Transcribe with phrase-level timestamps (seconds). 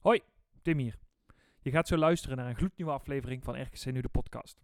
[0.00, 0.20] Hoi,
[0.62, 0.98] Tim hier.
[1.60, 4.62] Je gaat zo luisteren naar een gloednieuwe aflevering van RKC Nu de podcast.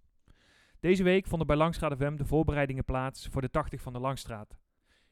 [0.81, 4.57] Deze week vonden bij Langstraat FM de voorbereidingen plaats voor de 80 van de Langstraat.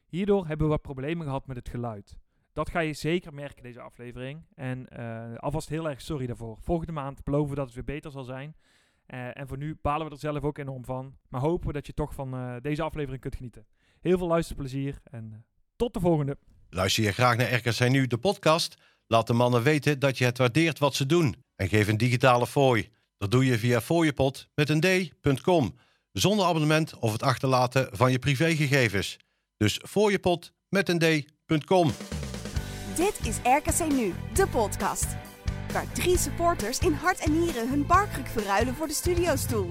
[0.07, 2.17] Hierdoor hebben we wat problemen gehad met het geluid.
[2.53, 4.45] Dat ga je zeker merken deze aflevering.
[4.55, 6.57] En eh, alvast heel erg sorry daarvoor.
[6.61, 8.55] Volgende maand beloven we dat het weer beter zal zijn.
[9.05, 11.17] Eh, en voor nu balen we er zelf ook enorm van.
[11.29, 13.65] Maar hopen we dat je toch van eh, deze aflevering kunt genieten.
[14.01, 15.45] Heel veel luisterplezier en
[15.75, 16.37] tot de volgende.
[16.69, 18.77] Luister je graag naar RKC Nu, de podcast?
[19.07, 21.35] Laat de mannen weten dat je het waardeert wat ze doen.
[21.55, 22.89] En geef een digitale fooi.
[23.17, 25.75] Dat doe je via fooiepot met een d.com.
[26.11, 29.17] Zonder abonnement of het achterlaten van je privégegevens.
[29.57, 31.91] Dus fooiepot met een d.com.
[32.95, 35.07] Dit is RKC Nu, de podcast.
[35.71, 39.69] Waar drie supporters in hart en nieren hun barkruk verruilen voor de studiostoel.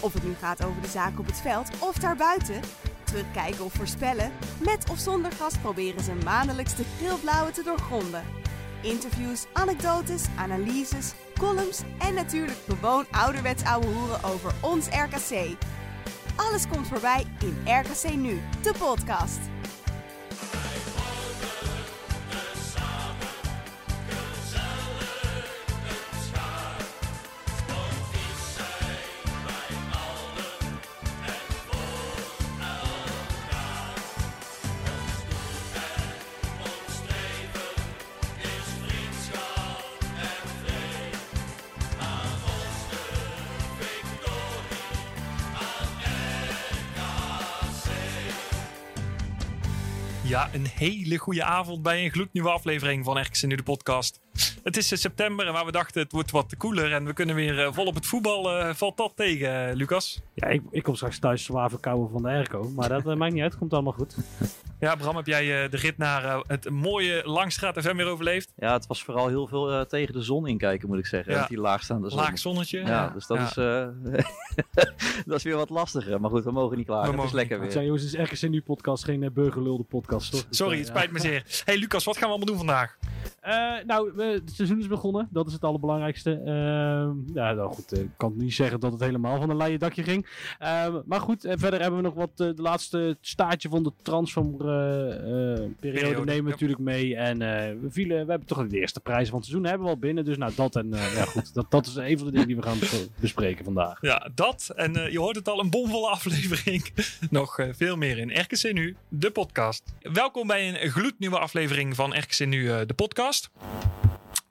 [0.00, 2.60] Of het nu gaat over de zaak op het veld of daarbuiten.
[3.04, 4.32] Terugkijken of voorspellen.
[4.64, 6.84] Met of zonder gast proberen ze maandelijks de
[7.52, 8.41] te doorgronden.
[8.82, 15.56] Interviews, anekdotes, analyses, columns en natuurlijk gewoon ouderwets ouwe hoeren over ons RKC.
[16.36, 19.51] Alles komt voorbij in RKC Nu, de podcast.
[50.82, 54.20] Hele goede avond bij een gloednieuwe aflevering van RKC Nu de podcast.
[54.62, 57.34] Het is eh, september en waar we dachten het wordt wat koeler en we kunnen
[57.34, 58.50] weer eh, vol op het voetbal.
[58.58, 60.20] eh, valt dat tegen, Lucas?
[60.34, 62.70] Ja, ik, ik kom straks thuis zwaar verkouden van de airco.
[62.76, 64.16] Maar dat maakt niet uit, komt allemaal goed.
[64.80, 68.52] Ja, Bram, heb jij eh, de rit naar het mooie Langstraat FM weer overleefd?
[68.56, 71.32] Ja, het was vooral heel veel tegen de zon inkijken, moet ik zeggen.
[71.32, 71.46] Ja.
[71.46, 72.18] Die laagstaande zon.
[72.18, 72.78] Laag zonnetje.
[72.80, 73.44] Ja, dus dat, Ja.
[73.44, 74.24] Is, eh,
[75.26, 76.20] dat is weer wat lastiger.
[76.20, 77.04] Maar goed, we mogen niet klagen.
[77.04, 77.72] We het mogen is lekker Het weer.
[77.72, 80.46] zijn jongens, het is RKC Nu podcast, geen uh, burgerlulde podcast, toch?
[80.48, 81.62] Dus, Sorry, eh, het spijt me zeer.
[81.64, 82.96] Hey Lucas, wat gaan we allemaal doen vandaag?
[83.40, 85.28] Eh, nou, we- het seizoen is begonnen.
[85.30, 86.30] Dat is het allerbelangrijkste.
[86.32, 89.78] Ehm, ja, nou goed, eh, ik kan niet zeggen dat het helemaal van een leien
[89.78, 90.26] dakje ging.
[90.58, 93.92] Ehm, maar goed, eh, verder hebben we nog wat eh, de laatste staartje van de
[94.02, 97.16] transferperiode Periode, nemen we natuurlijk mee.
[97.16, 99.98] En we, vielen, we hebben toch de eerste prijzen van het seizoen hebben we al
[99.98, 100.24] binnen.
[100.24, 102.62] Dus nou, dat en ja goed, dat, dat is een van de dingen die we
[102.62, 104.00] gaan bes- bespreken vandaag.
[104.00, 104.72] Ja, dat.
[104.76, 106.90] En je hoort het al, een bomvolle aflevering.
[107.30, 109.94] Nog veel meer in RKC Nu, de podcast.
[110.12, 113.50] Welkom bij een gloednieuwe aflevering van RKC Nu, de podcast.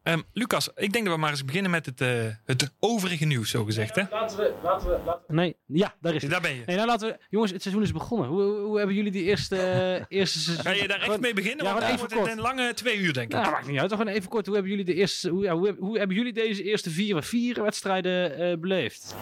[0.03, 2.09] Ehm, Lucas, ik denk dat we maar eens beginnen met het, eh,
[2.45, 3.95] het overige nieuws, zo gezegd.
[3.95, 4.03] Hè?
[4.11, 6.31] Laten we, laten we, laten we- Nee, ja, daar is het.
[6.31, 6.63] Daar ben je.
[6.65, 7.17] Nee, nou laten we...
[7.29, 8.27] Jongens, het seizoen is begonnen.
[8.27, 9.55] Hoe, hoe, hoe hebben jullie die eerste,
[10.09, 10.65] eerste seizoen...
[10.65, 11.65] Ga je daar echt mee beginnen?
[11.65, 12.31] Ja, Want dan even wordt het kort.
[12.33, 13.39] een lange twee uur, denk ik.
[13.39, 13.89] Nou, maakt niet uit.
[13.89, 14.45] Toch gewoon even kort.
[14.45, 15.29] Hoe hebben jullie de eerste...
[15.29, 19.15] Hoe, ja, hoe hebben jullie deze eerste vier, vier wedstrijden eh, beleefd?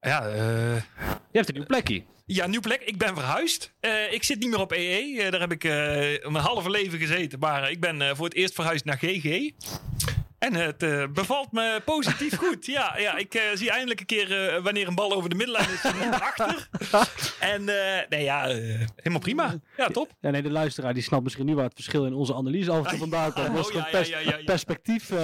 [0.00, 0.82] Ja, eh,
[1.32, 2.02] Je hebt een nieuw plekje.
[2.26, 2.82] ja, nieuw plek.
[2.82, 3.72] Ik ben verhuisd.
[3.80, 5.22] Eh, ik zit niet meer op EE.
[5.22, 5.70] Eh, daar heb ik eh,
[6.30, 7.38] mijn halve leven gezeten.
[7.38, 9.50] Maar ik ben eh, voor het eerst verhuisd naar GG.
[10.38, 12.66] En het eh, bevalt me positief goed.
[12.66, 15.68] Ja, ja ik eh, zie eindelijk een keer eh, wanneer een bal over de middenlijn
[15.70, 16.68] is achter.
[17.40, 18.56] En eh, nee, ja, eh,
[18.96, 19.54] helemaal prima.
[19.76, 20.10] Ja, top.
[20.20, 22.82] Ja, nee, de luisteraar die snapt misschien niet waar het verschil in onze analyse af
[22.84, 23.54] en toe vandaan komt.
[23.92, 25.10] Dat is perspectief.
[25.10, 25.18] eh,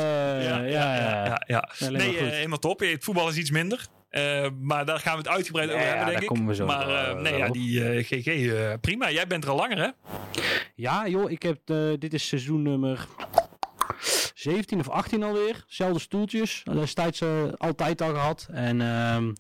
[0.45, 1.69] ja, ja, ja, ja.
[1.91, 2.81] Nee, eh, helemaal top.
[2.81, 3.87] Het voetbal is iets minder.
[4.17, 6.29] Eh, maar daar gaan we het uitgebreid over Ja, hebben, denk daar ik.
[6.29, 9.11] komen we zo maar eh, eh, nee, ja, die eh, GG, eh, prima.
[9.11, 9.89] Jij bent er al langer, hè?
[10.75, 13.07] Ja, joh, ik heb, eh, dit is seizoen nummer
[14.35, 15.65] 17 of 18 alweer.
[15.67, 16.63] Zelfde stoeltjes.
[16.73, 18.49] Destijds eh, altijd al gehad.
[18.51, 19.33] En ehm,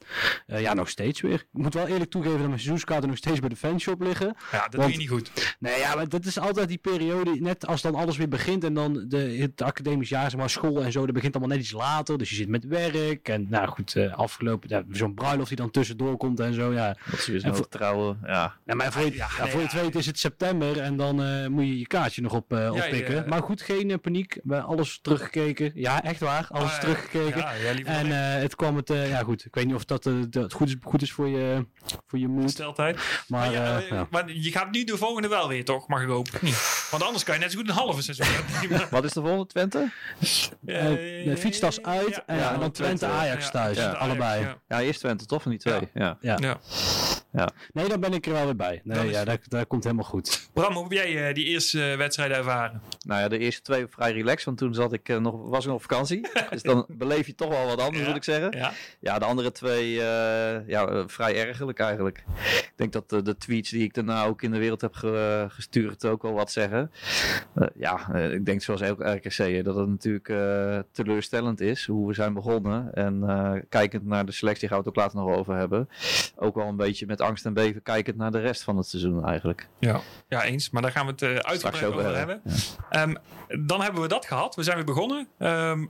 [0.46, 1.32] eh, ja, nog steeds weer.
[1.34, 4.34] Ik moet wel eerlijk toegeven dat mijn seizoenskaarten nog steeds bij de fanshop liggen.
[4.52, 5.56] Ja, dat doe je niet goed.
[5.58, 8.74] Nee, ja, maar dat is altijd die periode, net als dan alles weer begint en
[8.74, 11.72] dan de, het academisch jaar, zeg maar, school en zo, dat begint allemaal net iets
[11.74, 12.18] later.
[12.18, 15.70] Dus je zit met werk en nou goed, eh, afgelopen, ja, zo'n bruiloft die dan
[15.70, 16.96] tussendoor komt en zo, ja.
[17.10, 18.18] Dat is weer En zo'n voor- trouwen.
[18.26, 18.56] Ja.
[18.64, 19.62] Nou, maar voor je, Ja, voor je ja.
[19.62, 22.72] het weet is het september en dan eh, moet je je kaartje nog op, eh,
[22.74, 23.14] oppikken.
[23.14, 23.24] ja.
[23.26, 24.35] Maar goed, geen eh, paniek.
[24.44, 25.70] We hebben alles teruggekeken.
[25.74, 27.40] Ja, echt waar, alles Ah, teruggekeken.
[27.40, 29.84] Ja, ja, liever En eh, het kwam het, eh, ja goed, ik weet niet of
[29.84, 31.66] dat, eh, dat goed, is, goed is voor je,
[32.06, 32.50] voor je moed.
[32.50, 32.96] Steltijd.
[32.96, 34.06] Maar, Maar, ja, ja.
[34.10, 35.88] maar je gaat nu de volgende wel weer, toch?
[35.88, 36.38] Mag ik hopen.
[36.40, 36.88] Niet.
[36.90, 38.26] Want anders kan je net zo goed een halve seizoen.
[38.90, 39.90] Wat is de volgende Twente?
[40.60, 44.40] De fietstas uit en, ja, en dan Twente Twente, Ajax ja, thuis, ja, allebei.
[44.42, 44.58] Ja.
[44.68, 45.42] Ja, eerst Twente, toch?
[45.42, 45.88] Van die twee.
[45.94, 46.18] Ja.
[46.20, 46.58] Ja.
[47.36, 47.48] Ja.
[47.72, 48.80] Nee, dan ben ik er wel weer bij.
[48.84, 50.48] Nee, ja, dat, dat komt helemaal goed.
[50.52, 52.82] Bram, hoe heb jij eh, die eerste eh, wedstrijd ervaren?
[53.06, 55.66] Nou ja, de eerste twee vrij relaxed, want toen zat ik, eh, nog, was ik
[55.66, 56.28] nog op vakantie.
[56.50, 58.06] dus dan beleef je toch wel wat anders, Ja.
[58.08, 58.58] moet ik zeggen.
[58.58, 58.72] Ja.
[59.00, 62.24] Ja, de andere twee, eh, ja, vrij ergerlijk eigenlijk.
[62.44, 66.04] Ik denk dat de tweets die ik daarna ook in de wereld heb ge- gestuurd
[66.04, 66.90] ook wel wat zeggen.
[67.74, 72.34] Ja, ik denk zoals elk RKC dat het natuurlijk eh, teleurstellend is hoe we zijn
[72.34, 72.94] begonnen.
[72.94, 75.88] En eh, kijkend naar de selectie gaan we het ook later nog over hebben.
[76.36, 79.24] Ook wel een beetje met angst en beven kijkend naar de rest van het seizoen
[79.26, 79.68] eigenlijk.
[79.80, 80.00] Ja.
[80.28, 80.70] ja, eens.
[80.70, 82.42] Maar daar gaan we het eh, uitgebreid Straks over over hebben.
[82.90, 83.14] Ehm,
[83.66, 84.54] dan hebben we dat gehad.
[84.54, 85.28] We zijn weer begonnen.
[85.38, 85.86] Ehm,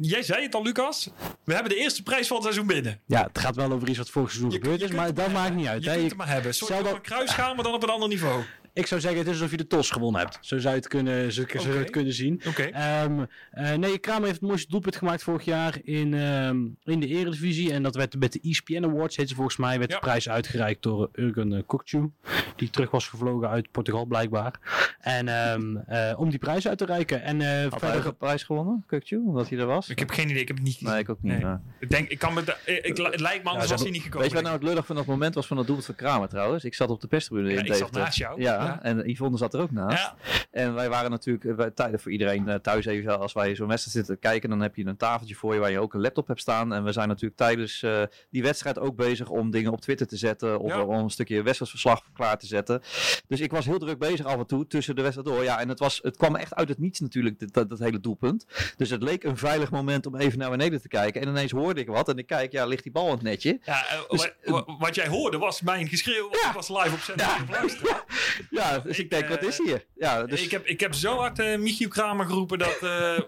[0.00, 1.10] jij zei het al, Lucas.
[1.44, 3.00] We hebben de eerste prijs van het seizoen binnen.
[3.06, 5.32] Ja, het gaat wel over iets wat vorig seizoen Je- gebeurd je is, maar dat
[5.32, 5.84] maakt niet uit.
[5.84, 5.96] Je hè.
[5.96, 6.46] kunt het maar hebben.
[6.46, 8.42] Een soort stel van dat- kruisschaal, maar dan op een ander niveau.
[8.74, 10.38] Ik zou zeggen, het is alsof je de TOS gewonnen hebt.
[10.40, 12.40] Zo zou je het kunnen, zo, zo zou je het kunnen zien.
[12.48, 12.62] Oké.
[12.62, 17.06] Ehm, eh, nee, Kramer heeft het mooiste doelpunt gemaakt vorig jaar in, ehm, in de
[17.06, 17.72] Eredivisie.
[17.72, 19.96] En dat werd met de ESPN Awards, heet ze volgens mij, werd Ja.
[19.96, 22.10] de prijs uitgereikt door Urgen uh, Kokcu.
[22.56, 24.52] Die terug was gevlogen uit Portugal blijkbaar.
[25.00, 27.22] En ehm, eh, om die prijs uit te reiken.
[27.22, 27.98] En eh, Had hij verder...
[27.98, 29.88] ook een prijs gewonnen, Kukju, omdat hij er was?
[29.88, 30.40] Ik heb geen idee.
[30.42, 30.88] Ik heb het niet gezien.
[30.92, 31.42] Nee, ik ook niet.
[31.42, 31.54] Nee.
[31.80, 34.20] Ik denk, ik kan me ik, ik- het lijkt me anders was hij niet gekomen.
[34.20, 36.28] Weet je wat nou het lullig van dat moment was van het doelpunt van Kramer
[36.28, 36.64] trouwens?
[36.64, 38.40] Ik zat op de perstribune Ja, in ik zat naast jou.
[38.42, 38.82] Ja, Ja.
[38.82, 40.02] en Yvonne zat er ook naast.
[40.02, 40.14] Ja,
[40.50, 43.68] En wij waren natuurlijk eh, wij- tijden voor iedereen eh, thuis even als wij zo'n
[43.68, 44.48] wedstrijd zitten te kijken.
[44.50, 46.72] Dan heb je een tafeltje voor je waar je ook een laptop hebt staan.
[46.72, 50.16] En we zijn natuurlijk tijdens eh, die wedstrijd ook bezig om dingen op Twitter te
[50.16, 50.58] zetten.
[50.60, 50.82] Of Ja.
[50.82, 52.82] om een stukje wedstrijdverslag klaar te zetten.
[53.28, 55.42] Dus ik was heel druk bezig af en toe tussen de wedstrijd door.
[55.44, 58.00] Ja, en het, was, het kwam echt uit het niets natuurlijk, dit- dat, dat hele
[58.00, 58.46] doelpunt.
[58.76, 61.20] Dus het leek een veilig moment om even naar beneden te kijken.
[61.20, 62.08] En ineens hoorde ik wat.
[62.08, 63.58] En ik kijk, ja, ligt die bal in het netje.
[63.64, 66.28] ja Dus, wa- wa- wat jij hoorde was mijn geschreeuw.
[66.30, 66.48] Ja.
[66.48, 67.26] Ik was live op zender.
[67.26, 68.53] Ja.
[68.54, 69.84] Ja, dus ik, Ik, denk, wat eh, is hier?
[69.96, 72.78] Ja, dus Ik, heb, ik heb zo hard eh Michiel Kramer geroepen dat...
[72.82, 73.22] eh, eh,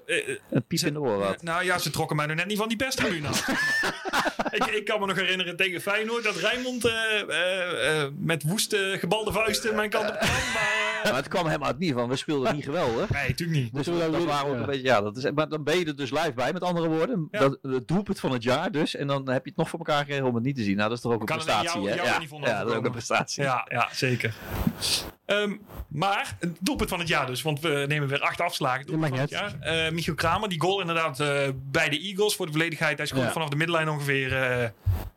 [0.51, 1.43] een piep in de oren had.
[1.43, 3.49] Nou ja, ze trokken mij nog net niet van die perstribune af.
[4.51, 8.97] ik, ik kan me nog herinneren tegen Feyenoord dat Rijnmond eh, eh, eh, met woeste
[8.99, 10.29] gebalde vuisten mijn kant op kwam.
[10.31, 13.11] Maar, eh, Maar het kwam helemaal uit niet van, we speelden niet geweldig.
[13.11, 13.75] nee, natuurlijk niet.
[13.75, 14.61] Dus dat, waren ook ja.
[14.61, 16.89] een beetje, ja, dat is, maar dan ben je er dus live bij, met andere
[16.89, 17.29] woorden.
[17.31, 17.39] Ja.
[17.39, 18.95] Dat, het doelpunt van het jaar dus.
[18.97, 20.77] En dan heb je het nog voor elkaar gekregen om het niet te zien.
[20.77, 21.95] Nou, dat is toch ook een Kan het prestatie, hè?
[21.95, 23.43] ja, dat is ook een prestatie.
[23.43, 24.35] Ja, ja, zeker.
[25.27, 25.53] Ehm,
[25.89, 28.87] maar, het doelpunt van het jaar dus, want we nemen weer acht afslagen.
[28.87, 29.55] Doelpunt van het jaar.
[29.61, 32.97] Eh, Michiel Kramer, die goal inderdaad eh, bij de Eagles voor de volledigheid.
[32.99, 33.33] Hij scoorde Ja.
[33.33, 34.69] vanaf de middenlijn ongeveer eh,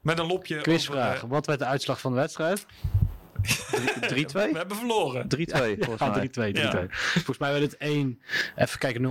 [0.01, 0.61] met een lopje.
[0.61, 1.15] Quizvraag.
[1.15, 2.65] over, Wat werd de uitslag van de wedstrijd?
[3.41, 4.41] 3-2?
[4.41, 5.27] eh, we hebben verloren.
[5.27, 6.27] 3-2, volgens Ja, mij.
[6.27, 6.53] 3-2.
[6.53, 6.61] 3-2.
[6.61, 6.85] Ja.
[7.13, 8.21] Volgens mij werd het 1.
[8.55, 9.01] Even kijken,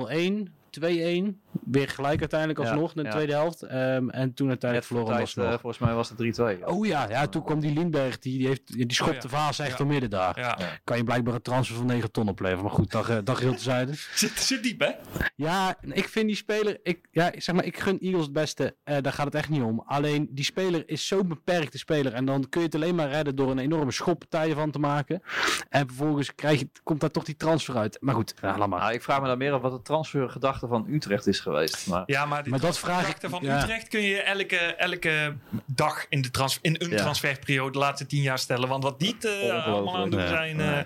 [0.51, 0.53] 0-1.
[0.71, 1.35] 2-1.
[1.65, 3.11] Weer gelijk uiteindelijk alsnog in de ja.
[3.11, 3.63] tweede helft.
[3.63, 5.45] Ehm, en toen uiteindelijk voor verloren tijd, alsnog.
[5.55, 6.67] eh, volgens mij was het 3-2.
[6.67, 9.21] Oh ja, ja, toen kwam die Lindberg, die, die, heeft, die schopt Oh ja.
[9.21, 9.77] de vaas echt Ja.
[9.77, 10.39] door midden daar.
[10.39, 10.59] Ja.
[10.85, 12.63] Kan je blijkbaar een transfer van 9 ton opleveren.
[12.65, 13.93] Maar goed, dat, eh, dat geheel tezijde.
[14.15, 14.91] Zit, zit diep, hè?
[15.37, 18.77] Ja, ik vind die speler, ik, ja, zeg maar, ik gun Eagles het beste.
[18.85, 19.83] Eh, daar gaat het echt niet om.
[19.87, 22.13] Alleen die speler is zo'n beperkte speler.
[22.13, 25.23] En dan kun je het alleen maar redden door een enorme schoppartij van te maken.
[25.69, 27.97] En vervolgens krijg je, komt daar toch die transfer uit.
[28.01, 28.81] Maar goed, ja, laat maar.
[28.81, 31.87] Nou, ik vraag me dan meer af wat de transfergedachte van Utrecht is geweest.
[31.87, 33.59] Maar Ja, maar, dat vraag ik- transferkrachten van ja.
[33.63, 35.35] Utrecht kun je elke, elke
[35.67, 36.97] dag in, de trans, in een Ja.
[36.97, 38.69] transferperiode de laatste tien jaar stellen.
[38.69, 40.27] Want wat die het, eh, allemaal aan doen Ja.
[40.29, 40.59] zijn.
[40.59, 40.79] Ja.
[40.79, 40.85] eh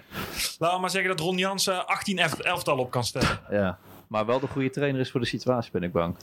[0.58, 3.40] laten we maar zeggen dat Ron Jansen 18 elf- elftal op kan stellen.
[3.50, 3.78] ja.
[4.12, 6.16] Maar wel de goede trainer is voor de situatie, ben ik bang.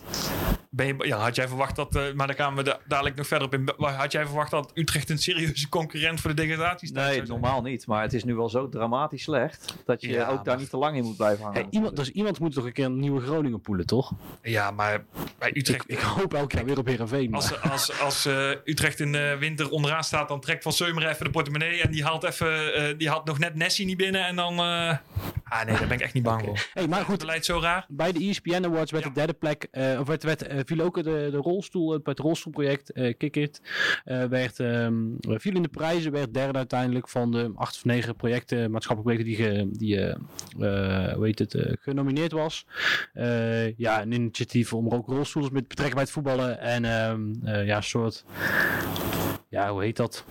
[0.72, 3.28] Ben je, ja, had jij verwacht dat, eh, maar daar gaan we da- dadelijk nog
[3.28, 3.70] verder op in.
[3.78, 7.40] Had jij verwacht dat Utrecht een serieuze concurrent voor de degradatiestrijd Nee, zou zijn?
[7.42, 7.88] normaal niet.
[7.88, 10.78] Maar het is nu wel zo dramatisch slecht dat je Ja, ook daar niet te
[10.78, 11.60] lang in moet blijven hangen.
[11.62, 14.12] Hey, iemand, dus iemand moet toch een keer een nieuwe Groningen poelen, toch?
[14.42, 15.04] Ja, maar
[15.40, 15.92] bij Ik, Utrecht...
[15.92, 17.30] ik hoop elk jaar weer op Heerenveen.
[17.30, 21.08] maar- Als, als, als eh, Utrecht in de winter onderaan staat, dan trekt Van Seumer
[21.08, 21.82] even de portemonnee.
[21.82, 24.26] En die haalt, even, eh, die haalt nog net Nessie niet binnen.
[24.26, 24.60] En dan.
[25.50, 26.70] Ah nee, daar ben ik echt niet bang voor.
[26.74, 27.86] Hey, maar Het goed, beleid zo raar.
[27.90, 29.10] bij de ESPN Awards werd Ja.
[29.10, 32.20] de derde plek, eh, of werd, werd, eh, viel ook de, de rolstoel, het, het
[32.20, 33.62] rolstoelproject, eh Kick It,
[34.04, 38.16] eh, werd, ehm, viel in de prijzen, werd derde uiteindelijk van de acht of negen
[38.16, 40.18] projecten, maatschappelijke projecten die, ge, die
[41.16, 42.66] hoe heet het, eh, genomineerd was.
[43.14, 47.66] Eh, ja, een initiatief om ook rolstoels met betrekking bij het voetballen en ehm, eh,
[47.66, 48.24] ja, een soort
[49.50, 50.26] ja, hoe heet dat?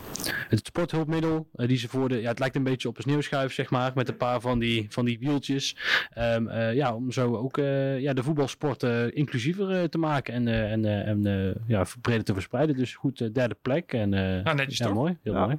[0.48, 3.52] Het sporthulpmiddel eh, die ze voor de, ja, het lijkt een beetje op een sneeuwschuif,
[3.52, 5.76] zeg maar, met een paar van die, van die wieltjes.
[6.10, 10.48] Ehm, eh, ja, om zo ook eh, ja, de voetbalsport eh, inclusiever te maken en,
[10.48, 12.76] eh, en, eh, en eh, ja, breder te verspreiden.
[12.76, 13.92] Dus goed, derde plek.
[13.92, 14.94] En, eh, Nou, netjes ja, toch?
[14.94, 15.16] mooi.
[15.22, 15.44] Heel Ja.
[15.46, 15.58] mooi.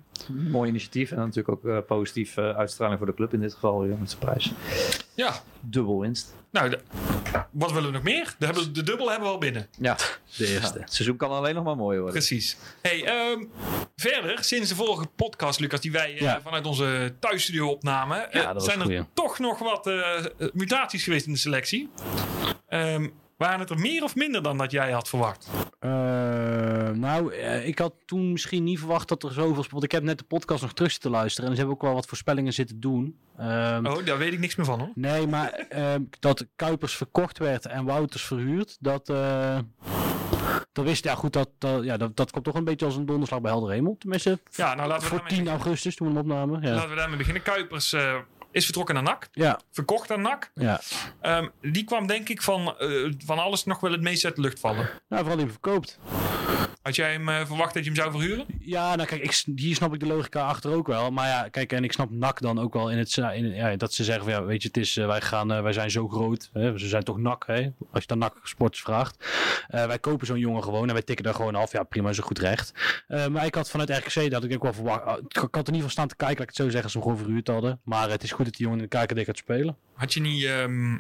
[0.50, 4.10] Mooi initiatief en natuurlijk ook positief uitstraling voor de club in dit geval ja, met
[4.10, 4.52] zijn prijs.
[5.16, 6.36] Ja, Dubbel winst.
[6.52, 6.74] Nou,
[7.52, 8.36] wat willen we nog meer?
[8.40, 9.68] De, hebben, de dubbel hebben we al binnen.
[9.78, 9.98] Ja,
[10.38, 10.80] De eerste.
[10.80, 12.16] het seizoen kan alleen nog maar mooi worden.
[12.18, 12.58] Precies.
[12.82, 13.44] Hey, ehm,
[13.96, 18.80] verder, sinds de vorige podcast, Lucas, die wij eh, vanuit onze thuisstudio opnamen, eh, zijn
[18.80, 19.06] er goeie.
[19.14, 21.90] toch nog wat eh, mutaties geweest in de selectie.
[22.68, 23.08] Ehm,
[23.40, 25.50] Waren het er meer of minder dan dat jij had verwacht?
[25.80, 25.90] Eh,
[26.90, 29.66] nou, eh, ik had toen misschien niet verwacht dat er zoveel...
[29.70, 31.50] Want ik heb net de podcast nog terug zitten luisteren.
[31.50, 33.18] En ze hebben ook wel wat voorspellingen zitten doen.
[33.38, 34.92] Ehm, Oh, daar weet ik niks meer van hoor.
[34.96, 39.10] Nee, maar ehm, dat Kuipers verkocht werd en Wouters verhuurd, dat...
[39.10, 39.58] eh
[40.72, 43.06] dat wist ja goed, dat, dat, ja, dat, dat komt toch een beetje als een
[43.06, 43.96] donderslag bij helder hemel.
[44.00, 46.62] Tenminste, Ja, nou laten we, voor daarmee 10 augustus toen we hem opnamen.
[46.62, 47.44] Ja, laten we daarmee beginnen.
[47.44, 47.96] Kuipers
[48.52, 49.28] is vertrokken naar NAC.
[49.32, 50.52] ja, Verkocht aan NAC.
[50.54, 50.82] ja.
[51.22, 54.42] Ehm, die kwam denk ik van, eh, van alles nog wel het meest uit de
[54.42, 54.90] lucht vallen.
[55.10, 56.00] Nou, vooral die verkoopt.
[56.90, 58.46] Had jij hem eh, verwacht dat je hem zou verhuren?
[58.60, 61.12] Ja, nou kijk, ik, hier snap ik de logica achter ook wel.
[61.12, 63.94] Maar ja, kijk, en ik snap NAC dan ook wel in het, in, ja, dat
[63.94, 66.08] ze zeggen van ja, weet je, het is, eh, wij, gaan, eh, wij zijn zo
[66.08, 66.50] groot.
[66.54, 67.70] Hè, ze zijn toch NAC, hè?
[67.92, 69.26] Als je dan NAC Sports vraagt.
[69.68, 71.72] Wij kopen zo'n jongen gewoon en wij tikken daar gewoon af.
[71.72, 72.74] Ja, prima, is een goed recht.
[73.08, 75.04] Maar ik had vanuit RKC dat ik ook wel verwacht.
[75.04, 76.92] ah, ik had er niet van staan te kijken, laat ik het zo zeggen, als
[76.92, 77.80] ze hem gewoon verhuurd hadden.
[77.84, 79.78] Maar het is goed dat die jongen in de KKD gaat spelen.
[79.94, 80.96] Had je niet, ehm,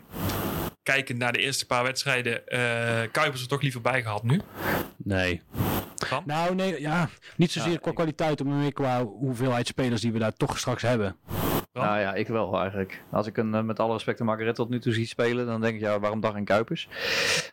[0.83, 4.41] kijkend naar de eerste paar wedstrijden, eh, Kuipers er toch liever bij gehad nu?
[4.97, 5.41] Nee.
[6.25, 10.11] Nou, nee, ja, niet zozeer Ja, qua ik- kwaliteit, maar meer qua hoeveelheid spelers die
[10.11, 11.15] we daar toch straks hebben.
[11.71, 11.85] Bram?
[11.85, 13.03] Nou ja, ik wel eigenlijk.
[13.11, 15.61] Als ik een, eh, met alle respect de Margaret tot nu toe zie spelen, dan
[15.61, 16.87] denk ik, ja, waarom dag en Kuipers?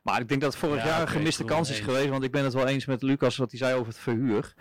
[0.03, 1.85] Maar ik denk dat het vorig Ja, jaar een gemiste kans is eens.
[1.87, 4.55] geweest, want ik ben het wel eens met Lucas wat hij zei over het verhuur.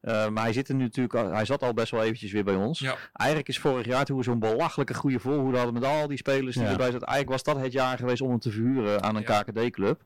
[0.00, 2.44] Eh, maar hij zit er nu natuurlijk, al- hij zat al best wel eventjes weer
[2.44, 2.78] bij ons.
[2.78, 2.94] Ja.
[3.12, 6.54] Eigenlijk is vorig jaar toen we zo'n belachelijke goede voorhoede hadden met al die spelers
[6.54, 6.70] die Ja.
[6.70, 9.42] erbij zaten, eigenlijk was dat het jaar geweest om hem te verhuren aan een Ja.
[9.42, 10.00] KKD-club.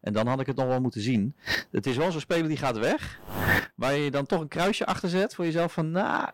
[0.00, 1.36] En dan had ik het nog wel moeten zien.
[1.70, 3.18] Het is wel zo'n speler die gaat weg,
[3.74, 6.28] waar je dan toch een kruisje achter zet voor jezelf van, nou,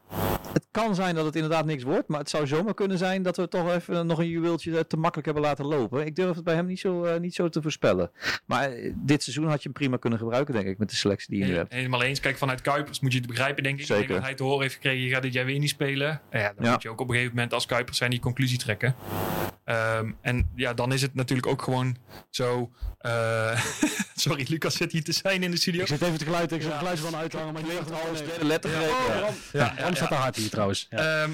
[0.53, 3.37] het kan zijn dat het inderdaad niks wordt, maar het zou zomaar kunnen zijn dat
[3.37, 6.07] we toch even nog een juweeltje eh, te makkelijk hebben laten lopen.
[6.07, 8.11] Ik durf het bij hem niet zo, eh, niet zo te voorspellen.
[8.47, 11.31] Maar eh, dit seizoen had je hem prima kunnen gebruiken, denk ik, met de selectie
[11.31, 11.73] die je nu hebt.
[11.73, 12.21] Helemaal eens.
[12.21, 13.87] Kijk, vanuit Kuipers moet je het begrijpen, denk ik.
[13.87, 14.15] Zeker.
[14.15, 16.21] dat hij te horen heeft gekregen, je gaat dit jaar weer niet spelen.
[16.31, 16.73] Nou ja, dan Ja.
[16.73, 18.95] moet je ook op een gegeven moment als Kuipers zijn die conclusie trekken.
[19.65, 21.97] Ehm, en ja, dan is het natuurlijk ook gewoon
[22.31, 22.71] zo...
[22.99, 23.61] eh,
[24.25, 25.81] sorry, Lucas zit hier te zijn in de studio.
[25.81, 28.19] Ik zit even te geluiden, ik zit het geluid van uithangen, maar ik weet Alles
[28.21, 28.81] het derde letter Ja.
[28.81, 29.21] Oh, Ja.
[29.21, 29.35] Ram.
[29.53, 30.15] Ja, Ja, Ram staat ja.
[30.17, 30.87] er hard hier trouwens.
[30.91, 31.23] Ja.
[31.23, 31.31] Ehm,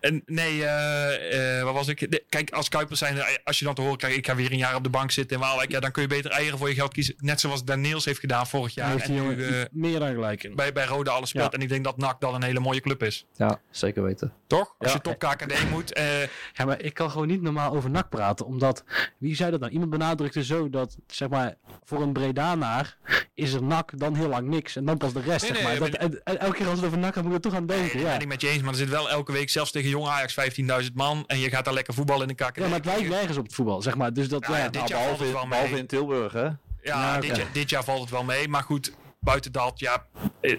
[0.00, 2.10] en, nee, eh, eh, wat was ik?
[2.10, 4.52] De- kijk, als Kuipers zijn, eh, als je dan te horen krijgt, ik ga weer
[4.52, 6.68] een jaar op de bank zitten in Waalwijk, ja, dan kun je beter eieren voor
[6.68, 7.14] je geld kiezen.
[7.18, 8.90] Net zoals Daniels heeft gedaan vorig jaar.
[8.90, 10.54] heeft En die nu jongen meer dan gelijk in.
[10.56, 11.44] bij, bij Rode alles speelt.
[11.52, 11.56] Ja.
[11.58, 13.26] En ik denk dat NAC dan een hele mooie club is.
[13.36, 14.32] ja, zeker weten.
[14.46, 14.74] Toch?
[14.78, 14.94] Als Ja.
[14.94, 15.92] je top KKD moet.
[15.92, 16.20] eh,
[16.52, 18.84] Ja, maar ik kan gewoon niet normaal over NAC praten, omdat,
[19.18, 19.72] wie zei dat nou?
[19.72, 21.54] Iemand benadrukte zo dat, zeg maar,
[21.84, 22.96] voor een Bredanaar
[23.34, 25.78] is er NAC dan heel lang niks en dan pas de rest, Nee, zeg nee,
[25.78, 25.90] maar.
[25.90, 27.66] Dat, en, en elke keer als het over NAC gaat, moet ik er toch aan
[27.66, 28.12] denken, dat ja.
[28.12, 30.36] ben ik met je eens, maar er zit wel elke week, zelfs tegen jong Ajax,
[30.84, 31.24] 15.000 man.
[31.26, 32.56] En je gaat daar lekker voetballen in de KKD.
[32.56, 34.12] Ja, maar het lijkt nergens op het voetbal, zeg maar.
[34.12, 35.50] Dus dat, Ja, ja, Nou, jaar valt behalve, het in, wel mee.
[35.50, 36.44] behalve in Tilburg, hè?
[36.44, 38.48] Ja, Ja, dit, jaar, dit jaar valt het wel mee.
[38.48, 40.06] Maar goed, buiten dat, ja,
[40.40, 40.52] eh,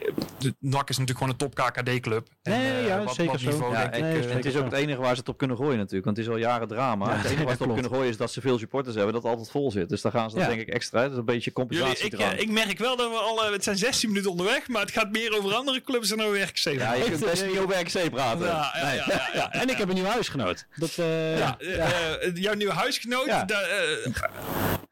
[0.59, 2.27] NAC is natuurlijk gewoon een top KKD-club.
[2.49, 3.49] Nee, ja, zeker zo.
[3.49, 5.29] niveau, Ja, en, ik, nee, eh, en het is ook het enige waar ze het
[5.29, 6.05] op kunnen gooien natuurlijk.
[6.05, 7.05] Want het is al jaren drama.
[7.09, 8.95] Ja, het enige waar dat ze het op kunnen gooien is dat ze veel supporters
[8.95, 9.13] hebben.
[9.13, 9.89] Dat het altijd vol zit.
[9.89, 10.49] Dus daar gaan ze dan Ja.
[10.55, 11.01] denk ik extra.
[11.01, 12.31] Dat is een beetje Jullie, compensatie ik, eraan.
[12.33, 14.91] eh, ik merk wel dat we al, eh, het zijn 16 minuten onderweg, maar het
[14.91, 16.57] gaat meer over andere clubs dan over RKC.
[16.79, 18.45] ja, je kunt best niet over RKC praten.
[18.45, 19.51] Ja.
[19.51, 20.65] En ik heb een nieuwe huisgenoot.
[20.75, 21.67] Dat, eh, Ja, ja.
[21.67, 23.43] eh, eh, jouw nieuwe huisgenoot, Ja.
[23.43, 24.13] daar, eh,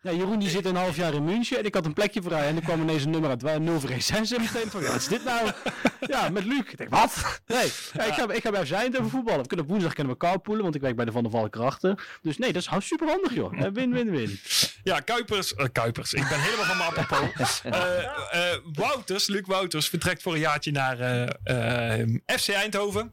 [0.02, 2.48] Ja, Jeroen die zit een half jaar in München en ik had een plekje vrij
[2.48, 5.08] en er kwam ineens een nummer uit waar 0416 en meteen van, ja, wat is
[5.08, 5.52] dit nou?
[6.14, 6.60] Ja, met Luc.
[6.60, 7.42] Ik denk, wat?
[7.48, 9.42] Nee, ja, ik, ga, ik ga bij zijn over voetballen.
[9.42, 11.52] We kunnen op woensdag kunnen we carpoolen, want ik werk bij de Van der Valk
[11.52, 11.98] krachten.
[12.22, 13.62] Dus nee, dat is super handig joh.
[13.62, 14.40] Eh, Win, win, win.
[14.84, 17.62] ja, Kuipers, eh, Kuipers, ik ben helemaal van mijn apropos.
[18.28, 20.98] Eh, Wouters, Luc Wouters, vertrekt voor een jaartje naar
[22.26, 23.12] FC Eindhoven.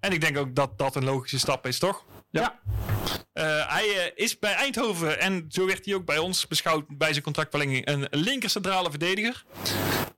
[0.00, 2.04] En ik denk ook dat dat een logische stap is, toch?
[2.30, 2.60] Ja.
[3.68, 7.88] Hij is bij Eindhoven en zo werd hij ook bij ons beschouwd bij zijn contractverlenging
[7.88, 9.44] een linker centrale verdediger.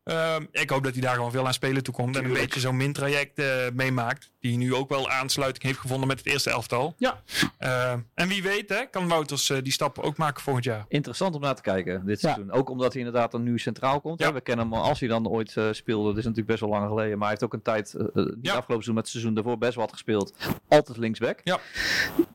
[0.09, 2.77] Ehm, ik hoop dat hij daar gewoon veel aan spelen toekomt en een beetje zo'n
[2.77, 4.31] min-traject eh, meemaakt.
[4.41, 6.95] Die nu ook wel aansluiting heeft gevonden met het eerste elftal.
[6.99, 7.23] Ja.
[7.59, 10.85] Ehm, en wie weet hè, kan Wouters eh, die stap ook maken volgend jaar.
[10.88, 12.29] Interessant om naar te kijken dit Ja.
[12.33, 12.53] seizoen.
[12.53, 14.21] Ook omdat hij inderdaad dan nu centraal komt.
[14.21, 14.27] Ja.
[14.27, 14.33] hè.
[14.33, 16.09] We kennen hem al als hij dan ooit eh, speelde.
[16.09, 17.11] Dat is natuurlijk best wel lang geleden.
[17.19, 18.55] Maar hij heeft ook een tijd, niet Ja.
[18.55, 20.37] afgelopen seizoen, maar het seizoen daarvoor best wat gespeeld.
[20.69, 21.41] Altijd linksback.
[21.45, 21.59] Ja.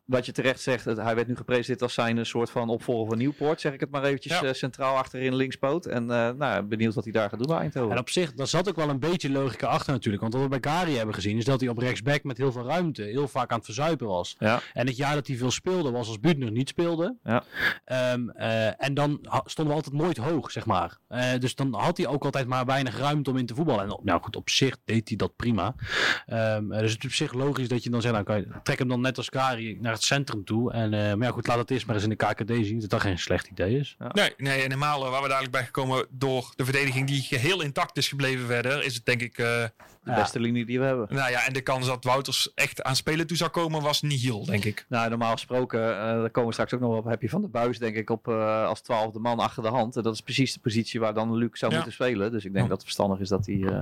[0.05, 3.07] Wat je terecht zegt, het- hij werd nu gepresenteerd als zijn een soort van opvolger
[3.07, 3.61] van Nieuwpoort.
[3.61, 4.53] Zeg ik het maar eventjes Ja.
[4.53, 5.85] centraal achterin linkspoot.
[5.85, 7.91] En eh, nou, benieuwd wat hij daar gaat doen Eindhoven.
[7.91, 10.21] En op zich, daar zat ook wel een beetje logica achter natuurlijk.
[10.21, 12.65] Want wat we bij Gary hebben gezien, is dat hij op rechtsback met heel veel
[12.65, 14.35] ruimte heel vaak aan het verzuipen was.
[14.39, 14.61] Ja.
[14.73, 17.15] En het jaar dat hij veel speelde, was als Buutner niet speelde.
[17.23, 17.43] Ja.
[17.85, 20.97] Ehm, eh, en dan stonden we altijd nooit hoog, zeg maar.
[21.07, 23.83] Eh, dus dan had hij ook altijd maar weinig ruimte om in te voetballen.
[23.83, 25.75] En op, nou goed, op zich deed hij dat prima.
[26.25, 28.47] Ehm, eh, dus het is op zich logisch dat je dan zegt, nou, kan je,
[28.63, 30.71] trek hem dan net als Gary naar het centrum toe.
[30.71, 32.79] En, eh, maar ja goed, laat het eerst maar eens in de KKD zien.
[32.79, 33.95] Dat dat geen slecht idee is.
[34.11, 37.97] Nee, nee, en helemaal waar we dadelijk bij gekomen door de verdediging die geheel intact
[37.97, 39.63] is gebleven verder, is het denk ik eh,
[40.03, 40.15] De Ja.
[40.15, 41.07] beste linie die we hebben.
[41.09, 44.45] Nou ja, en de kans dat Wouters echt aan spelen toe zou komen was nihil,
[44.45, 44.85] denk ik.
[44.89, 47.47] Nou, normaal gesproken, eh daar komen we straks ook nog op, heb je Van de
[47.47, 49.95] Buis denk ik op eh, als twaalfde man achter de hand.
[49.95, 51.77] En dat is precies de positie waar dan Luc zou Ja.
[51.77, 52.31] moeten spelen.
[52.31, 52.69] Dus ik denk Ja.
[52.69, 53.79] dat het verstandig is dat hij eh,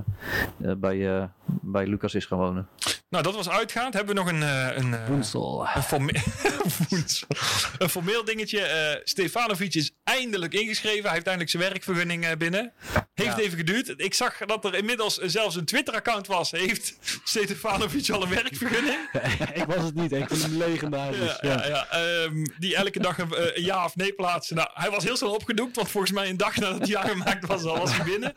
[0.72, 2.68] eh, bij, eh, bij Lucas is gaan wonen.
[3.10, 3.94] Nou, dat was uitgaand.
[3.94, 5.68] Hebben we nog een, eh, een, Woensel.
[5.76, 6.22] een, forme-
[6.90, 7.26] Woens.
[7.78, 8.60] een formeel dingetje.
[8.62, 11.04] Eh Stefanovic is eindelijk ingeschreven.
[11.04, 12.72] Hij heeft eindelijk zijn werkvergunning eh, binnen.
[13.14, 13.94] Heeft even geduurd.
[13.98, 16.52] Ik zag dat er inmiddels zelfs een Twitter-account was.
[16.52, 18.98] Heeft Stefanovic al een werkvergunning?
[19.62, 21.38] ik was het niet, ik vind hem legendarisch.
[21.42, 21.88] Ja, ja, ja.
[21.90, 24.56] Ehm, die elke dag een, eh, een ja of nee plaatsen.
[24.56, 27.64] Nou, hij was heel snel opgedoekt, want volgens mij een dag nadat hij aangemaakt was,
[27.64, 28.34] al was hij binnen.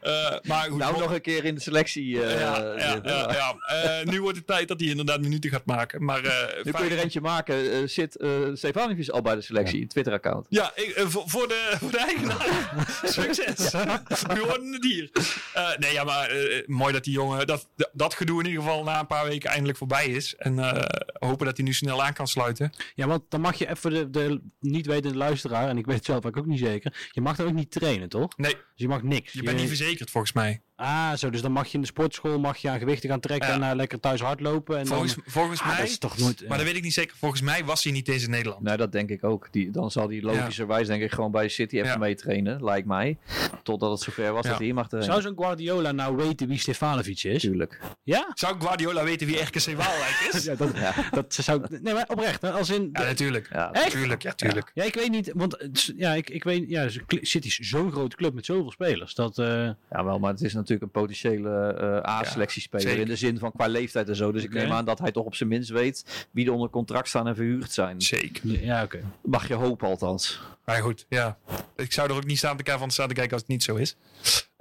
[0.00, 3.12] Eh, maar goed, Nou, nog een keer in de selectie eh, ja, ja, zitten.
[3.12, 3.54] ja, ja.
[3.66, 6.04] Eh, nu wordt het tijd dat hij inderdaad minuten gaat maken.
[6.04, 7.88] Maar, eh, Nu kun je er eentje maken.
[7.88, 10.46] zit uh, Stefanovic al bij de selectie, Twitter-account.
[10.48, 12.86] Ja, ik, voor, voor, de, voor de eigenaar.
[13.02, 13.70] Succes.
[13.70, 15.10] We hoorden het hier.
[15.54, 18.84] Eh, nee, ja, maar eh, mooi dat die jongen, dat, dat gedoe in ieder geval
[18.84, 20.34] na een paar weken eindelijk voorbij is.
[20.36, 20.82] En eh,
[21.28, 22.72] hopen dat hij nu snel aan kan sluiten.
[22.94, 26.04] Ja, want dan mag je even de, de niet wetende luisteraar, en ik weet het
[26.04, 28.36] zelf ook niet zeker, je mag dan ook niet trainen, toch?
[28.36, 29.32] Nee, Dus je mag niks.
[29.32, 30.62] je bent niet verzekerd volgens mij.
[30.84, 33.48] Ah, zo, dus dan mag je in de sportschool mag je aan gewichten gaan trekken
[33.48, 33.54] Ja.
[33.54, 34.78] en eh, lekker thuis hardlopen.
[34.78, 36.48] En Volgens, dan, volgens Ah, mij, dat is toch nooit...
[36.48, 37.16] maar dat weet ik niet zeker.
[37.16, 38.62] Volgens mij was hij niet eens in Nederland.
[38.62, 39.48] Nee, dat denk ik ook.
[39.50, 41.96] Die, dan zal hij logischerwijs denk ik gewoon bij City even Ja.
[41.96, 43.18] meetrainen, lijkt mij.
[43.62, 44.48] Totdat het zover was Ja.
[44.48, 45.12] dat hij hier mag trainen.
[45.12, 47.42] Zou zo'n Guardiola nou weten wie Stefanovic is?
[47.42, 47.80] Natuurlijk.
[48.02, 48.30] Ja?
[48.34, 50.44] Zou Guardiola weten wie RKC Waalwijk is?
[50.54, 50.94] Ja, dat, Ja.
[51.10, 51.82] dat zou ik...
[51.82, 52.88] Nee, maar oprecht, hè, als in...
[52.92, 53.48] Ja, natuurlijk.
[53.52, 53.90] Ja, Echt?
[53.90, 54.70] Tuurlijk, ja, tuurlijk.
[54.74, 58.16] Ja, ik weet niet, want is- ja, ik, ik weet, ja, City is zo'n grote
[58.16, 59.14] club met zoveel spelers.
[59.14, 59.46] Dat, eh,
[59.90, 63.66] Ja, wel, maar het is natuurlijk een potentiële eh A-selectiespeler in de zin van qua
[63.66, 64.32] leeftijd en zo.
[64.32, 67.08] Dus ik neem aan dat hij toch op zijn minst weet wie er onder contract
[67.08, 68.00] staan en verhuurd zijn.
[68.00, 68.64] Zeker.
[68.64, 69.00] ja, oké.
[69.22, 70.40] Mag je hopen althans.
[70.64, 71.38] Maar goed, ja.
[71.76, 73.62] Ik zou er ook niet staan te kijken, van staan te kijken als het niet
[73.62, 73.96] zo is.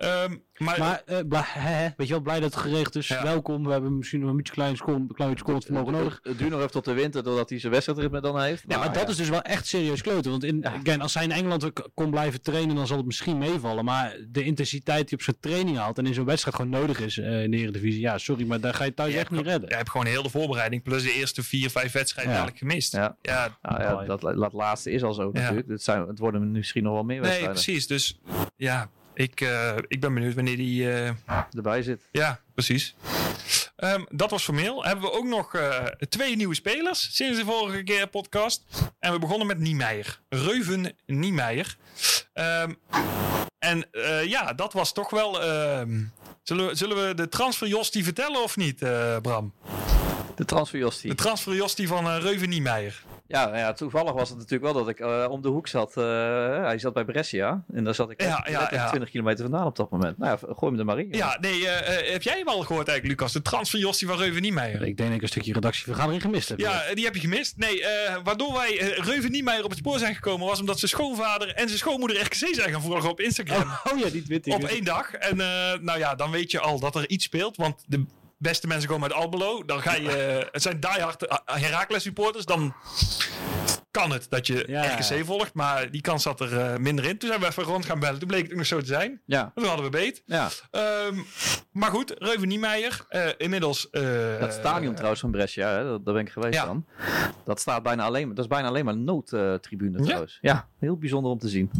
[0.03, 1.17] Ehm, maar, Maar, eh,
[1.53, 3.07] hè, weet je wel, blij dat het geregeld is.
[3.07, 3.23] Ja.
[3.23, 6.19] Welkom, we hebben misschien nog een beetje klein, scoren, klein beetje scorevermogen nodig.
[6.23, 8.63] Het duurt nog even tot de winter doordat hij zijn wedstrijdritme dan heeft.
[8.67, 10.31] Ja, maar dat is dus wel echt serieus kloten.
[10.31, 10.73] Want in, Ja.
[10.73, 13.85] again, als hij in Engeland kon blijven trainen, dan zal het misschien meevallen.
[13.85, 17.17] Maar de intensiteit die op zijn training haalt en in zo'n wedstrijd gewoon nodig is
[17.17, 18.01] eh, in de Eredivisie.
[18.01, 19.69] Ja, sorry, maar daar ga je thuis je echt niet redden.
[19.69, 22.37] Je hebt gewoon heel de voorbereiding plus de eerste vier, vijf wedstrijden Ja.
[22.39, 22.91] dadelijk gemist.
[22.93, 23.15] Ja.
[23.21, 25.39] ja Nou ja, dat, dat laatste is al zo Ja.
[25.41, 25.67] natuurlijk.
[25.67, 27.87] Het, zijn, het worden misschien nog wel meer nee, wedstrijden precies.
[27.87, 28.19] Dus
[28.55, 30.91] ja, ik, eh, ik ben benieuwd wanneer die...
[30.91, 31.11] eh,
[31.55, 32.01] erbij zit.
[32.11, 32.95] ja, precies.
[33.75, 34.83] Ehm, dat was formeel.
[34.83, 38.63] Hebben we ook nog eh, twee nieuwe spelers sinds de vorige keer podcast.
[38.99, 40.19] En we begonnen met Niemeyer.
[40.29, 41.75] Reuven Niemeyer.
[42.33, 42.73] Ehm,
[43.59, 43.85] en
[44.27, 45.41] ja, dat was toch wel...
[45.41, 46.03] ehm,
[46.43, 48.79] zullen, we, zullen we de transferjostie vertellen of niet,
[49.21, 49.53] Bram?
[50.35, 51.09] De transferjostie.
[51.09, 53.03] De transferjostie van eh, Reuven Niemeyer.
[53.27, 55.97] Ja, nou ja, toevallig was het natuurlijk wel dat ik eh, om de hoek zat.
[55.97, 56.03] eh,
[56.63, 57.63] hij zat bij Brescia.
[57.73, 58.87] En daar zat ik Ja, ja, ja.
[58.89, 60.17] 20 kilometer vandaan op dat moment.
[60.17, 61.07] Nou ja, gooi me er maar in.
[61.11, 63.33] Ja, nee, eh, heb jij hem al gehoord eigenlijk, Lucas?
[63.33, 64.81] De transferjostie van Reuven Niemeyer.
[64.83, 66.59] Ik denk dat ik een stukje redactievergadering gemist heb.
[66.59, 67.57] Ja, die heb je gemist.
[67.57, 70.47] Nee, eh, waardoor wij Reuven Niemeyer op het spoor zijn gekomen...
[70.47, 73.61] was omdat zijn schoonvader en zijn schoonmoeder RKC zijn gaan volgen op Instagram.
[73.61, 74.53] Oh, oh ja, die weet ik.
[74.53, 75.13] op één dag.
[75.13, 77.55] En eh, nou ja, dan weet je al dat er iets speelt.
[77.57, 78.05] Want de
[78.43, 79.63] beste mensen komen uit Almelo.
[79.65, 80.09] Dan ga je...
[80.11, 82.45] eh, het zijn diehard uh, Heracles supporters.
[82.45, 82.73] Dan
[83.91, 85.23] kan het dat je Ja, ja, RKC ja.
[85.25, 85.53] volgt.
[85.53, 87.17] Maar die kans zat er eh, minder in.
[87.17, 88.19] Toen zijn we even rond gaan bellen.
[88.19, 89.21] Toen bleek het ook nog zo te zijn.
[89.25, 90.23] Ja, Toen hadden we beet.
[90.25, 90.49] ja.
[90.71, 91.17] Ehm,
[91.71, 93.05] maar goed, Reuven Niemeyer.
[93.09, 93.89] eh, inmiddels...
[93.89, 96.65] eh, dat stadion trouwens van Brescia, hè, dat, daar ben ik geweest Ja.
[96.65, 96.85] dan.
[97.45, 100.37] Dat staat bijna alleen, dat is bijna alleen maar noodtribune trouwens.
[100.41, 101.71] Ja, heel bijzonder om te zien.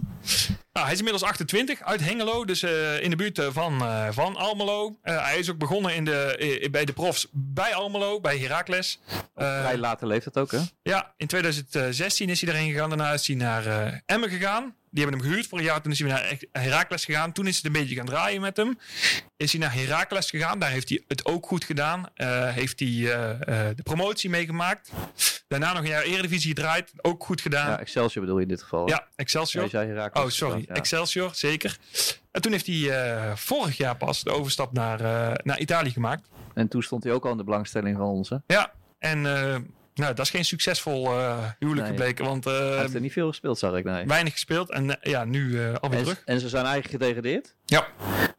[0.74, 4.08] Nou, hij is inmiddels 28 uit Hengelo, dus eh, in de buurt eh, van, eh,
[4.12, 4.98] van Almelo.
[5.02, 9.00] Hij is ook begonnen in de, bij de profs bij Almelo, bij Heracles.
[9.36, 10.60] Vrij later leeft het ook, hè?
[10.82, 12.90] ja, in 2016 is hij erheen gegaan.
[12.90, 14.76] Daarna is hij naar Emmen gegaan.
[14.94, 15.82] Die hebben hem gehuurd voor een jaar.
[15.82, 17.32] Toen is hij naar Heracles gegaan.
[17.32, 18.78] Toen is het een beetje gaan draaien met hem.
[19.38, 20.60] Is hij naar Heracles gegaan.
[20.60, 22.06] Daar heeft hij het ook goed gedaan.
[22.16, 24.92] Eh, heeft hij eh, eh, de promotie meegemaakt.
[25.48, 26.92] Daarna nog een jaar Eredivisie gedraaid.
[27.02, 27.66] Ook goed gedaan.
[27.66, 28.86] Ja, Ja, Excelsior bedoel je in dit geval.
[28.86, 28.96] hè?
[29.16, 29.64] Excelsior.
[30.14, 30.66] Oh, sorry.
[30.68, 30.74] Ja.
[30.74, 31.78] Excelsior, zeker.
[32.32, 35.00] En toen heeft hij vorig jaar pas de overstap naar,
[35.44, 36.30] naar Italië gemaakt.
[36.54, 38.38] En toen stond hij ook al in de belangstelling van ons, hè?
[38.48, 39.26] Ja, en
[39.94, 41.96] nou, dat is geen succesvol eh, huwelijk Nee.
[41.98, 43.84] gebleken, want eh, Hij heeft er niet veel gespeeld, zag ik.
[43.84, 44.06] Nee.
[44.06, 44.72] weinig gespeeld.
[44.72, 46.22] En eh, ja, nu eh, alweer En, terug.
[46.26, 47.56] en ze zijn eigenlijk gedegradeerd.
[47.66, 47.88] Ja.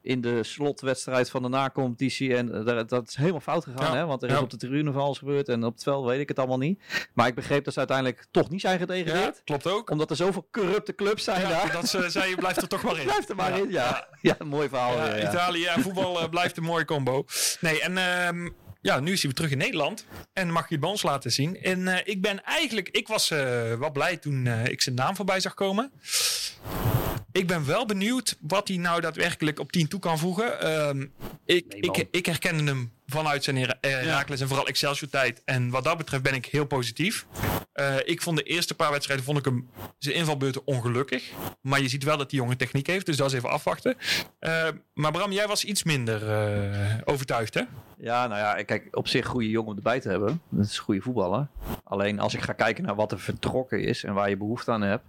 [0.03, 2.37] In de slotwedstrijd van de nacompetitie.
[2.37, 3.97] En eh, daar- dat is helemaal fout gegaan, Ja.
[3.99, 4.07] hè?
[4.07, 4.41] Want er is Ja.
[4.43, 5.49] op de tribune van alles gebeurd.
[5.49, 6.83] En op het veld weet ik het allemaal niet.
[7.15, 9.43] Maar ik begreep dat ze uiteindelijk toch niet zijn Ja, gedegradeerd.
[9.45, 9.91] klopt ook.
[9.91, 11.73] Omdat er zoveel corrupte clubs zijn Ja, daar.
[11.73, 13.05] dat ze zei, je blijft er toch maar in.
[13.05, 14.07] Blijf er maar in, ja.
[14.21, 14.97] Ja, mooi verhaal.
[14.97, 15.31] Ja, weer, ja.
[15.31, 17.25] Italië en voetbal eh, blijft een mooie combo.
[17.61, 18.49] Nee, en ehm,
[18.85, 20.07] ja, nu is hij weer terug in Nederland.
[20.33, 21.63] En mag je het bij ons laten zien.
[21.63, 23.39] En eh, ik ben eigenlijk, ik was eh,
[23.75, 25.93] wel blij toen eh, ik zijn naam voorbij zag komen.
[27.33, 30.61] ik ben wel benieuwd wat hij nou daadwerkelijk op 10 toe kan voegen.
[30.61, 31.01] Ehm,
[31.45, 35.43] ik, Nee, ik, ik herkende hem vanuit zijn eh, Heracles en vooral Excelsior tijd.
[35.45, 37.27] En wat dat betreft ben ik heel positief.
[37.75, 41.33] Eh, ik vond de eerste paar wedstrijden vond ik hem zijn invalbeurten ongelukkig.
[41.61, 43.97] Maar je ziet wel dat die jongen techniek heeft, dus dat is even afwachten.
[44.39, 47.63] Eh, maar Bram, jij was iets minder eh, overtuigd, hè?
[47.99, 50.41] Ja, nou ja, kijk, op zich goede jongen om erbij te hebben.
[50.49, 51.47] Dat is een goede voetballer.
[51.85, 54.83] Alleen als ik ga kijken naar wat er vertrokken is en waar je behoefte aan
[54.83, 55.05] hebt,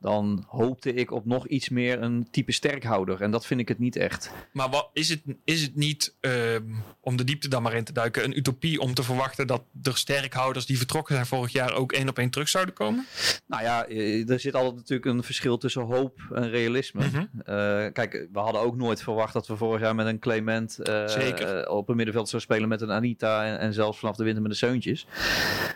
[0.00, 3.20] dan hoopte ik op nog iets meer een type sterkhouder.
[3.20, 4.30] En dat vind ik het niet echt.
[4.52, 6.62] Maar wat, is, het, is het niet, ehm,
[7.00, 9.96] om de diepte dan maar in te duiken, een utopie om te verwachten dat er
[9.96, 13.06] sterkhouders die vertrokken zijn vorig jaar ook één op één terug zouden komen?
[13.46, 17.06] Nou ja, eh, er zit altijd natuurlijk een verschil tussen hoop en realisme.
[17.06, 17.16] Mhm.
[17.18, 21.62] Eh, kijk, we hadden ook nooit verwacht dat we vorig jaar met een Clement eh,
[21.68, 24.50] op een middenveld zou spelen met een Anita en, en zelfs vanaf de winter met
[24.50, 25.06] de Seuntjes.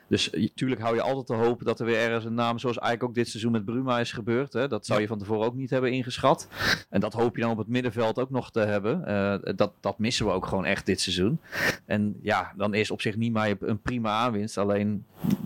[0.08, 3.08] Dus natuurlijk hou je altijd te hopen dat er weer ergens een naam, zoals eigenlijk
[3.10, 4.52] ook dit seizoen met Bruma is gebeurd.
[4.52, 4.68] Hè?
[4.68, 6.48] Dat zou je van tevoren ook niet hebben ingeschat.
[6.90, 9.06] En dat hoop je dan op het middenveld ook nog te hebben.
[9.06, 11.40] Eh, dat, dat missen we ook gewoon echt dit seizoen.
[11.87, 14.58] En ja, dan is op zich niet maar een prima aanwinst.
[14.58, 15.04] Alleen,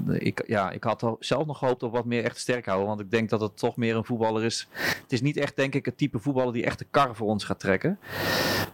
[0.09, 2.87] ik, ja, ik had zelf nog gehoopt op wat meer echt sterk houden.
[2.87, 4.69] Want ik denk dat het toch meer een voetballer is.
[5.03, 7.45] Het is niet echt, denk ik, het type voetballer die echt de kar voor ons
[7.45, 7.99] gaat trekken.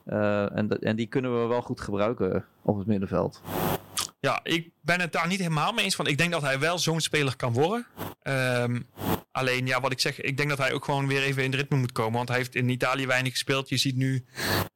[0.05, 3.43] Eh, en, en die kunnen we wel goed gebruiken op het middenveld.
[4.27, 5.97] Ja, ik ben het daar niet helemaal mee eens.
[5.97, 7.87] Want ik denk dat hij wel zo'n speler kan worden.
[8.23, 8.81] Ehm,
[9.33, 11.61] alleen, ja, wat ik zeg, ik denk dat hij ook gewoon weer even in het
[11.61, 12.13] ritme moet komen.
[12.13, 13.69] Want hij heeft in Italië weinig gespeeld.
[13.69, 14.25] Je ziet nu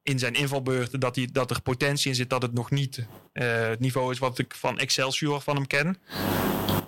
[0.03, 2.29] in zijn invalbeurten dat, hij, dat er potentie in zit.
[2.29, 5.97] Dat het nog niet eh, het niveau is wat ik van Excelsior van hem ken.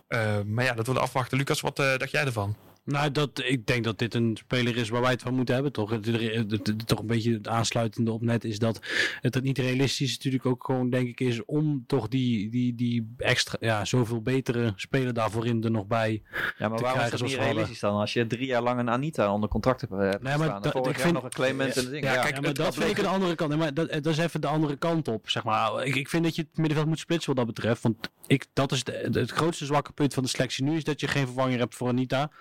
[0.08, 1.38] Eh, maar ja, dat willen afwachten.
[1.38, 2.56] Lucas, wat eh, dacht jij ervan?
[2.84, 5.72] Nou, dat, ik denk dat dit een speler is waar wij het van moeten hebben,
[5.74, 5.90] toch?
[5.90, 8.80] Het, het, het- het- toch een beetje het aansluitende op net is dat
[9.22, 13.14] het, het niet realistisch natuurlijk ook gewoon, denk ik, is om toch die, die, die
[13.18, 16.22] extra, ja, zoveel betere speler daarvoor in er nog bij.
[16.58, 17.96] Ja, maar te waarom is dat niet realistisch dan?
[18.00, 21.00] Als je drie jaar lang een Anita onder contract hebt, maar en dat- vorig ik
[21.00, 22.04] vind- nog een Clement en een ding.
[22.04, 23.50] Ja, Ja, kijk, Ja, maar dat vind ik een andere kant.
[23.50, 25.86] Nee, maar dat, dat is even de andere kant op, zeg maar.
[25.86, 27.82] Ik, ik vind dat je het middenveld moet splitsen wat dat betreft.
[27.82, 31.00] Want ik, dat is de- het grootste zwakke punt van de selectie nu, is dat
[31.00, 32.32] je geen vervanger hebt voor Anita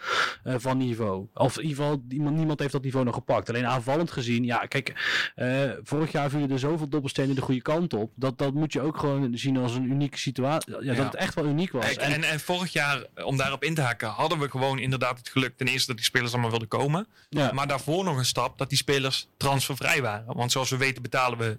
[0.45, 1.27] eh, van niveau.
[1.35, 3.49] Of in ieder geval, iemand, niemand heeft dat niveau nog gepakt.
[3.49, 4.93] Alleen aanvallend gezien, ja, kijk,
[5.35, 8.13] eh, vorig jaar vielen er zoveel dobbelstenen de goede kant op.
[8.15, 10.73] Dat, dat moet je ook gewoon zien als een unieke situatie.
[10.73, 10.95] Ja, Ja.
[10.95, 11.97] Dat het echt wel uniek was.
[11.97, 15.29] En- en, en vorig jaar, om daarop in te haken, hadden we gewoon inderdaad het
[15.29, 15.57] geluk.
[15.57, 17.07] Ten eerste dat die spelers allemaal wilden komen.
[17.29, 17.53] ja.
[17.53, 20.35] Maar daarvoor nog een stap dat die spelers transfervrij waren.
[20.37, 21.59] Want zoals we weten betalen we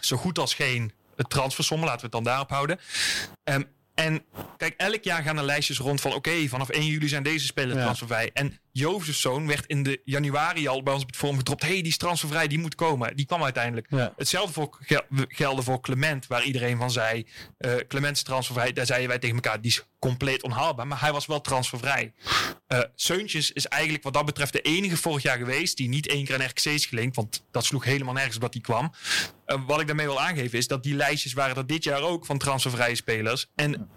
[0.00, 0.92] zo goed als geen
[1.28, 1.86] transfersommen.
[1.88, 2.78] Laten we het dan daarop houden.
[3.44, 3.62] Ehm,
[3.94, 4.22] en
[4.56, 6.14] kijk, elk jaar gaan er lijstjes rond van...
[6.14, 7.82] oké, vanaf 1 juli zijn deze spelers Ja.
[7.82, 8.30] transfervrij.
[8.32, 11.62] En Jozefzoon werd in de januari al bij ons op het forum gedropt...
[11.62, 13.16] hé, hey, die is transfervrij, die moet komen.
[13.16, 13.86] Die kwam uiteindelijk.
[13.90, 14.12] ja.
[14.16, 17.26] Hetzelfde voor, gel- gelde voor Clement, waar iedereen van zei...
[17.58, 18.72] eh Clement is transfervrij.
[18.72, 20.86] Daar zeiden wij tegen elkaar, die is compleet onhaalbaar.
[20.86, 22.12] Maar hij was wel transfervrij.
[22.66, 25.76] Eh Seuntjes is eigenlijk wat dat betreft de enige vorig jaar geweest...
[25.76, 27.16] die niet één keer aan RKC is gelinkt.
[27.16, 28.92] Want dat sloeg helemaal nergens op dat hij kwam.
[29.46, 32.26] Eh, wat ik daarmee wil aangeven is dat die lijstjes waren er dit jaar ook...
[32.26, 33.50] van transfervrije spelers.
[33.54, 33.88] En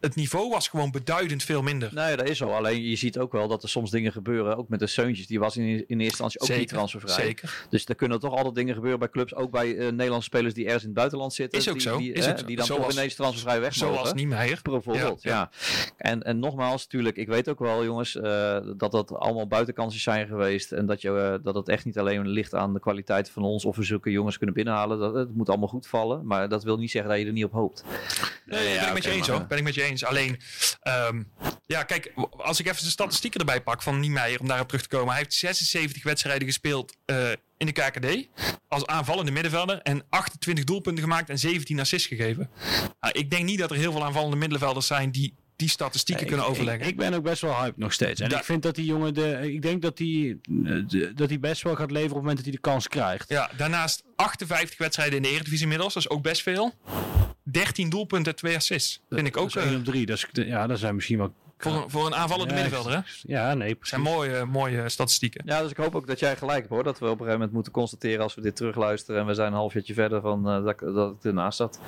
[0.00, 1.90] het niveau was gewoon beduidend veel minder.
[1.94, 2.48] Nee, dat is zo.
[2.48, 4.56] Alleen je ziet ook wel dat er soms dingen gebeuren.
[4.56, 5.26] Ook met de Seuntjes.
[5.26, 7.14] Die was in, in eerste instantie ook niet transfervrij.
[7.14, 7.66] Zeker.
[7.70, 9.34] Dus er kunnen toch altijd dingen gebeuren bij clubs.
[9.34, 11.58] Ook bij eh, Nederlandse spelers die ergens in het buitenland zitten.
[11.58, 12.46] Is ook die, zo, Die, is hè, ook zo.
[12.46, 14.12] die dan Zoals- toch ineens transfervrij weg Zoals.
[14.12, 14.60] Niemeyer.
[14.62, 15.50] Bijvoorbeeld, Ja.
[15.96, 20.26] En, en nogmaals, natuurlijk, ik weet ook wel, jongens, eh, dat dat allemaal buitenkansjes zijn
[20.26, 20.72] geweest.
[20.72, 23.64] En dat, je, eh, dat het echt niet alleen ligt aan de kwaliteit van ons
[23.64, 24.98] of we zulke jongens kunnen binnenhalen.
[24.98, 26.26] Dat, het moet allemaal goed vallen.
[26.26, 27.84] Maar dat wil niet zeggen dat je er niet op hoopt.
[28.46, 29.46] Nee, nee, ben ik met je eens hoor.
[29.52, 30.04] Ben ik met je eens.
[30.04, 30.40] Alleen,
[30.80, 31.22] ehm,
[31.66, 34.88] ja, kijk, als ik even de statistieken erbij pak van Niemeyer, om daarop terug te
[34.88, 35.08] komen.
[35.08, 38.28] Hij heeft 76 wedstrijden gespeeld eh, in de KKD
[38.68, 42.50] als aanvallende middenvelder en 28 doelpunten gemaakt en 17 assists gegeven.
[43.00, 46.44] Nou, ik denk niet dat er heel veel aanvallende middenvelders zijn die die statistieken kunnen
[46.44, 46.82] Ik- overleggen.
[46.84, 48.20] Ik, ik ben ook best wel hype nog steeds.
[48.20, 50.38] En Da- ik vind dat die jongen, de, ik denk dat hij
[51.14, 53.28] dat hij best wel gaat leveren op het moment dat hij de kans krijgt.
[53.28, 56.74] ja, daarnaast 58 wedstrijden in de Eredivisie inmiddels, dat is ook best veel.
[57.42, 59.00] 13 doelpunten en 2 assists.
[59.10, 60.06] Vind ik ook Dat is één eh, op drie.
[60.06, 61.34] Dat is, ja, dat zijn misschien wel.
[61.62, 62.92] Voor, een- voor een aanvallende Ja, middenvelder.
[62.92, 63.00] Hè?
[63.22, 63.88] Ja, nee, Dat precies.
[63.88, 65.42] zijn mooie, mooie statistieken.
[65.46, 66.84] Ja, dus ik hoop ook dat jij gelijk hebt hoor.
[66.84, 69.20] Dat we op een gegeven moment moeten constateren als we dit terugluisteren.
[69.20, 71.78] En we zijn een halfjaartje verder van eh, dat, ik- dat het ernaast zat.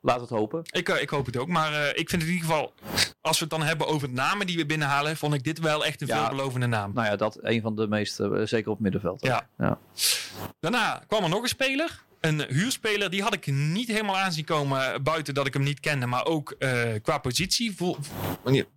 [0.00, 0.60] Laten we het hopen.
[0.70, 1.48] Ik, eh, ik hoop het ook.
[1.48, 2.72] Maar eh, ik vind in ieder geval,
[3.20, 6.00] als we het dan hebben over namen die we binnenhalen, vond ik dit wel echt
[6.00, 6.18] een Ja.
[6.26, 6.92] veelbelovende naam.
[6.94, 9.22] Nou ja, dat een van de meeste, zeker op het middenveld.
[9.22, 9.48] Ja.
[9.58, 9.78] Ja.
[10.60, 12.02] Daarna kwam er nog een speler.
[12.22, 15.80] Een huurspeler, die had ik niet helemaal aanzien komen eh, buiten dat ik hem niet
[15.80, 16.06] kende.
[16.06, 17.76] Maar ook eh, qua positie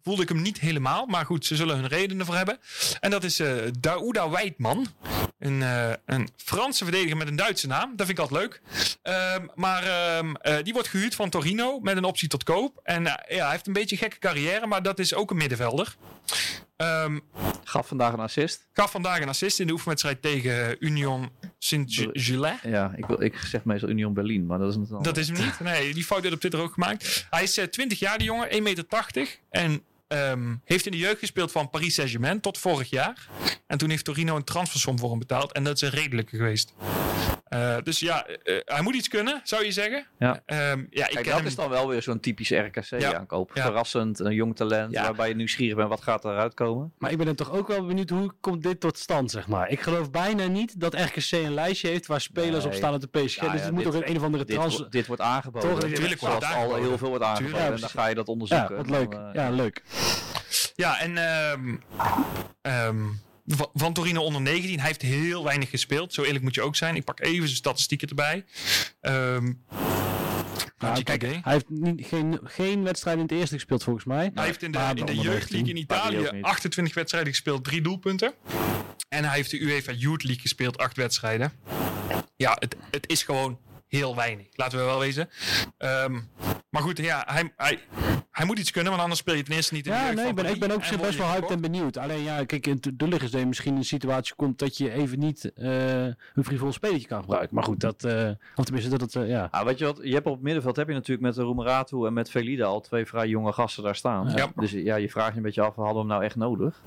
[0.04, 1.06] voelde ik hem niet helemaal.
[1.06, 2.58] Maar goed, ze zullen hun redenen voor hebben.
[3.00, 4.88] En dat is eh Daouda Weidman.
[5.40, 5.62] Een,
[6.06, 7.96] een Franse verdediger met een Duitse naam.
[7.96, 8.62] Dat vind ik altijd leuk.
[9.02, 12.80] Ehm, maar ehm, eh, die wordt gehuurd van Torino met een optie tot koop.
[12.84, 15.96] En ja, hij heeft een beetje een gekke carrière, maar dat is ook een middenvelder.
[16.76, 17.20] Ehm,
[17.64, 18.68] Gaf vandaag een assist.
[18.74, 22.62] Gaf vandaag een assist in de oefenwedstrijd tegen Union Saint-Gilles.
[22.64, 25.04] Ja, ik, wil, ik zeg meestal Union Berlin, maar dat is het dan.
[25.04, 25.60] Dat is hem niet.
[25.60, 27.28] Nee, die fout werd op Twitter ook gemaakt.
[27.30, 28.86] Hij is eh, 20 jaar, die jongen, 1,80 meter.
[29.50, 33.28] En ehm, heeft in de jeugd gespeeld van Paris Saint-Germain tot vorig jaar.
[33.68, 35.52] En toen heeft Torino een transfersom voor hem betaald.
[35.52, 36.74] En dat is een redelijke geweest.
[37.46, 40.06] Eh, dus ja, eh, hij moet iets kunnen, zou je zeggen.
[40.20, 40.42] Ja.
[40.46, 41.46] Ehm, ja, ik Kijk, dat hem.
[41.46, 42.62] is dan wel weer zo'n typische Ja.
[42.62, 43.52] RKC-aankoop.
[43.54, 43.62] Ja.
[43.64, 45.02] Verrassend, een jong talent, Ja.
[45.04, 46.94] waarbij je nieuwsgierig bent wat gaat eruit komen.
[46.98, 49.70] Maar ik ben dan toch ook wel benieuwd hoe komt dit tot stand, zeg maar.
[49.70, 52.68] Ik geloof bijna niet dat RKC een lijstje heeft waar spelers Nee.
[52.68, 53.20] op staan op de PSG.
[53.20, 54.78] Dus ja, het moet dit- ook een, een of andere Dit, trans...
[54.80, 55.70] wo- dit wordt aangeboden.
[55.70, 57.60] Toch, Tuurlijk wordt het al heel veel wordt aangeboden.
[57.74, 58.70] En dan ga je dat onderzoeken.
[58.70, 59.14] Ja, wat Dan, leuk.
[59.14, 59.82] eh, Ja, leuk.
[60.76, 61.76] Ja, en ehm,
[62.62, 63.04] ehm,
[63.74, 64.78] van, Torino onder 19.
[64.78, 66.14] Hij heeft heel weinig gespeeld.
[66.14, 66.96] Zo eerlijk moet je ook zijn.
[66.96, 68.46] Ik pak even zijn statistieken erbij.
[69.02, 69.52] Ehm
[70.78, 74.32] Nou, kijk, hij heeft niet, geen, geen wedstrijd in het eerste gespeeld volgens mij.
[74.34, 75.86] Hij heeft in de, in de jeugdleague in 19.
[75.88, 76.46] Maar die ook Italië niet.
[76.46, 78.34] 28 wedstrijden gespeeld, drie doelpunten.
[79.10, 81.52] En hij heeft de UEFA Youth League gespeeld, acht wedstrijden.
[82.36, 84.48] Ja, het, het is gewoon heel weinig.
[84.52, 85.30] Laten we wel wezen.
[85.78, 86.20] Ehm,
[86.70, 87.80] maar goed, ja, hij, hij,
[88.36, 90.16] hij moet iets kunnen, want anders speel je ten eerste niet in de Ja, jeugd
[90.18, 91.98] nee, ik ben, ik ben ook en best word wel hyped en benieuwd.
[91.98, 94.92] Alleen ja, kijk, in de liggers dat je misschien in een situatie komt dat je
[94.92, 97.56] even niet eh, een frivol spelletje kan gebruiken.
[97.56, 99.48] Maar goed, dat, eh, of tenminste dat het, eh, ja.
[99.52, 102.06] Ah, weet je wat, je hebt op het middenveld heb je natuurlijk met de Roemeratu
[102.06, 104.32] en met Velida al twee vrij jonge gasten daar staan.
[104.36, 104.52] Ja.
[104.56, 106.82] Dus ja, je vraagt je een beetje af, hadden we hem nou echt nodig?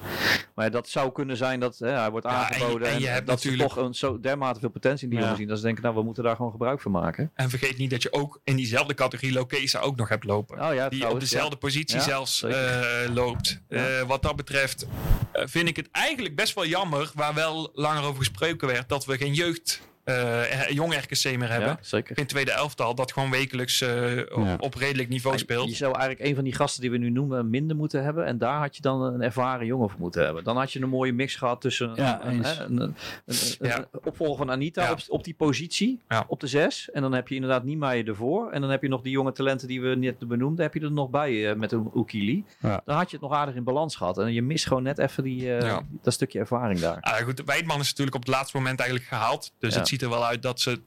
[0.55, 3.01] Maar ja, dat zou kunnen zijn dat hè, hij wordt Ja, en aangeboden en en,
[3.01, 5.25] je hebt dat natuurlijk- ze toch een, zo dermate veel potentie in die Ja.
[5.25, 5.49] jongen zien.
[5.49, 7.31] Dat ze denken, nou we moeten daar gewoon gebruik van maken.
[7.35, 10.61] En vergeet niet dat je ook in diezelfde categorie Lokesa ook nog hebt lopen.
[10.69, 13.61] Oh ja, die op trouwens, dezelfde positie Ja, zelfs eh, loopt.
[13.69, 13.99] Ja.
[13.99, 14.87] Eh, wat dat betreft
[15.33, 19.05] eh, vind ik het eigenlijk best wel jammer, waar wel langer over gesproken werd, dat
[19.05, 21.69] we geen jeugd, eh, jong RKC meer hebben.
[21.69, 22.17] Ja, zeker.
[22.17, 24.57] Geen tweede elftal, dat gewoon wekelijks eh, op, Ja.
[24.59, 25.73] op redelijk niveau Je speelt.
[25.73, 28.25] zou eigenlijk een van die gasten die we nu noemen minder moeten hebben.
[28.27, 30.45] En daar had je dan een ervaren jongen voor moeten hebben.
[30.45, 32.95] Dan had je een mooie mix gehad tussen Ja, een, een, een, een-
[33.27, 33.79] een- Ja.
[33.79, 34.93] een opvolger van Anita Ja.
[34.93, 36.01] op, op die positie.
[36.09, 36.25] Ja.
[36.29, 36.91] Op de zes.
[36.91, 38.51] En dan heb je inderdaad Niemeyer ervoor.
[38.51, 40.65] En dan heb je nog die jonge talenten die we net benoemden.
[40.65, 42.45] Heb je er nog bij met een Ukili.
[42.61, 42.83] Ja.
[42.85, 44.19] Dan had je het nog aardig in balans gehad.
[44.19, 45.83] En je mist gewoon net even die, eh, Ja.
[46.03, 46.97] dat stukje ervaring daar.
[47.01, 49.53] Ah, goed, Weidman is natuurlijk op het laatste moment eigenlijk gehaald.
[49.59, 49.79] Dus Ja.
[49.79, 50.81] het ziet er wel uit dat ze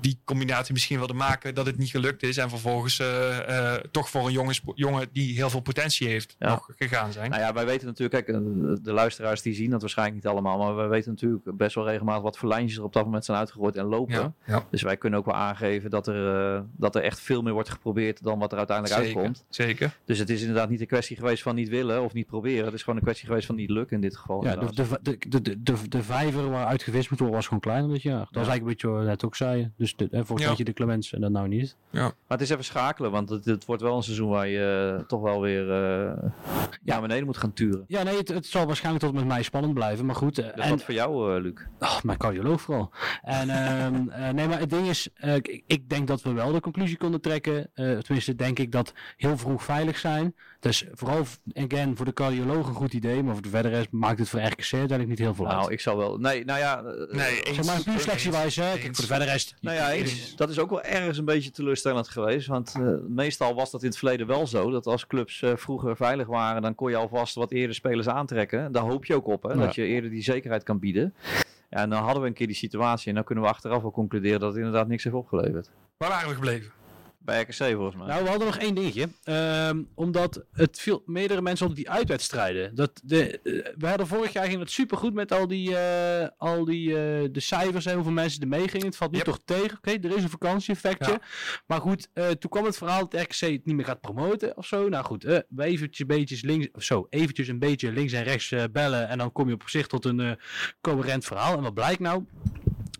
[0.00, 2.36] die combinatie misschien wilden maken, dat het niet gelukt is.
[2.36, 6.36] En vervolgens eh, eh, toch voor een jongen, spo- jongen die heel veel potentie heeft,
[6.38, 6.48] Ja.
[6.48, 7.30] nog gegaan zijn.
[7.30, 8.42] Nou ja, wij weten natuurlijk, kijk, eh,
[8.82, 12.22] de luisteraars die zien dat waarschijnlijk niet allemaal, maar wij weten natuurlijk best wel regelmatig
[12.22, 14.14] wat voor lijntjes er op dat moment zijn uitgegooid en lopen.
[14.14, 14.66] ja, ja.
[14.70, 17.68] Dus wij kunnen ook wel aangeven dat er, eh, dat er echt veel meer wordt
[17.70, 19.44] geprobeerd dan wat er uiteindelijk Zeker, uitkomt.
[19.48, 19.96] zeker.
[20.04, 22.64] Dus het is inderdaad niet een kwestie geweest van niet willen of niet proberen.
[22.64, 24.44] Het is gewoon een kwestie geweest van niet lukken in dit geval.
[24.44, 27.90] Ja, de, de, de, de, de, de vijver waaruit gewist moet worden was gewoon kleiner
[27.92, 28.26] dit jaar.
[28.30, 29.70] Dat was eigenlijk een beetje wat we net ook zei.
[29.76, 30.36] Dus de, en volgens Ja.
[30.38, 31.76] mij had je de Clemens en dat nou niet.
[31.90, 35.04] Maar het is even schakelen, want het, het wordt wel een seizoen waar je eh,
[35.06, 36.30] toch wel weer eh,
[36.82, 37.84] naar beneden moet gaan turen.
[37.88, 40.06] Ja, nee, het, het zal waarschijnlijk tot met mij spannend blijven.
[40.06, 41.52] Maar goed, eh, Dus en, wat voor jou, eh, Luc?
[41.78, 42.90] Oh, mijn cardioloog vooral.
[43.22, 46.52] En, ehm, eh, nee, maar het ding is, eh, ik, ik denk dat we wel
[46.52, 47.70] de conclusie konden trekken.
[47.74, 50.34] eh, tenminste, denk ik dat heel vroeg veilig zijn.
[50.64, 51.22] Dus vooral,
[51.54, 53.22] again, voor de cardioloog een goed idee.
[53.22, 55.56] Maar voor de verder rest maakt het voor RKC uiteindelijk niet heel veel uit.
[55.56, 56.18] Nou, ik zou wel...
[56.18, 56.82] Nee, nou ja...
[56.82, 57.56] eh, Nee, eens.
[57.56, 58.70] zeg maar, puur selectiewijs, hè.
[58.72, 59.54] Kijk, voor de verder rest...
[59.60, 60.36] Nou ja, eens.
[60.36, 62.46] dat is ook wel ergens een beetje teleurstellend geweest.
[62.46, 64.70] Want eh, meestal was dat in het verleden wel zo.
[64.70, 68.72] Dat als clubs eh, vroeger veilig waren, dan kon je alvast wat eerder spelers aantrekken.
[68.72, 69.54] Daar hoop je ook op, hè, Ja.
[69.58, 71.14] dat je eerder die zekerheid kan bieden.
[71.70, 73.08] Ja, en dan hadden we een keer die situatie.
[73.08, 75.70] En dan kunnen we achteraf wel concluderen dat het inderdaad niks heeft opgeleverd.
[75.96, 76.70] Waar waren we gebleven?
[77.24, 78.06] Bij RKC volgens mij.
[78.06, 79.08] Nou, we hadden nog één dingetje.
[79.22, 82.74] Ehm, omdat het viel meerdere mensen op die uitwedstrijden.
[82.74, 86.64] Dat de, eh, we hadden vorig jaar ging het supergoed met al die, eh, al
[86.64, 88.86] die eh, de cijfers en hoeveel mensen er mee gingen.
[88.86, 89.26] Het valt nu Yep.
[89.26, 89.76] toch tegen.
[89.76, 91.12] Oké, er is een vakantie-effectje.
[91.12, 91.20] Ja.
[91.66, 94.88] Maar goed, toen kwam het verhaal dat RKC het niet meer gaat promoten of zo.
[94.88, 99.08] Nou goed, we eventjes, beetjes links, of zo, eventjes een beetje links en rechts bellen.
[99.08, 100.38] En dan kom je op zich tot een
[100.80, 101.56] coherent verhaal.
[101.56, 102.24] En wat blijkt nou?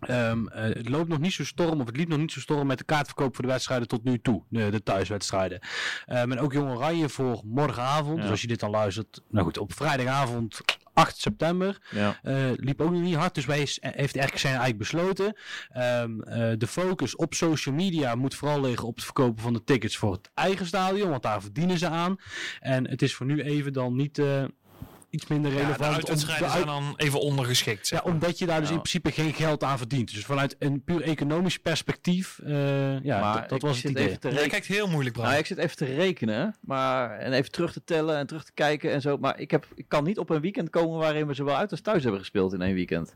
[0.07, 2.67] Ehm, eh, het loopt nog niet zo storm, of het liep nog niet zo storm
[2.67, 5.59] met de kaartverkoop voor de wedstrijden tot nu toe, de, de thuiswedstrijden.
[6.05, 8.21] Ehm, en ook Jong Oranje voor morgenavond, Ja.
[8.21, 10.61] dus als je dit dan luistert, nou goed, op vrijdagavond
[10.93, 12.19] 8 september, Ja.
[12.23, 15.37] eh, liep ook nog niet hard, dus wij is- eh, heeft de RKC eigenlijk besloten.
[15.69, 19.63] Ehm, eh, de focus op social media moet vooral liggen op het verkopen van de
[19.63, 22.15] tickets voor het eigen stadion, want daar verdienen ze aan.
[22.59, 24.21] En het is voor nu even dan niet
[25.15, 25.79] iets minder Ja, relevant.
[25.79, 27.87] de uitwedstrijden de zijn dan even ondergeschikt.
[27.87, 28.75] zeg ja, omdat je daar dus Ja.
[28.75, 30.13] in principe geen geld aan verdient.
[30.13, 34.07] Dus vanuit een puur economisch perspectief, eh, ja, maar dat- was het idee.
[34.07, 35.27] Even te Jij kijkt heel moeilijk, Bram.
[35.27, 38.51] Nou, ik zit even te rekenen, maar en even terug te tellen en terug te
[38.53, 39.17] kijken en zo.
[39.17, 41.81] Maar ik, heb, ik kan niet op een weekend komen waarin we zowel uit als
[41.81, 43.15] thuis hebben gespeeld in één weekend.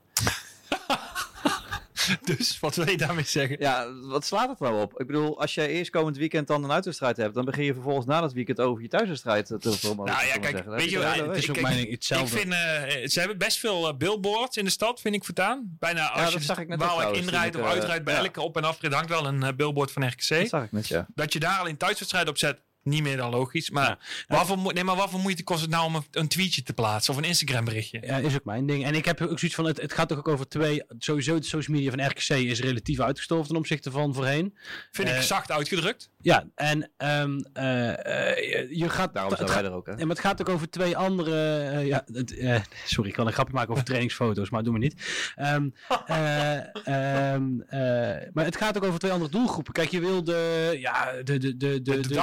[2.36, 3.56] Dus wat wil je daarmee zeggen?
[3.60, 5.00] Ja, wat slaat het nou op?
[5.00, 8.06] Ik bedoel, als jij eerst komend weekend dan een uitwedstrijd hebt, dan begin je vervolgens
[8.06, 10.13] na dat weekend over je thuiswedstrijd te promoten.
[10.13, 10.72] Nou ja, kijk, zeggen.
[10.72, 12.36] weet je het is ik- ook ik- mijn hetzelfde.
[12.36, 15.76] Ik vind, eh, ze hebben best veel eh, billboards in de stad, vind ik voortaan.
[15.80, 18.19] Bijna als dat je zag ik net trouwens, inrijdt of eh, uitrijdt, bij ja.
[18.19, 20.28] elke op- en afrit hangt wel een billboard van RKC.
[20.30, 21.06] Dat zag ik net, ja.
[21.15, 23.69] Dat je daar al in thuiswedstrijd op zet, niet meer dan logisch.
[23.69, 23.97] Maar,
[24.28, 27.13] waarvoor, mo- nee, maar waarvoor moeite kost het nou om een, een tweetje te plaatsen
[27.13, 27.99] of een Instagram berichtje?
[28.06, 28.86] Ja, is ook mijn ding.
[28.86, 30.84] En ik heb ook zoiets van, het, het gaat toch ook over twee...
[30.99, 34.58] Sowieso, de social media van RKC is relatief uitgestorven ten opzichte van voorheen.
[34.91, 36.10] Vind ik Eh, zacht uitgedrukt.
[36.21, 37.89] Ja, en ehm, eh,
[38.32, 39.13] eh, je- je gaat...
[39.13, 39.91] Daarom zijn wij er ook, hè.
[39.91, 41.38] Ja, maar het gaat ook over twee andere.
[41.86, 44.95] ja, het, eh, sorry, ik kan een grapje maken over trainingsfoto's, maar doe me niet.
[45.36, 45.69] Ehm,
[46.08, 46.56] eh,
[46.88, 49.73] ehm, eh, maar het gaat ook over twee andere doelgroepen.
[49.73, 50.75] Kijk, je wil de.
[50.80, 51.38] Ja, de.
[51.38, 52.13] de, de, De, de, de de-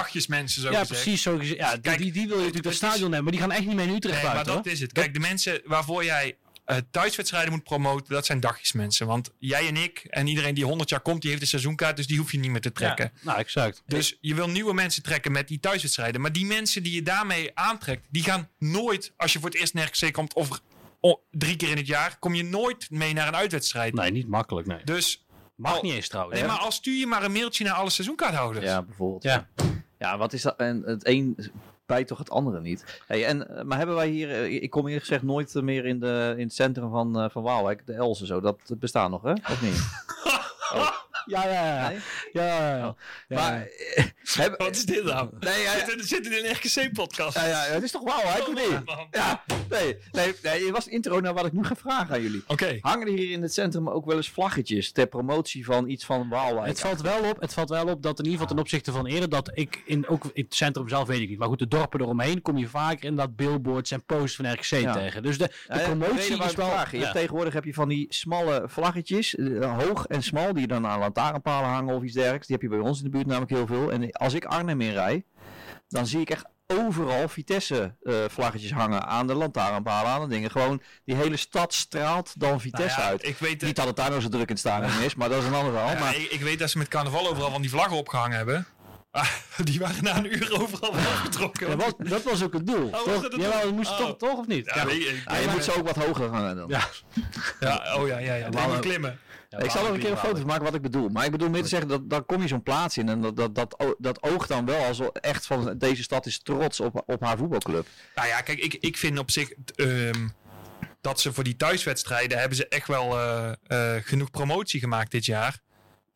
[0.61, 1.03] zo ja, gezegd.
[1.03, 1.23] precies.
[1.23, 1.59] Zo gezegd.
[1.59, 3.51] Ja, die- Kijk, die, die wil je natuurlijk dat het stadion hebben, maar die gaan
[3.53, 4.55] echt niet meer in Utrecht Nee, maar buiten.
[4.55, 4.73] dat hoor.
[4.73, 4.93] is het.
[4.93, 9.07] Kijk, de mensen waarvoor jij eh, thuiswedstrijden moet promoten, dat zijn dagjesmensen.
[9.07, 12.07] Want jij en ik en iedereen die 100 jaar komt, die heeft een seizoenkaart, dus
[12.07, 13.11] die hoef je niet meer te trekken.
[13.15, 13.83] Ja, nou, exact.
[13.87, 16.21] Dus je wil nieuwe mensen trekken met die thuiswedstrijden.
[16.21, 19.75] Maar die mensen die je daarmee aantrekt, die gaan nooit, als je voor het eerst
[19.75, 20.61] naar RKC komt, of
[21.01, 23.95] oh, drie keer in het jaar, kom je nooit mee naar een uitwedstrijd.
[23.95, 24.67] Nee, niet makkelijk.
[24.67, 24.81] Nee.
[24.85, 26.41] Dus, Mag al- niet eens trouwens.
[26.41, 26.55] nee, hè?
[26.55, 28.65] maar al stuur je maar een mailtje naar alle seizoenkaarthouders.
[28.65, 29.23] Ja, bijvoorbeeld.
[29.23, 29.49] Ja.
[29.57, 29.65] Ja,
[30.15, 30.57] wat is dat?
[30.57, 31.37] En het een
[31.87, 33.03] bijt toch het andere niet.
[33.07, 35.87] Hey, en, eh, maar hebben wij hier, eh, ik kom eerlijk gezegd nooit eh, meer
[35.87, 39.23] in, de, in het centrum van, van Waalwijk, de Els en zo, dat bestaat nog
[39.23, 39.33] hè?
[39.33, 40.05] Of niet?
[40.73, 40.93] Ja,
[41.27, 41.89] ja, ja.
[41.89, 41.99] Nee?
[42.33, 42.89] ja, ja, ja.
[42.89, 42.99] Oh.
[43.29, 45.29] Ja, Maar, eh, hebben- Wat is dit nou?
[45.41, 47.37] Nee, ja, ja, Zit, in- zit in een RKC-podcast.
[47.37, 48.85] ja, ja, het is toch of niet?
[48.85, 49.07] Man.
[49.11, 52.23] Ja, nee, nee, nee, het was de intro naar wat ik nu ga vragen aan
[52.23, 52.45] jullie.
[52.47, 52.79] Oké.
[52.81, 56.29] Hangen er hier in het centrum ook wel eens vlaggetjes ter promotie van iets van
[56.29, 56.67] Waalwijk?
[56.67, 59.07] Het valt, wel op, het valt wel op dat in ieder geval ten opzichte van
[59.07, 61.69] eerder, dat ik in, ook in het centrum zelf weet ik niet, maar goed, de
[61.69, 64.93] dorpen eromheen kom je vaker inderdaad billboards en posters van RKC Ja.
[64.93, 65.23] tegen.
[65.23, 66.85] Dus de, de promotie is wel...
[67.13, 70.99] tegenwoordig heb je van die smalle vlaggetjes, eh, hoog en smal, die je dan aan
[71.17, 72.47] lantaarnpalen hangen of iets dergelijks.
[72.47, 73.93] Die heb je bij ons in de buurt namelijk heel veel.
[73.93, 75.25] En als ik Arnhem in rij,
[75.89, 80.51] dan zie ik echt overal Vitesse eh, vlaggetjes hangen aan de lantaarnpalen, aan de dingen.
[80.51, 83.27] Gewoon die hele stad straalt dan Vitesse Nou ja, uit.
[83.27, 85.39] Ik weet, Niet dat het daar nou zo druk in het stadion is, maar dat
[85.43, 85.91] is een ander verhaal.
[85.91, 88.67] Ja, maar ik, ik weet dat ze met carnaval overal van die vlaggen opgehangen hebben.
[89.11, 89.29] Ah,
[89.65, 91.79] die waren na een uur overal wel afgetrokken.
[91.79, 93.23] Dat was, dat was ook het doel, was toch?
[93.23, 93.97] het dat moest Oh.
[93.97, 94.67] toch, toch of niet?
[94.75, 94.87] Ja,
[95.27, 96.69] ja, je moet ze ook wat hoger hangen dan.
[96.69, 96.89] Ja.
[97.61, 98.49] ja, oh ja, ja, ja.
[98.51, 99.17] maar- maar,
[99.59, 101.09] ik zal er een keer een foto van maken wat ik bedoel.
[101.09, 103.37] Maar ik bedoel meer te zeggen, dat, dan kom je zo'n plaats in en dat,
[103.37, 107.21] dat, dat, dat oogt dan wel als echt van deze stad is trots op, op
[107.21, 107.87] haar voetbalclub.
[108.15, 110.29] Nou ja, kijk, ik, ik vind op zich ehm,
[111.01, 115.25] dat ze voor die thuiswedstrijden hebben ze echt wel eh, eh, genoeg promotie gemaakt dit
[115.25, 115.65] jaar.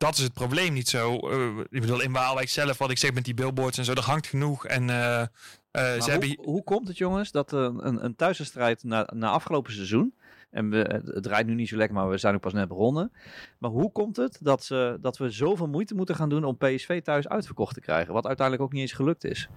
[0.01, 1.17] Dat is het probleem niet zo.
[1.17, 4.03] Eh, ik bedoel, in Waalwijk zelf, wat ik zeg met die billboards en zo, er
[4.03, 4.65] hangt genoeg.
[4.65, 5.27] En eh, eh,
[5.71, 6.37] Maar ze hoe, hebben...
[6.41, 10.15] hoe komt het jongens dat een, een, een thuiswedstrijd na, na afgelopen seizoen,
[10.51, 12.67] en we, het, het rijdt nu niet zo lekker, maar we zijn ook pas net
[12.67, 13.11] begonnen.
[13.57, 17.01] Maar hoe komt het dat, ze, dat we zoveel moeite moeten gaan doen om PSV
[17.01, 18.13] thuis uitverkocht te krijgen?
[18.13, 19.49] Wat uiteindelijk ook niet eens gelukt is.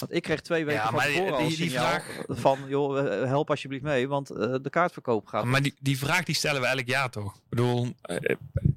[0.00, 3.50] Want ik kreeg twee weken Ja, van tevoren al die- vraag- van, joh, eh, help
[3.50, 5.44] alsjeblieft mee, want eh, de kaartverkoop gaat...
[5.44, 7.34] Maar die, die vraag die stellen we elk jaar toch?
[7.34, 8.16] Ik bedoel, eh,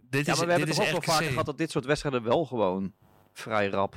[0.10, 1.86] dit ja, is, maar we hebben toch is ook wel vaker gehad dat dit soort
[1.86, 2.94] wedstrijden wel gewoon
[3.34, 3.96] vrij rap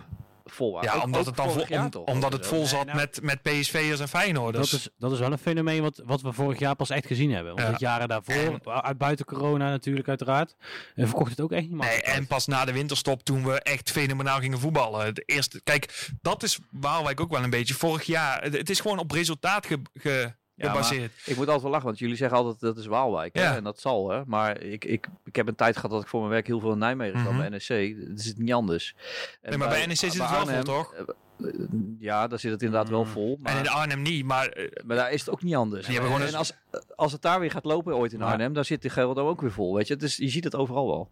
[0.54, 0.88] vol waren.
[0.90, 2.96] Ja, Ook- omdat ook het dan vol, jaar om- toch, omdat het vol zat nou-
[2.96, 4.70] met, met PSV'ers en Feyenoorders.
[4.70, 7.32] Dat is, dat is wel een fenomeen wat, wat we vorig jaar pas echt gezien
[7.32, 7.52] hebben.
[7.54, 7.70] Want Ja.
[7.72, 10.54] het jaren daarvoor, uit buiten corona natuurlijk uiteraard,
[10.94, 12.28] en verkocht het ook echt niet Nee, makkelijk en uit.
[12.28, 15.14] pas na de winterstop toen we echt fenomenaal gingen voetballen.
[15.14, 17.74] De eerste, kijk, dat is Waalwijk ook wel een beetje.
[17.74, 20.34] Vorig jaar, het, het is gewoon op resultaat ge, ge-
[20.70, 21.12] gebaseerd.
[21.24, 23.34] Ik moet altijd wel lachen, want jullie zeggen altijd dat is Waalwijk.
[23.36, 23.42] Hè?
[23.42, 23.56] Ja.
[23.56, 24.22] En dat zal, hè.
[24.26, 26.72] Maar ik, ik, ik heb een tijd gehad dat ik voor mijn werk heel veel
[26.72, 27.38] in Nijmegen zat Mhm.
[27.38, 28.08] bij NEC.
[28.08, 28.94] Dat is het niet anders.
[29.42, 30.94] En Nee, maar bij NEC zit het wel vol, toch?
[30.94, 31.02] eh,
[31.98, 33.38] Ja, daar zit het inderdaad wel vol.
[33.42, 35.86] Maar, En in Arnhem niet, maar eh, maar daar is het ook niet anders.
[35.88, 36.52] En als,
[36.96, 39.52] als het daar weer gaat lopen ooit in Arnhem, dan zit de Gelderdo ook weer
[39.52, 39.96] vol, weet je.
[39.96, 41.10] Dus je ziet het overal wel.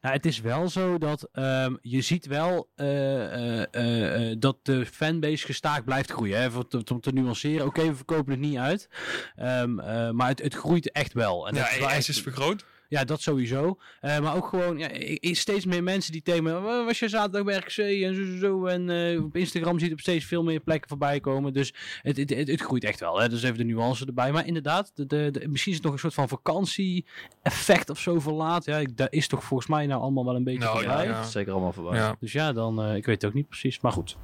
[0.00, 4.86] Nou, het is wel zo dat ehm, je ziet wel eh, eh, eh, dat de
[4.86, 6.40] fanbase gestaag blijft groeien.
[6.40, 6.50] Hè?
[6.50, 8.88] Voor te- Om te nuanceren, oké, we verkopen het niet uit.
[9.36, 11.48] Ehm, eh, maar het, het groeit echt wel.
[11.48, 12.64] En ja, echt- is vergroot.
[12.92, 13.78] Ja, dat sowieso.
[14.00, 14.88] Eh, maar ook gewoon ja,
[15.34, 16.56] steeds meer mensen die tegen me...
[16.56, 18.66] "Oh, was je zaterdag bij RKC en zo, zo, zo.
[18.66, 21.52] En eh, op Instagram zie je op steeds veel meer plekken voorbij komen.
[21.52, 23.20] Dus het, het, het, het groeit echt wel.
[23.20, 23.28] Hè?
[23.28, 24.32] Dus even de nuance erbij.
[24.32, 28.20] Maar inderdaad, de, de, de- misschien is het nog een soort van vakantie-effect of zo
[28.20, 28.64] verlaat.
[28.64, 31.04] Ja, ik, dat is toch volgens mij nou allemaal wel een beetje Nou, voorbij.
[31.06, 31.22] ja.
[31.22, 31.98] Zeker allemaal voorbij.
[31.98, 32.16] Ja.
[32.20, 33.80] Dus ja, dan, eh, ik weet het ook niet precies.
[33.80, 34.16] Maar goed.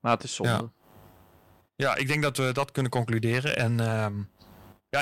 [0.00, 0.52] Maar het is zonde.
[0.52, 0.70] Ja.
[1.76, 3.56] ja, ik denk dat we dat kunnen concluderen.
[3.56, 4.14] En ehm,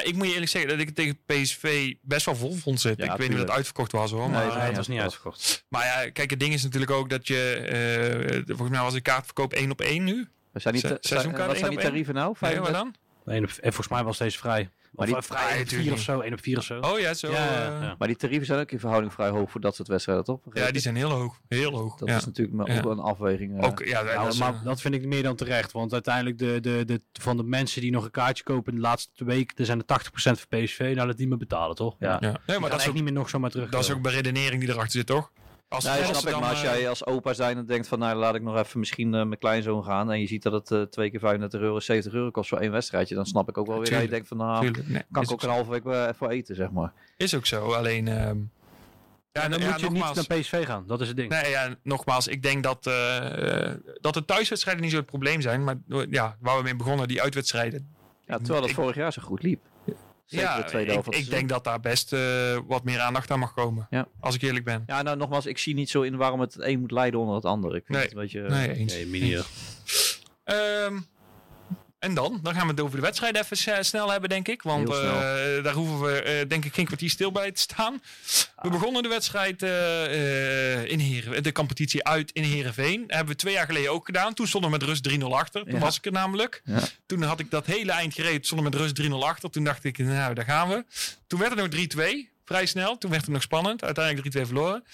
[0.00, 2.80] ja, ik moet je eerlijk zeggen dat ik het tegen PSV best wel vol vond
[2.80, 3.06] zitten.
[3.06, 3.56] Ja, ik weet niet of het tuurlijk.
[3.56, 4.30] uitverkocht was hoor.
[4.30, 5.64] Nee, maar, nee, Nee, was niet uitverkocht.
[5.68, 7.54] maar ja, kijk, het ding is natuurlijk ook dat je...
[7.56, 10.28] eh, volgens mij was de kaartverkoop één op één nu.
[10.52, 12.26] We zijn Se- zijn, seizoenkaart wat zijn die tarieven nou?
[12.26, 12.72] Nee, 35?
[12.72, 12.94] wat dan?
[13.34, 14.68] Nee, en volgens mij was deze vrij.
[14.96, 16.64] Of die- eh, vrij Nee, 1 op natuurlijk 4 of zo, 1 op 4 of
[16.64, 16.78] zo.
[16.80, 17.30] Oh ja, zo.
[17.30, 17.94] Ja, eh, ja, ja.
[17.98, 20.40] Maar die tarieven zijn ook in verhouding vrij hoog voor dat soort wedstrijden, toch?
[20.52, 21.40] ja, die zijn heel hoog.
[21.48, 21.96] Heel hoog.
[21.96, 22.16] Dat ja.
[22.16, 23.60] is natuurlijk maar ook wel een afweging.
[23.60, 23.66] eh.
[23.68, 25.72] Ook, ja, Nou, dat is, maar dat vind ik meer dan terecht.
[25.72, 28.84] Want uiteindelijk de, de, de, van de mensen die nog een kaartje kopen in de
[28.84, 30.92] laatste week, er zijn er 80% voor PSV.
[30.94, 31.96] Nou, dat niet meer betalen, toch?
[31.98, 32.08] Ja.
[32.08, 32.18] ja.
[32.20, 33.70] Nee, Maar maar dat is, ook, niet meer nog zomaar terug.
[33.70, 35.30] dat is ook bij redenering die erachter zit, toch?
[35.74, 36.30] Als, Nee, als snap ik.
[36.30, 38.56] dan, Maar als eh, jij als opa zijn en denkt van, nou laat ik nog
[38.56, 40.10] even misschien eh, mijn kleinzoon gaan.
[40.10, 42.70] En je ziet dat het eh, twee keer 35 euro, 70 euro kost voor één
[42.72, 43.14] wedstrijdje.
[43.14, 45.28] Dan snap ik ook wel weer dat je denkt van, nou, tuurlijk, nee, kan ik
[45.30, 46.92] ook ook een halve week eh, voor eten, zeg maar.
[47.16, 48.08] Is ook zo, alleen...
[48.08, 48.38] ehm,
[49.32, 50.84] ja, En dan ja, moet je nogmaals, niet naar PSV gaan.
[50.86, 51.30] Dat is het ding.
[51.30, 52.82] Nee, ja, nogmaals, ik denk dat,
[54.00, 55.64] dat de thuiswedstrijden niet zo het probleem zijn.
[55.64, 55.76] Maar
[56.10, 57.88] ja, waar we mee begonnen, die uitwedstrijden.
[58.26, 59.60] Ja, terwijl dat Ik- vorig jaar zo goed liep.
[60.24, 63.38] Zeker ja, de tweede ik, helft denk dat daar best eh, wat meer aandacht aan
[63.38, 63.86] mag komen.
[63.90, 64.08] Ja.
[64.20, 64.82] Als ik eerlijk ben.
[64.86, 67.44] Ja, nou nogmaals, ik zie niet zo in waarom het een moet leiden onder het
[67.44, 67.76] ander.
[67.76, 68.06] Ik vind Nee.
[68.06, 68.40] het een beetje...
[68.40, 68.92] Nee, eens.
[68.92, 69.46] Nee, minier.
[72.04, 72.40] En dan?
[72.42, 74.62] Dan gaan we het over de wedstrijd even s- snel hebben, denk ik.
[74.62, 78.02] Want eh, daar hoeven we, eh, denk ik, geen kwartier stil bij te staan.
[78.62, 80.04] We begonnen de wedstrijd eh,
[80.82, 83.00] eh, in Heren, de competitie uit in Heerenveen.
[83.00, 84.34] Dat hebben we twee jaar geleden ook gedaan.
[84.34, 85.62] Toen stonden we met rust 3-0 achter.
[85.64, 85.78] Toen Ja.
[85.78, 86.62] was ik er namelijk.
[86.64, 86.78] Ja.
[87.06, 88.34] Toen had ik dat hele eind gereden.
[88.36, 89.50] Toen stonden we met rust 3-0 achter.
[89.50, 90.84] Toen dacht ik, nou, daar gaan we.
[91.26, 92.28] Toen werd het nog 3-2.
[92.44, 92.98] Vrij snel.
[92.98, 93.84] Toen werd het nog spannend.
[93.84, 94.84] Uiteindelijk 3-2 verloren.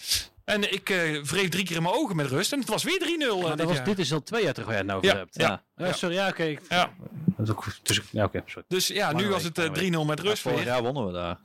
[0.50, 2.52] En ik eh wreef drie keer in mijn ogen met rust.
[2.52, 3.36] En het was weer 3-0.
[3.36, 3.84] eh, Maar dit dat was, jaar.
[3.84, 5.34] dit is al twee jaar terug waar je het nou over Ja, hebt.
[5.36, 5.62] ja.
[5.76, 5.84] Ja.
[5.86, 6.56] Eh, sorry, ja, oké.
[6.68, 6.90] Ja.
[7.82, 8.64] Dus, ja, oké, sorry.
[8.68, 10.64] Dus ja, nu was week, het eh, lange 3-0 met Ja, rust weer.
[10.64, 11.38] jaar wonnen we daar.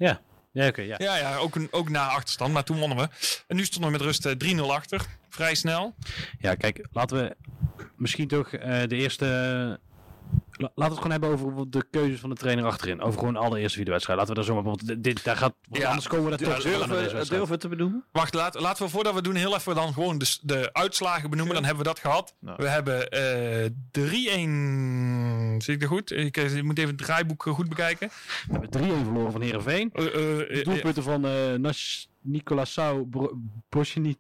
[0.51, 0.95] Ja, oké, ja.
[0.97, 3.07] Ja, ja ook, een, ook na achterstand, maar toen wonnen we.
[3.47, 5.01] En nu stonden we met rust eh, 3-0 achter.
[5.29, 5.95] Vrij snel.
[6.39, 7.35] Ja, kijk, laten we
[7.95, 9.79] misschien toch eh, de eerste...
[10.57, 13.01] La- Laten we het gewoon hebben over de keuzes van de trainer achterin.
[13.01, 14.25] Over gewoon alle eerste vier wedstrijden.
[14.25, 14.75] Laten we daar zomaar...
[14.75, 15.53] Want dit, daar gaat...
[15.69, 18.05] want Ja, anders komen we ja, daar toch durven aan deze Durven, we te benoemen?
[18.11, 21.55] Wacht, laat, laten we voordat we doen heel even dan gewoon de, de uitslagen benoemen.
[21.55, 22.35] Dan hebben we dat gehad.
[22.39, 22.57] Nou.
[22.57, 25.63] We hebben eh 3-1...
[25.63, 26.11] Zie ik dat goed?
[26.11, 28.09] Ik, eh, ik moet even het draaiboek goed bekijken.
[28.47, 29.89] We hebben 3-1 verloren van Heerenveen.
[29.93, 33.07] Eh, eh, Doelpunten van eh Nas Nicolasau
[33.69, 34.17] Bosjanic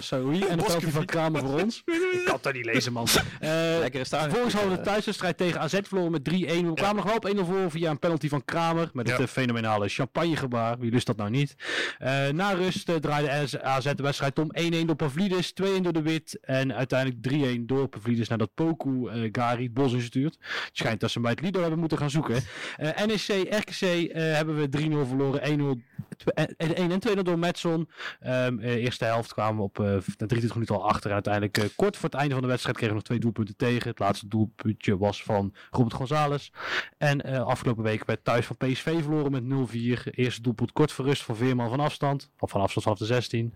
[0.00, 1.82] Saoui en de penalty van Kramer voor ons.
[1.86, 3.06] Ik kan het niet lezen, man.
[3.40, 4.28] Eh, Lekkere stadion.
[4.30, 6.66] Vervolgens hadden we de thuiswedstrijd tegen AZ verloren met 3-1.
[6.66, 8.90] We kwamen nog wel op 1-0 voor via een penalty van Kramer.
[8.92, 9.22] Met het Ja.
[9.22, 10.78] eh, fenomenale champagnegebaar.
[10.78, 11.54] Wie lust dat nou niet?
[11.98, 15.92] Eh, na rust eh, draaide AZ AZ de wedstrijd om 1-1 door Pavlidis, 2-1 door
[15.92, 16.38] de Wit.
[16.40, 20.34] En uiteindelijk 3-1 door Pavlidis nadat Poku eh, Gari bos instuurt.
[20.40, 22.42] Het schijnt dat ze hem bij het Lido hebben moeten gaan zoeken.
[22.76, 25.40] Eh, NEC, RKC eh, hebben we 3-0 verloren.
[25.42, 25.80] 1-0
[26.16, 27.88] tw- eh, 1 en 2-0 door Metson.
[28.20, 31.06] Ehm, eh, eerste helft kwamen we op eh, na 23 minuten al achter.
[31.06, 33.56] En uiteindelijk eh, kort voor het einde van de wedstrijd kregen we nog twee doelpunten
[33.56, 33.88] tegen.
[33.90, 36.50] Het laatste doelpuntje was van Robert González.
[36.98, 40.10] En afgelopen week werd thuis van PSV verloren met 0-4.
[40.10, 42.30] Eerste doelpunt kort verrust van Veerman van afstand.
[42.38, 43.54] Of van afstand vanaf de 16.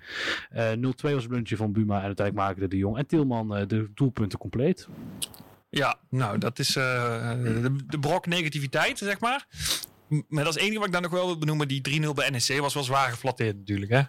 [0.51, 1.97] Eh 0-2 was het blundje van Buma.
[1.97, 4.89] En uiteindelijk maakten de Jong en Tilman de doelpunten compleet.
[5.71, 9.47] Ja, nou, dat is de, de brok negativiteit, zeg maar.
[10.29, 11.69] Maar dat is één ding wat ik dan nog wel wil benoemen.
[11.69, 14.03] Die 3-0 bij NEC was wel zwaar geflatteerd natuurlijk, hè?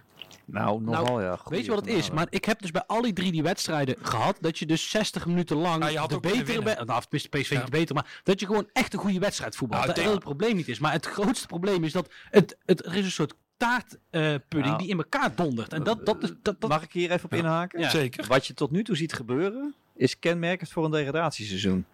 [0.45, 1.39] Nou, nogal ja.
[1.45, 2.11] Weet je wat het is?
[2.11, 5.25] Maar ik heb dus bij al die drie die wedstrijden gehad dat je dus 60
[5.25, 7.59] minuten lang Ja, je had de betere, be- nou, PSV Ja.
[7.61, 9.83] niet beter, maar dat je gewoon echt een goede wedstrijd voetbalt.
[9.85, 10.79] Nou, dat het- het probleem niet is.
[10.79, 14.77] Maar het grootste probleem is dat het, het er is een soort taartpudding Nou.
[14.77, 15.73] die in elkaar dondert.
[15.73, 17.37] En dat, dat is dat, dat, Mag ik hier even op Ja.
[17.37, 17.79] inhaken?
[17.79, 17.89] Ja.
[17.89, 18.25] Zeker.
[18.27, 21.85] Wat je tot nu toe ziet gebeuren, is kenmerkend voor een degradatieseizoen.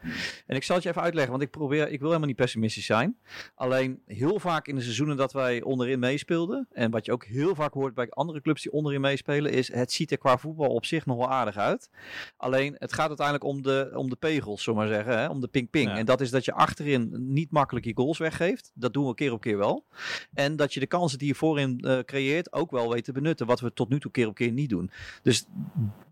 [0.46, 2.86] En ik zal het je even uitleggen, want ik, probeer, ik wil helemaal niet pessimistisch
[2.86, 3.18] zijn.
[3.56, 7.56] Alleen heel vaak in de seizoenen dat wij onderin meespeelden, en wat je ook heel
[7.56, 10.86] vaak hoort bij andere clubs die onderin meespelen, is het ziet er qua voetbal op
[10.86, 11.90] zich nog wel aardig uit.
[12.38, 15.28] Alleen het gaat uiteindelijk om de, om de pegels, zomaar zeggen, hè?
[15.28, 15.90] om de ping-ping.
[15.90, 15.98] Ja.
[15.98, 18.72] En dat is dat je achterin niet makkelijk je goals weggeeft.
[18.74, 19.86] Dat doen we keer op keer wel.
[20.34, 23.48] En dat je de kansen die je voorin eh, creëert ook wel weet te benutten,
[23.48, 24.92] wat we tot nu toe keer op keer niet doen.
[25.22, 25.46] Dus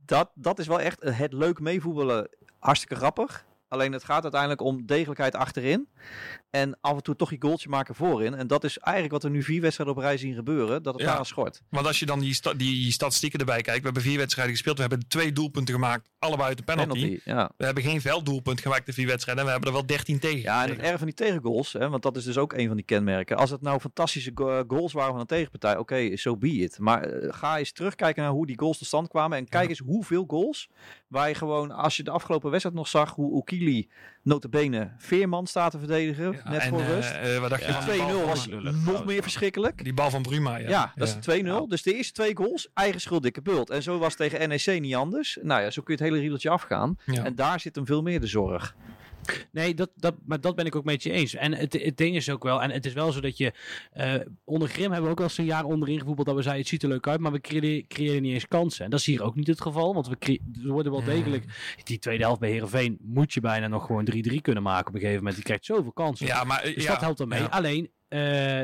[0.05, 2.29] dat, dat is wel echt het leuk meevoetballen.
[2.59, 3.45] Hartstikke grappig.
[3.67, 5.87] Alleen het gaat uiteindelijk om degelijkheid achterin.
[6.49, 8.33] En af en toe toch je goaltje maken voorin.
[8.35, 10.83] En dat is eigenlijk wat we nu vier wedstrijden op rij zien gebeuren.
[10.83, 11.15] Dat het Ja.
[11.15, 11.61] daar schort.
[11.69, 13.79] Want als je dan die, sta- die statistieken erbij kijkt.
[13.79, 14.75] We hebben vier wedstrijden gespeeld.
[14.75, 16.09] We hebben twee doelpunten gemaakt.
[16.19, 16.91] Allebei uit de penalty.
[17.01, 17.51] Penalty, ja.
[17.57, 19.43] We hebben geen velddoelpunt gemaakt in vier wedstrijden.
[19.43, 20.39] En we hebben er wel 13 tegen.
[20.41, 22.75] Ja, en het erg van die tegengoals, hè, want dat is dus ook een van
[22.75, 23.37] die kenmerken.
[23.37, 26.79] Als het nou fantastische go- goals waren van een tegenpartij, oké, so be it.
[26.79, 29.37] Maar eh, ga eens terugkijken naar hoe die goals tot stand kwamen.
[29.37, 30.69] En kijk eens hoeveel goals
[31.09, 33.89] je gewoon, als je de afgelopen wedstrijd nog zag, hoe Oekili
[34.21, 37.11] notabene Veerman staat te verdedigen, Ja, net en, voor eh, rust.
[37.11, 38.47] eh, wat dacht je bal 2-0 van- was
[38.85, 39.83] nog meer verschrikkelijk.
[39.83, 40.69] Die bal van Bruma, ja.
[40.69, 41.45] Ja, dat is de 2-0.
[41.61, 41.65] Ja.
[41.67, 43.69] Dus de eerste twee goals, eigen schuld, dikke bult.
[43.69, 45.37] En zo was het tegen NEC niet anders.
[45.41, 46.97] Nou ja, zo kun je het hele riedeltje afgaan.
[47.05, 47.23] Ja.
[47.23, 48.75] En daar zit hem veel meer de zorg.
[49.51, 51.35] Nee, dat, dat, maar dat ben ik ook met je eens.
[51.35, 53.53] En het, het ding is ook wel, en het is wel zo dat je,
[53.91, 54.13] eh,
[54.43, 56.71] onder Grim hebben we ook al eens een jaar onderin gevoetbald dat we zeiden, het
[56.71, 58.85] ziet er leuk uit, maar we creëren, creëren niet eens kansen.
[58.85, 61.43] En dat is hier ook niet het geval, want we worden wel degelijk,
[61.83, 64.99] die tweede helft bij Herenveen moet je bijna nog gewoon 3-3 kunnen maken op een
[64.99, 65.35] gegeven moment.
[65.35, 66.25] Die krijgt zoveel kansen.
[66.25, 67.39] Ja, maar Dus ja, dat helpt dan mee.
[67.39, 67.45] ja.
[67.45, 68.63] Alleen, eh,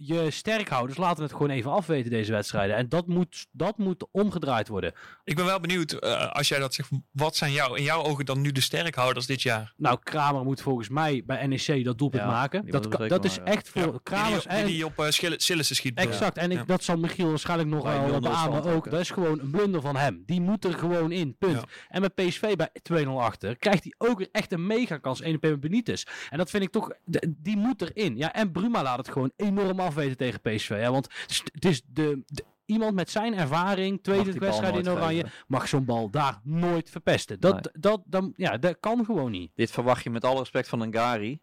[0.00, 2.76] je sterkhouders laten het gewoon even afweten, deze wedstrijden.
[2.76, 4.92] En dat moet, dat moet omgedraaid worden.
[5.24, 8.24] Ik ben wel benieuwd, eh, als jij dat zegt, wat zijn jou, in jouw ogen
[8.24, 9.72] dan nu de sterkhouders dit jaar?
[9.76, 12.70] Nou, Kramer moet volgens mij bij NEC dat doelpunt Ja, maken.
[12.70, 15.98] Dat, dat is echt voor Ja, Kramers die, die, en die op uh, Sillissen schiet.
[15.98, 18.90] Exact, en ik, dat zal Michiel waarschijnlijk nog wel 0-0 beamen ook.
[18.90, 20.22] Dat is gewoon een blunder van hem.
[20.26, 21.52] Die moet er gewoon in, punt.
[21.52, 21.64] Ja.
[21.88, 22.70] En met PSV bij
[23.04, 25.20] 2-0 achter krijgt hij ook weer echt een mega kans.
[25.20, 26.02] 1 op Benitez.
[26.30, 26.90] En dat vind ik toch,
[27.26, 28.16] die moet erin.
[28.16, 30.68] Ja, en Bruma laat het gewoon enorm afweten tegen PSV.
[30.68, 34.88] Hè, want het is- het is de, de- iemand met zijn ervaring, tweede wedstrijd in
[34.90, 35.36] Oranje, geven.
[35.46, 37.40] mag zo'n bal daar nooit verpesten.
[37.40, 37.62] Dat, Nee.
[37.72, 39.50] dat, dan, ja, dat kan gewoon niet.
[39.54, 41.40] Dit verwacht je met alle respect van een Gary,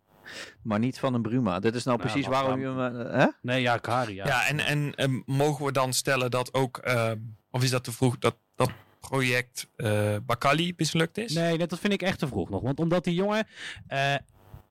[0.62, 1.60] maar niet van een Bruma.
[1.60, 3.00] Dit is nou Nou, precies waarom je hem...
[3.00, 3.28] eh, hè?
[3.42, 4.26] Nee, ja, Kari, ja.
[4.26, 7.12] Ja, en, en eh, mogen we dan stellen dat ook, eh,
[7.52, 11.34] of is dat te vroeg, dat dat project eh Bakali mislukt is?
[11.34, 12.62] Nee, net dat vind ik echt te vroeg nog.
[12.62, 13.48] Want omdat die jongen
[13.88, 14.16] eh,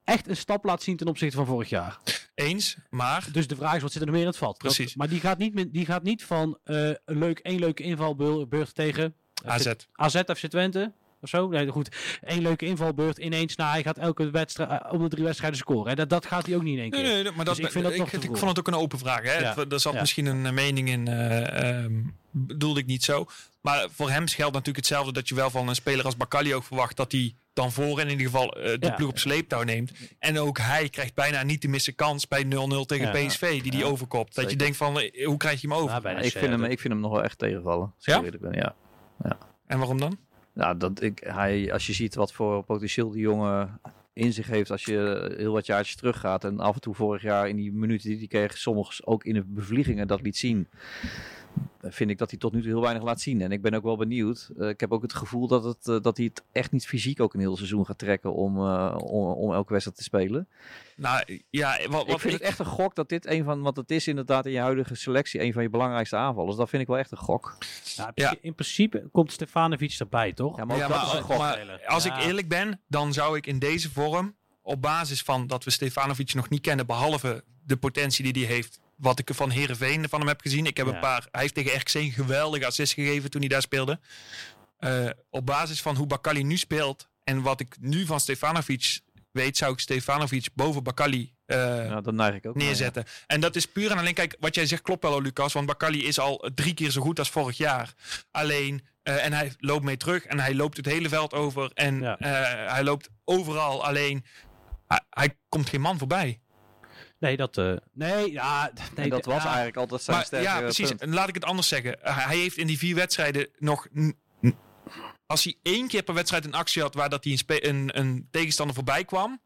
[0.04, 1.98] echt een stap laat zien ten opzichte van vorig jaar.
[2.34, 4.48] Eens, maar Dus de vraag is, wat zit er nog meer in het vat?
[4.48, 4.94] Dat- Precies.
[4.94, 9.14] maar die gaat niet, die gaat niet van eh, een leuk, één leuke invalbeurt tegen
[9.44, 9.72] AZ.
[9.92, 10.92] AZ FC Twente.
[11.20, 11.48] Of zo?
[11.48, 11.88] Nee, goed.
[12.20, 13.56] Eén leuke invalbeurt ineens.
[13.56, 15.88] Nou, hij gaat elke wedstrijd eh, om de drie wedstrijden scoren.
[15.88, 15.94] Hè.
[15.94, 17.02] Dat, dat gaat hij ook niet in één keer.
[17.02, 19.22] Nee, nee, maar dat, Dus ik vind dat ik, vond het ook een open vraag.
[19.22, 19.38] Hè?
[19.38, 19.56] Ja.
[19.68, 20.00] Er zat Ja.
[20.00, 23.26] misschien een eh, mening in, eh, ehm, bedoelde ik niet zo.
[23.64, 26.64] Maar voor hem geldt natuurlijk hetzelfde dat je wel van een speler als Bakali ook
[26.64, 28.94] verwacht dat hij dan voor in ieder geval eh, de Ja.
[28.94, 29.92] ploeg op sleeptouw neemt.
[30.18, 32.48] En ook hij krijgt bijna niet te missen kans bij 0-0
[32.86, 33.26] tegen Ja.
[33.26, 33.86] PSV die die Ja.
[33.86, 34.34] overkopt.
[34.34, 35.96] Dat je denkt van, eh, hoe krijg je hem over?
[36.24, 37.92] Ik, vind hem, ik vind hem nog wel echt tegenvallen.
[38.00, 38.20] ik Ja?
[38.40, 38.74] ben, ja.
[39.66, 40.18] En waarom dan?
[40.52, 43.80] Nou, dat ik, hij, als je ziet wat voor potentieel die jongen
[44.12, 46.44] in zich heeft als je heel wat jaartjes teruggaat.
[46.44, 49.34] En af en toe vorig jaar in die minuten die hij kreeg, soms ook in
[49.34, 50.68] de bevliegingen dat liet zien.
[51.86, 53.40] Vind ik dat hij tot nu toe heel weinig laat zien.
[53.40, 54.50] En ik ben ook wel benieuwd.
[54.58, 57.20] Eh, ik heb ook het gevoel dat, het, eh, dat hij het echt niet fysiek
[57.20, 60.48] ook een heel seizoen gaat trekken om, eh, om, om elke wedstrijd te spelen.
[60.96, 63.62] Nou ja, wat, wat ik vind ik, het echt een gok dat dit een van,
[63.62, 66.56] want het is inderdaad in je huidige selectie een van je belangrijkste aanvallers.
[66.56, 67.56] Dat vind ik wel echt een gok.
[67.94, 68.34] Ja, Ja.
[68.40, 70.56] In principe komt Stefanovic erbij, toch?
[70.56, 71.38] Ja, maar ook Ja, dat maar- is een gok.
[71.38, 72.16] maar als Ja.
[72.18, 76.34] ik eerlijk ben, dan zou ik in deze vorm, op basis van dat we Stefanovic
[76.34, 80.28] nog niet kennen, behalve de potentie die hij heeft, wat ik van Herenveen van hem
[80.28, 80.66] heb gezien.
[80.66, 80.92] Ik heb Ja.
[80.94, 84.00] een paar, hij heeft tegen RKC een geweldige assist gegeven toen hij daar speelde.
[84.78, 89.00] Eh, op basis van hoe Bakali nu speelt en wat ik nu van Stefanovic
[89.30, 92.54] weet, zou ik Stefanovic boven Bakali eh, Ja, dat neig ik ook.
[92.54, 92.68] naar, ja.
[92.68, 93.04] neerzetten.
[93.26, 95.52] En dat is puur en alleen, kijk, wat jij zegt klopt wel, Lucas.
[95.52, 97.94] Want Bakali is al drie keer zo goed als vorig jaar.
[98.30, 101.70] Alleen, eh, en hij loopt mee terug en hij loopt het hele veld over.
[101.74, 102.02] En
[102.68, 103.84] hij loopt overal.
[103.84, 104.24] Alleen,
[105.10, 106.40] hij komt geen man voorbij.
[107.18, 107.56] Nee, dat...
[107.58, 108.70] eh, nee, ja...
[108.96, 110.88] Nee, En dat was ja, eigenlijk altijd zijn Maar sterke ja, precies.
[110.88, 111.00] punt.
[111.00, 111.98] En laat ik het anders zeggen.
[112.04, 113.86] Uh, hij heeft in die vier wedstrijden nog...
[115.26, 118.28] Als hij één keer per wedstrijd een actie had waar dat hij een, een, een
[118.30, 119.40] tegenstander voorbij kwam,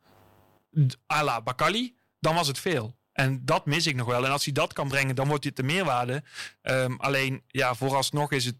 [1.13, 2.97] à la Bakali, dan was het veel.
[3.13, 4.25] En dat mis ik nog wel.
[4.25, 6.23] En als hij dat kan brengen, dan wordt dit de meerwaarde.
[6.63, 8.57] Ehm, alleen, ja, vooralsnog is het,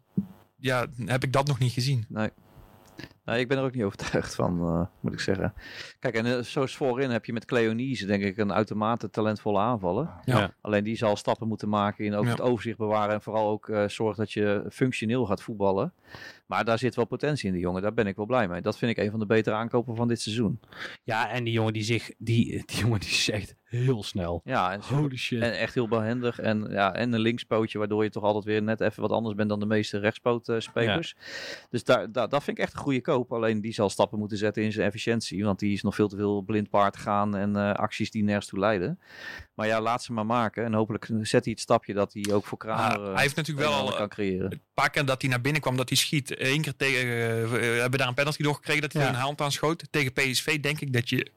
[0.57, 2.05] ja, heb ik dat nog niet gezien.
[2.09, 2.31] Nee.
[3.29, 5.55] Nee, ik ben er ook niet overtuigd van, eh, moet ik zeggen.
[5.99, 10.09] Kijk, en eh, zoals voorin heb je met Cleonise, denk ik, een uitermate talentvolle aanvaller.
[10.25, 10.55] Ja.
[10.61, 12.31] Alleen die zal stappen moeten maken in ook Ja.
[12.31, 13.15] het overzicht bewaren.
[13.15, 15.93] En vooral ook eh zorg dat je functioneel gaat voetballen.
[16.47, 17.83] Maar daar zit wel potentie in, die jongen.
[17.83, 18.61] Daar ben ik wel blij mee.
[18.61, 20.61] Dat vind ik een van de betere aankopen van dit seizoen.
[21.05, 22.11] Ja, en die jongen die zich...
[22.19, 24.41] Die, die jongen die echt heel snel.
[24.45, 25.43] Ja, en, Holy shit.
[25.43, 26.39] en echt heel behendig.
[26.41, 29.49] En, ja, en een linkspootje, waardoor je toch altijd weer net even wat anders bent
[29.49, 31.17] dan de meeste rechtspootspelers.
[31.71, 33.18] Dus daar, daar, dat vind ik echt een goede koop.
[33.29, 35.45] Alleen die zal stappen moeten zetten in zijn efficiëntie.
[35.45, 38.47] Want die is nog veel te veel blind paard gaan en eh, acties die nergens
[38.47, 39.01] toe leiden.
[39.55, 40.65] Maar ja, laat ze maar maken.
[40.65, 43.67] En hopelijk zet hij het stapje dat hij ook voor Kramer eh, hij heeft natuurlijk
[43.67, 44.53] een en wel ander eh, kan creëren.
[44.53, 46.41] een paar keer dat hij naar binnen kwam, dat hij schiet.
[46.41, 49.09] Eén keer tegen, eh, we hebben daar een penalty doorgekregen dat hij Ja.
[49.09, 49.85] een hand aan schoot.
[49.91, 51.31] Tegen PSV denk ik dat je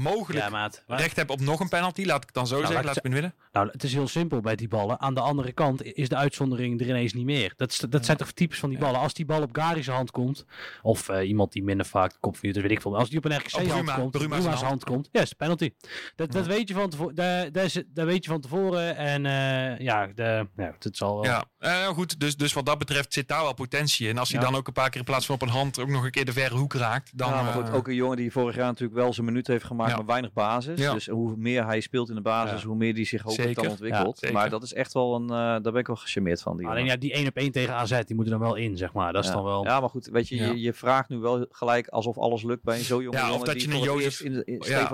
[0.00, 0.84] mogelijk Ja, maat.
[0.86, 2.04] Maar- recht hebt op nog een penalty.
[2.04, 3.34] Laat ik het dan zo laat zeggen, laat ik het midden.
[3.52, 5.00] Nou, het is heel simpel bij die ballen.
[5.00, 7.52] Aan de andere kant is de uitzondering er ineens niet meer.
[7.56, 9.00] Dat, is, dat zijn toch types van die ballen.
[9.00, 10.44] Als die bal op Gary's hand komt,
[10.82, 12.96] of eh, iemand die minder vaak de kop weet ik veel.
[12.96, 14.68] Als die op een Op hand Bruma, komt, Bruma's Bruma's hand.
[14.68, 15.70] hand komt, yes, penalty.
[16.16, 16.50] Dat, dat Ja.
[16.50, 17.14] weet je van tevoren.
[17.14, 18.96] Dat, dat, is- dat weet je van tevoren.
[18.96, 21.24] En eh, ja, de, ja, het zal wel.
[21.24, 22.20] Ja, Eh, goed.
[22.20, 24.18] Dus, dus wat dat betreft zit daar wel potentie in.
[24.18, 24.46] Als hij Ja.
[24.46, 26.24] dan ook een paar keer in plaats van op een hand ook nog een keer
[26.24, 27.18] de verre hoek raakt.
[27.18, 29.64] Dan, ja, maar goed, ook een jongen die vorig jaar natuurlijk wel zijn minuut heeft
[29.64, 29.96] gemaakt maakt Ja.
[29.96, 30.80] maar weinig basis.
[30.80, 30.92] Ja.
[30.92, 32.66] Dus hoe meer hij speelt in de basis, Ja.
[32.66, 33.70] hoe meer die zich hopelijk dan Zeker.
[33.70, 34.20] ontwikkelt.
[34.20, 36.56] Ja, maar dat is echt wel een, eh, daar ben ik wel gecharmeerd van.
[36.56, 36.92] Die Alleen jongen.
[36.94, 39.12] ja, die 1 op 1 tegen AZ, die moeten dan wel in, zeg maar.
[39.12, 39.34] Dat is ja.
[39.36, 39.64] dan wel...
[39.64, 40.46] Ja, maar goed, weet je, Ja.
[40.46, 43.46] je, je vraagt nu wel gelijk alsof alles lukt bij zo'n jonge Ja, of jongen
[43.46, 44.52] dat die je een Jozef- in de, in,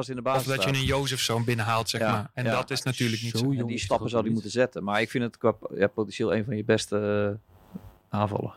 [0.09, 2.30] in de basis Of dat je een Jozefzoon binnenhaalt, zeg Ja, maar.
[2.34, 2.51] En ja.
[2.51, 3.66] dat is natuurlijk niet Zo zo.
[3.66, 4.32] die stappen ook zou hij niet.
[4.32, 4.84] moeten zetten.
[4.84, 5.53] Maar ik vind het qua
[5.95, 8.53] potentieel een van je beste eh, aanvallen.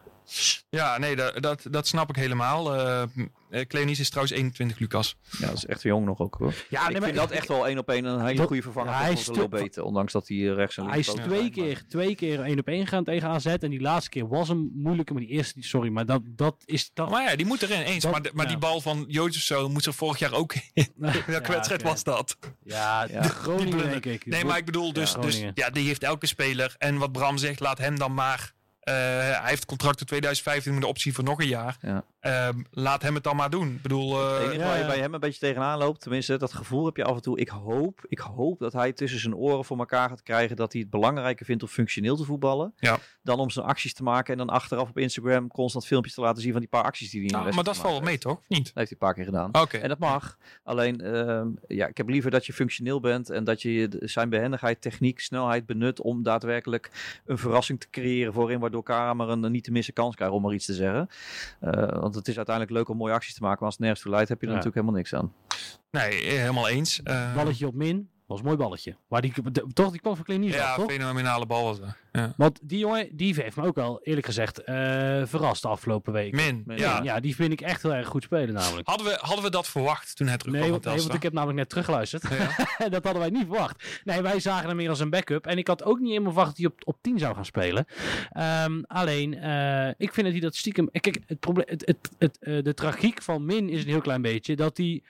[0.69, 2.75] Ja, nee, dat, dat, dat snap ik helemaal.
[2.75, 3.03] Eh
[3.49, 5.15] eh, Cleonice is trouwens 21, Lucas.
[5.39, 6.53] Ja, dat is echt jong nog ook hoor.
[6.69, 8.91] Ja, ik nee, vind dat echt wel één op één een hele Dat- goede vervanger
[8.91, 9.83] Ja, hij voor is te- Beten.
[9.85, 12.39] Ondanks dat hij eh, rechts en Hij links is ook twee zijn, keer, twee keer
[12.41, 13.45] één op één gaan tegen AZ.
[13.45, 16.55] En die laatste keer was hem moeilijker, maar die eerste, die- sorry, maar dat, dat
[16.65, 16.91] is...
[16.93, 18.03] Dat, Maar ja, die moet erin eens.
[18.03, 18.51] Dat- maar de- maar ja.
[18.51, 20.87] die bal van Jozefzoon moest er vorig jaar ook in.
[20.95, 21.89] Welke Ja, wedstrijd oké.
[21.89, 22.37] was dat?
[22.63, 23.21] Ja, Ja.
[23.21, 24.25] de Groningen, denk ik.
[24.25, 26.75] Nee, maar ik bedoel, dus, Ja, dus ja, die heeft elke speler.
[26.77, 28.53] En wat Bram zegt, laat hem dan maar.
[28.85, 31.77] Eh, hij heeft contract tot 2015 met de optie voor nog een jaar.
[31.81, 32.03] Ja.
[32.25, 33.67] Ehm, laat hem het dan maar doen.
[33.67, 34.87] Ik bedoel, eh, Het enige ja, waar je ja.
[34.87, 37.39] bij hem een beetje tegenaan loopt, tenminste dat gevoel heb je af en toe.
[37.39, 40.81] Ik hoop, ik hoop dat hij tussen zijn oren voor elkaar gaat krijgen dat hij
[40.81, 42.73] het belangrijker vindt om functioneel te voetballen.
[42.77, 42.97] Ja.
[43.21, 46.41] Dan om zijn acties te maken en dan achteraf op Instagram constant filmpjes te laten
[46.41, 48.17] zien van die paar acties die hij in de nou, maar dat valt wel mee,
[48.17, 48.39] toch?
[48.47, 48.57] Niet?
[48.57, 48.65] heeft.
[48.65, 49.63] Dat heeft hij een paar keer gedaan.
[49.63, 49.77] Oké.
[49.77, 50.37] En dat mag.
[50.63, 54.81] Alleen, ehm, ja, ik heb liever dat je functioneel bent en dat je zijn behendigheid,
[54.81, 56.91] techniek, snelheid benut om daadwerkelijk
[57.25, 60.41] een verrassing te creëren voorin, waardoor Kamer een, een niet te missen kans krijgt, om
[60.41, 61.09] maar iets te zeggen.
[61.59, 64.01] Eh, want het is uiteindelijk leuk om mooie acties te maken, maar als het nergens
[64.03, 64.57] toe leidt, heb je er Ja.
[64.57, 65.33] natuurlijk helemaal niks aan.
[65.91, 67.03] Nee, eh, helemaal eens.
[67.03, 68.95] Eh, Balletje op min, was een mooi balletje.
[69.07, 70.91] Maar die, de- toch, die kwam van Kleinier ja, af, toch?
[70.91, 71.95] fenomenale bal was dat.
[72.11, 72.33] Ja.
[72.37, 74.75] Want die jongen, die heeft me ook wel, eerlijk gezegd, eh,
[75.25, 76.33] verrast de afgelopen week.
[76.33, 76.63] Min.
[76.65, 76.99] Min, Ja.
[77.03, 78.87] Ja, die vind ik echt heel erg goed spelen namelijk.
[78.87, 81.33] Hadden, we, hadden we dat verwacht toen het terugkwam Nee, want, nee, want ik heb
[81.33, 82.23] namelijk net teruggeluisterd.
[82.29, 82.89] Ja.
[82.89, 84.01] dat hadden wij niet verwacht.
[84.03, 85.47] Nee, wij zagen hem meer als een backup.
[85.47, 87.85] En ik had ook niet helemaal verwacht dat hij op, op 10 zou gaan spelen.
[88.31, 90.89] Ehm, alleen, eh, ik vind dat hij dat stiekem...
[90.91, 94.21] Kijk, het probleem, het, het, het, eh, de tragiek van Min is een heel klein
[94.21, 95.03] beetje dat hij...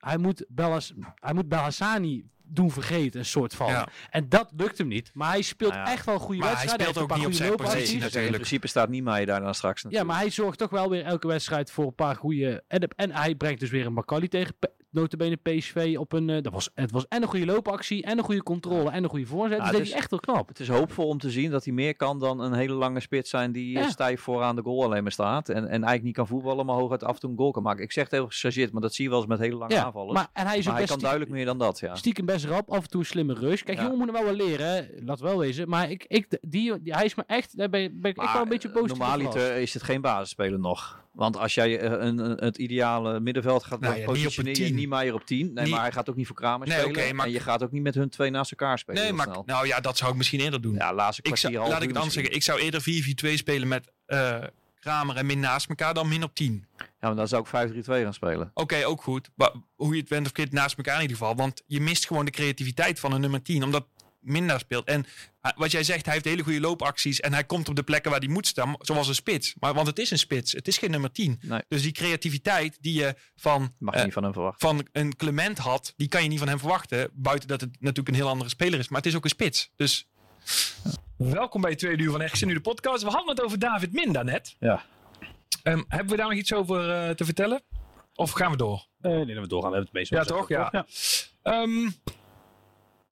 [0.00, 3.68] Hij moet, Bellas, hij moet Bellassani doen vergeten, een soort van.
[3.68, 3.88] Ja.
[4.10, 5.10] En dat lukt hem niet.
[5.14, 6.94] Maar hij speelt Nou ja, echt wel goede maar hij wedstrijden.
[6.94, 7.94] speelt heeft een ook paar niet op goede zijn positie.
[7.94, 8.34] Dus in natuurlijk.
[8.34, 10.12] principe staat Niemeyer daar dan straks Ja, natuurlijk.
[10.12, 12.64] maar hij zorgt toch wel weer elke wedstrijd voor een paar goede...
[12.68, 14.54] En, en hij brengt dus weer een Macaulay tegen
[14.90, 16.30] notabene PSV op een...
[16.30, 19.10] eh, dat was, het was en een goede loopactie, en een goede controle, en een
[19.10, 19.56] goede voorzet.
[19.58, 20.48] Ja, dus het dat is- echt wel knap.
[20.48, 23.30] Het is hoopvol om te zien dat hij meer kan dan een hele lange spits
[23.30, 23.88] zijn die eh, Ja.
[23.88, 25.48] stijf vooraan de goal alleen maar staat.
[25.48, 27.82] En, en eigenlijk niet kan voetballen, maar hooguit af en toe een goal kan maken.
[27.82, 29.84] Ik zeg het heel gechargeerd, maar dat zie je wel eens met hele lange Ja,
[29.84, 30.14] aanvallers.
[30.14, 31.94] maar, en hij is Maar hij kan duidelijk meer dan dat, ja.
[31.94, 33.62] stiekem best rap, af en toe een slimme rush.
[33.62, 35.68] Kijk, jongen moet er wel wel leren, laat wel wezen.
[35.68, 38.48] Maar ik, ik, die, die, hij is me echt, daar ben, ben ik wel een
[38.48, 39.22] beetje positief over verrast.
[39.22, 40.98] Normaliter is het geen basisspeler nog.
[41.20, 44.54] Want als jij eh, een, een, het ideale middenveld gaat Nou ja, niet op positioneren,
[44.66, 44.74] tien.
[44.74, 45.52] niet Meijer op 10.
[45.52, 47.02] Nee, Niet- maar hij gaat ook niet voor Kramer Nee, spelen.
[47.02, 49.02] oké, maar- En je gaat ook niet met hun twee naast elkaar spelen.
[49.02, 49.42] Nee, maar snel.
[49.46, 50.74] nou ja, dat zou ik misschien eerder doen.
[50.74, 52.34] Ja, laatste ik zou, laat ik het anders zeggen.
[52.34, 54.36] Ik zou eerder 4-4-2 spelen met eh,
[54.80, 56.64] Kramer en Min naast elkaar dan Min op 10.
[56.76, 58.50] Ja, maar dan zou ik 5-3-2 gaan spelen.
[58.54, 59.30] Oké, ook goed.
[59.34, 61.34] Maar hoe je het bent of keert naast elkaar in ieder geval.
[61.36, 63.62] Want je mist gewoon de creativiteit van een nummer 10.
[63.64, 63.86] Omdat
[64.20, 64.86] Min daar speelt.
[64.86, 65.06] En
[65.40, 67.20] hij- wat jij zegt, hij heeft hele goede loopacties.
[67.20, 68.74] En hij komt op de plekken waar hij moet staan.
[68.78, 69.54] Zoals een spits.
[69.58, 70.52] Maar, want het is een spits.
[70.52, 71.38] Het is geen nummer 10.
[71.42, 71.62] Nee.
[71.68, 74.68] Dus die creativiteit die je van, Mag je eh, niet van hem verwachten.
[74.68, 75.92] van een Clement had.
[75.96, 77.10] Die kan je niet van hem verwachten.
[77.12, 78.88] Buiten dat het natuurlijk een heel andere speler is.
[78.88, 79.70] Maar het is ook een spits.
[79.76, 80.06] Dus...
[81.16, 83.02] Welkom bij het tweede uur van Ergens nu de podcast.
[83.02, 84.56] We hadden het over David Min daarnet.
[84.58, 84.84] Ja.
[85.62, 87.62] Ehm, hebben we daar nog iets over eh, te vertellen?
[88.14, 88.86] Of gaan we door?
[89.00, 89.70] Eh, nee, dat we doorgaan.
[89.70, 90.48] We hebben het meestal Ja, toch?
[90.48, 90.86] Ja.
[91.42, 91.90] Ehm,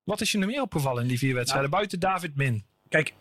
[0.09, 1.71] wat is je nog meer opgevallen in die vier wedstrijden?
[1.71, 2.65] Buiten David Min.
[2.89, 3.15] Kijk,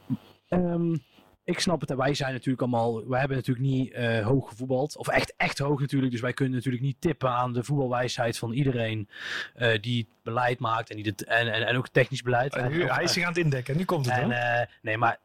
[0.48, 0.96] ehm,
[1.44, 1.90] ik snap het.
[1.92, 3.08] En wij zijn natuurlijk allemaal.
[3.08, 4.98] Wij hebben natuurlijk niet eh, hoog gevoetbald.
[4.98, 6.12] Of echt, echt hoog natuurlijk.
[6.12, 9.10] Dus wij kunnen natuurlijk niet tippen aan de voetbalwijsheid van iedereen
[9.54, 10.90] eh, die het beleid maakt.
[10.90, 12.56] En, die het, en, en, en ook technisch beleid.
[12.56, 13.78] En- hij is zich aan het indekken.
[13.78, 15.20] Nu komt het en, eh, nee, maar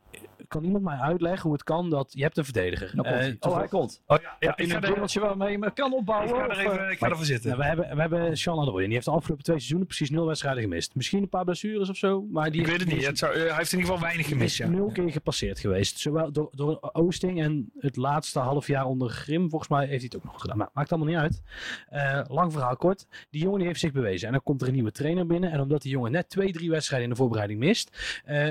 [0.52, 2.90] kan iemand mij uitleggen hoe het kan dat je hebt een verdediger?
[2.94, 4.02] Nou komt Eh, oh, hij komt.
[4.06, 6.28] Oh ja, ja in een er, dubbeltje waarmee je me kan opbouwen.
[6.28, 7.48] ik ga er even eh, ik ga ervoor zitten.
[7.50, 10.10] Nou, we hebben, we hebben Sean Adroy en die heeft de afgelopen twee seizoenen precies
[10.10, 10.94] nul wedstrijden gemist.
[10.94, 12.98] Misschien een paar blessures of zo, maar die ik weet het niet.
[12.98, 14.60] is- Het zou, eh, hij heeft in ieder geval weinig gemist.
[14.60, 15.98] is nul keer gepasseerd geweest.
[15.98, 19.48] Zowel door, door Oosting en het laatste half jaar onder Grim.
[19.50, 20.56] Volgens mij heeft hij het ook nog gedaan.
[20.58, 21.18] Maar maakt allemaal niet
[21.90, 22.26] uit.
[22.28, 23.06] Lang verhaal kort.
[23.30, 24.26] Die jongen die heeft zich bewezen.
[24.26, 25.50] En dan komt er een nieuwe trainer binnen.
[25.50, 27.96] En omdat die jongen net twee, drie wedstrijden in de voorbereiding mist,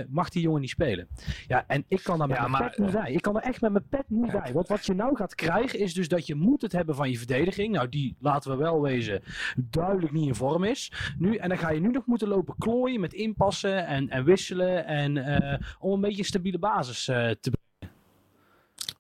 [0.10, 1.08] mag die jongen niet spelen.
[1.48, 3.12] Ja, en ik kan daar met Ja, mijn maar- pet niet bij.
[3.12, 4.54] Ik kan er echt met mijn pet niet bij.
[4.54, 7.18] Want wat je nou gaat krijgen is dus dat je moet het hebben van je
[7.18, 7.74] verdediging.
[7.74, 9.24] Nou, die laten we wel wezen
[9.56, 10.92] duidelijk niet in vorm is.
[11.18, 14.86] Nu, en dan ga je nu nog moeten lopen klooien met inpassen en, en wisselen.
[14.86, 17.52] En eh, om een beetje een stabiele basis eh, te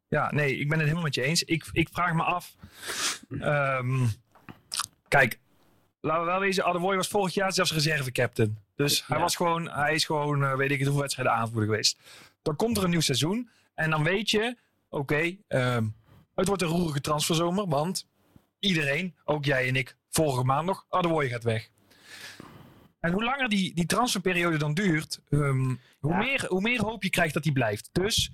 [0.07, 1.43] Ja, nee, ik ben het helemaal met je eens.
[1.43, 2.55] Ik, ik vraag me af.
[3.39, 4.05] ehm,
[5.07, 5.39] kijk,
[6.01, 8.57] laten we wel wezen, Adewoy was vorig jaar zelfs reserve-captain.
[8.75, 11.99] Dus hij, was gewoon, hij is gewoon, eh, weet ik het, hoeveel wedstrijden aanvoerder geweest.
[12.41, 13.49] Dan komt er een nieuw seizoen.
[13.75, 14.57] En dan weet je,
[14.89, 15.85] oké, ehm,
[16.35, 17.67] het wordt een roerige transferzomer.
[17.67, 18.07] Want
[18.59, 21.69] iedereen, ook jij en ik, vorige maand nog, Adewoye gaat weg.
[22.99, 26.17] En hoe langer die, die transferperiode dan duurt, ehm, hoe, Ja.
[26.17, 27.89] meer, hoe meer hoop je krijgt dat hij blijft.
[27.91, 28.31] Dus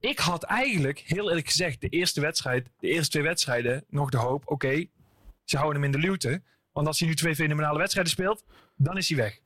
[0.00, 4.16] ik had eigenlijk, heel eerlijk gezegd, de eerste wedstrijd, de eerste twee wedstrijden, nog de
[4.16, 4.86] hoop, oké,
[5.44, 6.42] ze houden hem in de luwte.
[6.72, 8.44] Want als hij nu twee fenomenale wedstrijden speelt,
[8.76, 9.40] dan is hij weg.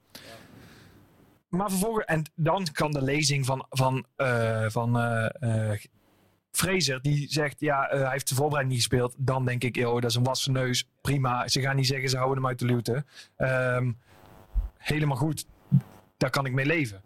[1.51, 5.80] Maar vervolgens, en dan kan de lezing van, van, eh, van eh, eh,
[6.51, 9.14] Fraser, die zegt, ja, hij heeft de voorbereiding niet gespeeld.
[9.18, 10.88] Dan denk ik, joh, dat is een wassen neus.
[11.01, 11.48] Prima.
[11.48, 13.05] Ze gaan niet zeggen, ze houden hem uit de luwte.
[13.36, 13.92] Ehm,
[14.78, 15.46] helemaal goed.
[16.16, 17.03] Daar kan ik mee leven.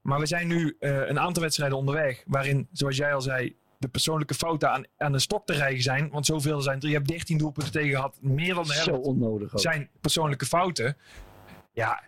[0.00, 2.22] Maar we zijn nu een aantal wedstrijden onderweg.
[2.26, 6.10] Waarin, zoals jij al zei, de persoonlijke fouten aan, aan de stok te rijgen zijn.
[6.10, 6.88] Want zoveel zijn er.
[6.88, 8.18] Je hebt 13 doelpunten tegen gehad.
[8.20, 9.60] Meer dan de helft Zo onnodig ook.
[9.60, 10.96] zijn persoonlijke fouten.
[11.72, 12.02] Ja,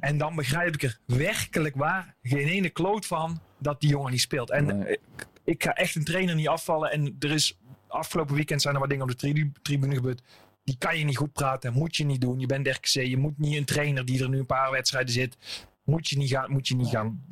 [0.00, 4.20] en dan begrijp ik er werkelijk waar geen ene kloot van dat die jongen niet
[4.20, 4.50] speelt.
[4.50, 4.92] En Nee.
[4.92, 5.00] ik,
[5.44, 6.90] ik ga echt een trainer niet afvallen.
[6.90, 7.58] En er is
[7.88, 10.22] afgelopen weekend zijn er wat dingen op de tri- tribune gebeurd.
[10.64, 12.40] Die kan je niet goed praten, moet je niet doen.
[12.40, 15.36] Je bent RKC, je moet niet een trainer die er nu een paar wedstrijden zit.
[15.84, 17.24] Moet je niet gaan, moet je niet gaan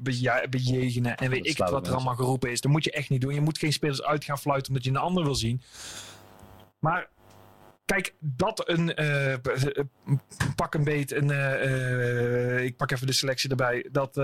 [0.51, 2.61] bejegenen en weet ik wat er allemaal geroepen is.
[2.61, 3.35] Dat moet je echt niet doen.
[3.35, 5.63] Je moet geen spelers uit gaan fluiten omdat je een ander wil zien.
[6.79, 7.09] Maar
[7.85, 9.35] kijk, dat een eh,
[10.57, 14.17] pak een beet, een, eh, eh, ik pak even de selectie erbij, dat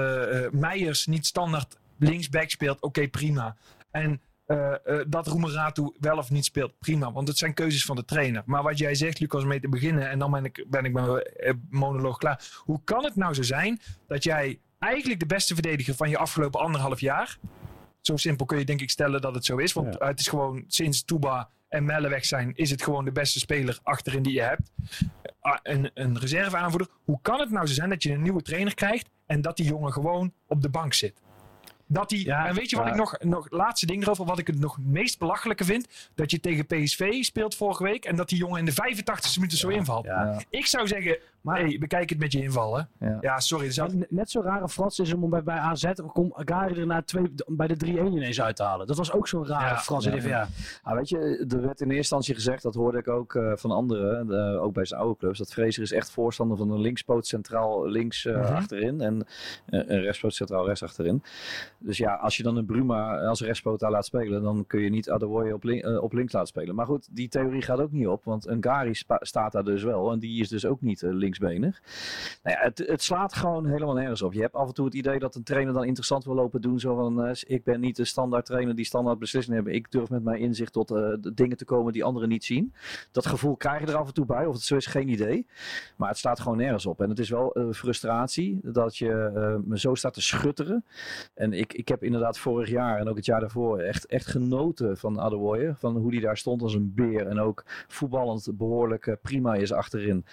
[0.53, 3.57] Meijers niet standaard linksback speelt, oké prima.
[3.91, 7.13] En eh, eh, dat Roemeratu wel of niet speelt, prima.
[7.13, 8.43] Want het zijn keuzes van de trainer.
[8.47, 10.93] Maar wat jij zegt, Lucas, om mee te beginnen, en dan ben ik, ben ik
[10.93, 11.23] mijn
[11.71, 12.61] monoloog klaar.
[12.65, 16.61] Hoe kan het nou zo zijn dat jij eigenlijk de beste verdediger van je afgelopen
[16.61, 17.39] anderhalf jaar,
[18.01, 19.73] zo simpel kun je denk ik stellen dat het zo is.
[19.73, 20.07] Want Ja.
[20.07, 23.79] het is gewoon sinds Touba en Melle weg zijn, is het gewoon de beste speler
[23.83, 24.73] achterin die je hebt.
[25.41, 26.89] Ah, Een, een reserveaanvoerder.
[27.05, 29.67] Hoe kan het nou zo zijn dat je een nieuwe trainer krijgt en dat die
[29.67, 31.21] jongen gewoon op de bank zit?
[31.87, 32.91] Dat die, Ja, en weet je wat ja.
[32.91, 36.11] ik nog, nog, laatste ding erover, wat ik het nog meest belachelijke vind?
[36.15, 39.53] Dat je tegen PSV speelt vorige week en dat die jongen in de 85e minuut
[39.53, 40.05] zo invalt.
[40.05, 40.41] Ja.
[40.51, 42.89] Ik zou zeggen, Maar- hey, bekijk het met je invallen.
[43.01, 43.19] Ja.
[43.21, 43.71] Ja, sorry.
[43.71, 47.03] Zou, Maar Net zo rare frats is om bij, bij AZ kom Gary er na
[47.03, 48.87] twee, bij de 3-1 ineens uit te halen.
[48.87, 50.05] Dat was ook zo'n rare Ja, frats.
[50.05, 50.49] ja.
[50.83, 51.19] Ah, weet je,
[51.49, 54.73] er werd in eerste instantie gezegd, dat hoorde ik ook eh, van anderen, eh, ook
[54.75, 58.37] bij zijn oude clubs, dat Fraser is echt voorstander van een linkspoot centraal links eh,
[58.37, 58.55] Mhm.
[58.55, 59.27] achterin en
[59.67, 61.23] een rechtspoot centraal rechts achterin.
[61.79, 64.91] Dus ja, als je dan een Bruma als rechtspoot daar laat spelen, dan kun je
[64.91, 66.75] niet Adewoye op, lin- eh, op links laten spelen.
[66.75, 69.83] Maar goed, die theorie gaat ook niet op, want een Gary spa- staat daar dus
[69.83, 71.83] wel en die is dus ook niet eh, linksbenig.
[72.43, 74.33] Nou ja, het, het slaat gewoon helemaal nergens op.
[74.33, 76.81] Je hebt af en toe het idee dat een trainer dan interessant wil lopen doen.
[76.81, 79.75] Zo van, eh, ik ben niet de standaard trainer die standaard beslissingen hebben.
[79.79, 82.75] Ik durf met mijn inzicht tot de dingen te komen die anderen niet zien.
[83.13, 84.47] Dat gevoel krijg je er af en toe bij.
[84.47, 85.47] Of het zo is, geen idee.
[85.97, 87.01] Maar het staat gewoon nergens op.
[87.01, 89.09] En het is wel eh, frustratie dat je
[89.65, 90.85] me zo staat te schutteren.
[91.35, 94.97] En ik, ik heb inderdaad vorig jaar en ook het jaar daarvoor echt, echt genoten
[94.97, 95.75] van Adewoye.
[95.77, 97.27] Van hoe die daar stond als een beer.
[97.27, 100.25] En ook voetballend behoorlijk eh, prima is achterin.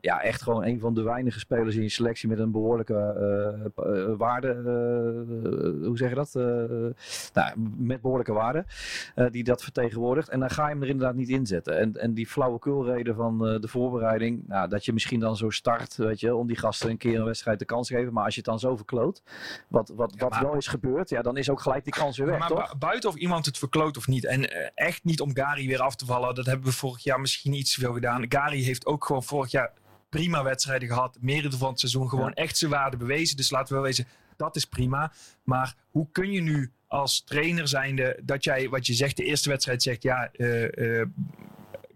[0.00, 3.64] Ja, echt gewoon een van de weinige spelers in je selectie met een behoorlijke eh,
[3.74, 4.48] p- eh, waarde.
[4.48, 6.34] eh, hoe zeg je dat?
[6.34, 6.42] Eh,
[7.32, 8.64] nou, met behoorlijke waarde.
[9.14, 10.28] eh, die dat vertegenwoordigt.
[10.28, 11.78] En dan ga je hem er inderdaad niet in zetten.
[11.78, 14.42] En, en die flauwekulreden van eh, de voorbereiding.
[14.48, 17.24] Nou, dat je misschien dan zo start, weet je, om die gasten een keer een
[17.24, 18.12] wedstrijd de kans te geven.
[18.12, 19.22] Maar als je het dan zo verkloot,
[19.68, 22.26] wat, wat, wat maar- wel is gebeurd, ja, dan is ook gelijk die kans weer
[22.26, 22.72] weg, maar toch?
[22.72, 24.24] bu- buiten of iemand het verkloot of niet.
[24.24, 26.34] En eh, echt niet om Gary weer af te vallen.
[26.34, 28.24] Dat hebben we vorig jaar misschien iets te veel gedaan.
[28.28, 29.72] Gary heeft ook gewoon vorig jaar
[30.16, 31.16] prima wedstrijden gehad.
[31.20, 33.36] Meerdere van het seizoen gewoon echt zijn waarde bewezen.
[33.36, 34.06] Dus laten we wel wezen,
[34.36, 35.12] dat is prima.
[35.44, 39.48] Maar hoe kun je nu als trainer zijnde dat jij, wat je zegt, de eerste
[39.48, 41.08] wedstrijd zegt, ja, eh, eh,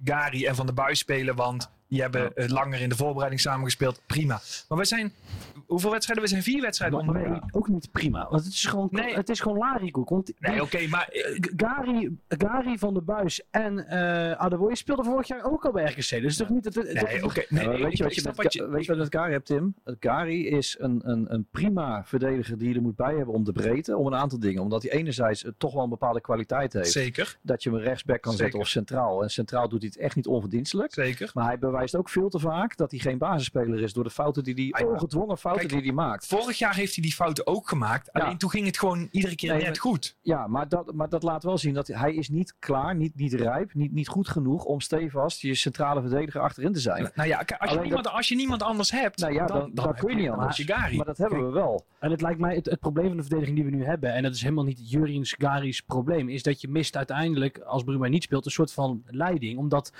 [0.04, 4.00] Gary en Van der Buis spelen, want die hebben eh, langer in de voorbereiding samengespeeld.
[4.06, 4.40] Prima.
[4.68, 5.12] Maar we zijn,
[5.66, 6.24] hoeveel wedstrijden?
[6.24, 7.40] We zijn vier wedstrijden Maar- onderweg.
[7.40, 8.26] nee, ook niet prima.
[8.30, 9.14] Want het is gewoon, Nee.
[9.14, 9.58] het is gewoon.
[9.58, 15.04] Want die- Nee, oké, maar eh, Gary, Gary van der Buis en eh Adewoye speelden
[15.04, 15.94] vorig jaar ook al bij RKC.
[15.96, 16.64] Dus het is toch niet...
[16.64, 17.42] Het- Nee, oké.
[17.48, 19.46] nee, Ja, weet, je wat je met, wat je- weet je wat met Kari hebt,
[19.46, 19.74] Tim?
[19.98, 23.52] Kari is een, een, een prima verdediger die je er moet bij hebben om de
[23.52, 23.96] breedte.
[23.96, 24.62] Om een aantal dingen.
[24.62, 26.90] Omdat hij enerzijds toch wel een bepaalde kwaliteit heeft.
[26.90, 28.44] Zeker, Dat je hem rechtsback kan Zeker.
[28.44, 29.22] zetten of centraal.
[29.22, 30.92] En centraal doet hij het echt niet onverdienstelijk.
[30.92, 31.30] zeker.
[31.34, 33.92] Maar hij bewijst ook veel te vaak dat hij geen basisspeler is.
[33.92, 36.26] Door de fouten die hij, Ah, ongedwongen fouten Kijk, die hij maakt.
[36.26, 38.12] Vorig jaar heeft hij die fouten ook gemaakt.
[38.12, 40.16] Alleen toen ging het gewoon iedere keer Nee, net goed.
[40.22, 43.32] Ja, maar dat, maar dat laat wel zien dat hij is niet klaar, niet, niet
[43.32, 47.10] rijp, niet, niet goed genoeg om stevast je centrale verdediger achterin te zijn.
[47.14, 49.94] Nou ja, als je, Alleen niemand, als je niemand anders hebt, Nou ja, dan, dan-
[49.94, 50.66] kun je niet anders.
[50.96, 51.84] Maar dat hebben we wel.
[51.98, 54.22] En het lijkt mij, het, het probleem van de verdediging die we nu hebben, en
[54.22, 58.22] dat is helemaal niet Jurriens Gary's probleem, is dat je mist uiteindelijk, als Bruma niet
[58.22, 59.58] speelt, een soort van leiding.
[59.58, 59.92] Omdat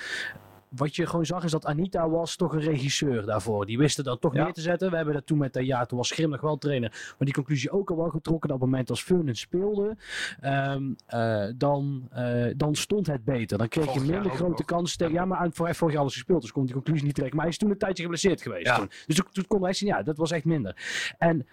[0.70, 3.66] wat je gewoon zag is dat Anita was toch een regisseur daarvoor.
[3.66, 4.44] Die wisten dat toch Ja.
[4.44, 4.90] neer te zetten.
[4.90, 6.90] We hebben dat toen met, eh, ja, toen was Grim nog wel trainer.
[6.90, 8.48] Maar die conclusie ook al wel getrokken.
[8.48, 9.96] Dat op het moment als Furnen speelde,
[10.40, 13.58] ehm, eh, dan, eh, dan stond het beter.
[13.58, 15.14] Dan kreeg Vorig je minder grote kansen tegen.
[15.14, 16.42] Ja, maar aan, voor, vorig jaar alles gespeeld.
[16.42, 17.36] Dus kon die conclusie niet trekken.
[17.36, 18.66] Maar hij is toen een tijdje geblesseerd geweest.
[18.66, 18.76] Ja.
[18.76, 18.90] Toen.
[19.06, 20.76] Dus toen, toen kon hij zien, ja, dat was echt minder.
[21.18, 21.46] En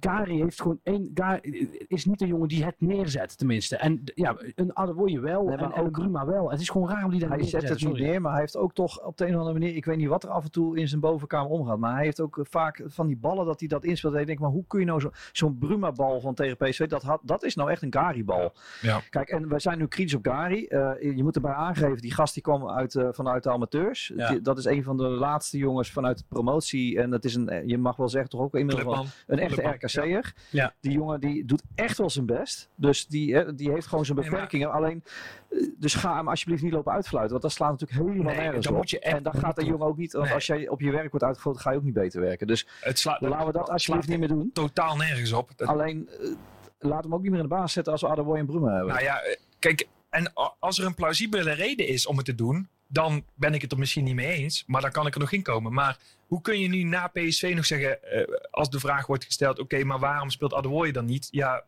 [0.00, 1.10] Gary heeft gewoon één.
[1.14, 3.76] Gary is niet een jongen die het neerzet, tenminste.
[3.76, 5.44] En ja, een Adewoye wel.
[5.44, 6.50] Nee, maar en, ook- Bruma wel.
[6.50, 8.56] Het is gewoon raar om die daar Hij zet het niet neer, maar hij heeft
[8.56, 10.50] ook toch op de een of andere manier, ik weet niet wat er af en
[10.50, 13.58] toe in zijn bovenkamer omgaat, maar hij heeft ook eh, vaak van die ballen dat
[13.60, 14.14] hij dat inspeelt.
[14.14, 17.02] En ik denk, maar hoe kun je nou zo- zo'n Bruma-bal van tegen PSV, dat,
[17.02, 18.52] had, dat is nou echt een Gary-bal.
[18.80, 19.00] Ja.
[19.10, 20.64] Kijk, en wij zijn nu kritisch op Gary.
[20.68, 24.12] Eh, je moet erbij aangeven, die gast die kwam uit, eh, vanuit de amateurs.
[24.16, 24.28] Ja.
[24.28, 27.00] Die- dat is een van de laatste jongens vanuit de promotie.
[27.00, 30.32] En dat is een, je mag wel zeggen, toch ook inmiddels wel een echte RKC'er.
[30.50, 30.74] Ja.
[30.80, 32.68] Die jongen die doet echt wel zijn best.
[32.74, 34.72] Dus die, die heeft gewoon zijn maar- beperkingen.
[34.72, 35.04] Alleen,
[35.50, 37.30] eh, dus ga hem alsjeblieft niet lopen uitfluiten.
[37.30, 38.78] Want dat slaat natuurlijk helemaal Nee, nergens dan op.
[38.80, 40.12] moet je echt en dan gaat de jongen ook niet...
[40.12, 40.34] Want Nee.
[40.34, 42.46] als jij op je werk wordt uitgefloten, ga je ook niet beter werken.
[42.46, 44.50] Dus Het slaat, laten we dat alsjeblieft niet meer doen.
[44.52, 45.50] totaal nergens op.
[45.56, 46.30] Dat- Alleen, eh,
[46.78, 48.88] laat hem ook niet meer in de baas zetten als we Adewoy en Bruma hebben.
[48.92, 52.68] Nou ja, eh, kijk, en als er een plausibele reden is om het te doen,
[52.92, 55.32] dan ben ik het er misschien niet mee eens, maar dan kan ik er nog
[55.32, 55.72] in komen.
[55.72, 59.58] Maar hoe kun je nu na PSV nog zeggen, eh, als de vraag wordt gesteld,
[59.58, 61.28] oké, maar waarom speelt Adewoye dan niet?
[61.30, 61.64] Ja,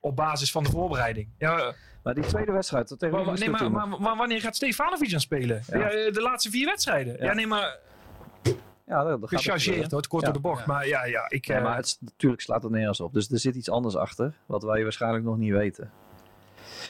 [0.00, 1.28] op basis van de voorbereiding.
[1.38, 3.50] Ja, Maar die tweede wedstrijd, dat tegen maar, nee,
[3.98, 5.62] maar, wanneer gaat Stefanovic dan spelen?
[5.66, 5.78] Ja.
[5.78, 5.90] Ja.
[5.90, 7.16] eh, de laatste vier wedstrijden.
[7.18, 7.32] Ja, Ja.
[7.34, 7.78] nee, maar
[8.86, 10.30] Ja, dat, gechargeerd hoor, het kort Ja.
[10.32, 10.66] door de bocht.
[10.66, 11.46] Maar ja, ja ik...
[11.46, 13.12] Ja, eh, maar het, natuurlijk slaat het nergens op.
[13.12, 15.90] Dus er zit iets anders achter, wat wij waarschijnlijk nog niet weten.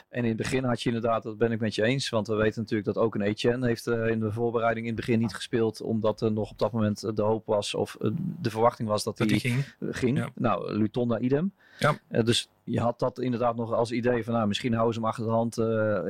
[0.09, 2.35] En in het begin had je inderdaad, dat ben ik met je eens, want we
[2.35, 5.35] weten natuurlijk dat ook een Etienne heeft eh, in de voorbereiding in het begin niet
[5.35, 8.89] gespeeld, omdat er nog op dat moment eh, de hoop was, of eh, de verwachting
[8.89, 9.75] was dat dat hij ging.
[9.81, 10.19] ging.
[10.19, 10.29] Ja.
[10.35, 11.53] Nou, Lutonda idem.
[11.79, 12.23] Ja.
[12.23, 15.25] Dus je had dat inderdaad nog als idee van, nou, misschien houden ze hem achter
[15.25, 15.57] de hand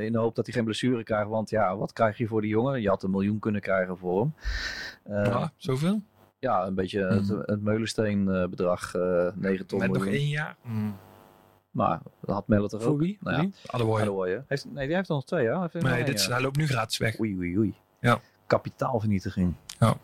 [0.02, 2.50] in de hoop dat hij geen blessure krijgt, want ja, wat krijg je voor die
[2.50, 2.82] jongen?
[2.82, 4.34] Je had een miljoen kunnen krijgen voor hem.
[5.24, 6.02] Ja, zoveel?
[6.38, 7.40] ja, een beetje het, Mhm.
[7.44, 10.56] het Meulensteen bedrag, eh 9 ton Met nog één jaar?
[10.62, 10.96] Mm.
[11.74, 12.98] Maar dat had Melle toch Voor ook?
[13.00, 13.18] wie?
[13.20, 13.48] Nou ja?
[13.66, 14.02] Adewoye.
[14.02, 14.44] Adewoye.
[14.48, 15.46] Heeft, nee, die heeft er nog twee?
[15.60, 16.32] Heeft er nog Nee, één, dit, is- ja.
[16.32, 17.20] hij loopt nu gratis weg.
[17.20, 17.74] Oei, oei, oei.
[18.00, 18.20] Ja.
[18.46, 19.54] Kapitaalvernietiging.
[19.78, 19.94] Ja,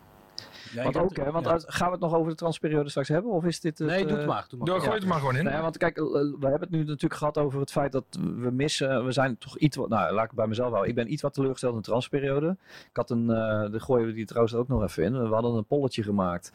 [0.75, 1.59] Want ik heb- ook, hè, want ja.
[1.65, 3.31] gaan we het nog over de transperiode straks hebben?
[3.31, 4.45] Of is dit het, Nee, doe eh, het maar.
[4.49, 4.67] Doe maar.
[4.67, 4.81] Doe, Ja.
[4.81, 5.43] Gooi het maar gewoon in.
[5.43, 8.51] Ja, want kijk, eh, we hebben het nu natuurlijk gehad over het feit dat we
[8.51, 10.89] missen, we zijn toch iets wat, nou laat ik bij mezelf houden.
[10.89, 12.57] Ik ben iets wat teleurgesteld in de transperiode.
[12.89, 15.27] Ik had een, eh de gooien we die trouwens ook nog even in.
[15.27, 16.51] We hadden een polletje gemaakt,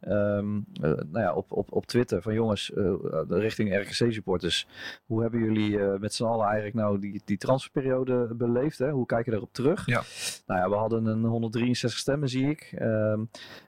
[0.00, 2.92] ehm, eh, nou ja, op, op, op Twitter van jongens, eh,
[3.28, 4.66] richting RKC supporters.
[5.06, 8.78] Hoe hebben jullie eh, met z'n allen eigenlijk nou die, die transferperiode beleefd?
[8.78, 8.90] Hè?
[8.90, 9.86] Hoe kijk je daarop terug?
[9.86, 10.02] Ja.
[10.46, 12.72] Nou ja, we hadden een 163 stemmen zie ik.
[12.78, 13.20] Ehm,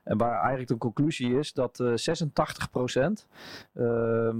[0.05, 3.27] en waar eigenlijk de conclusie is dat eh 86%
[3.75, 4.37] ehm,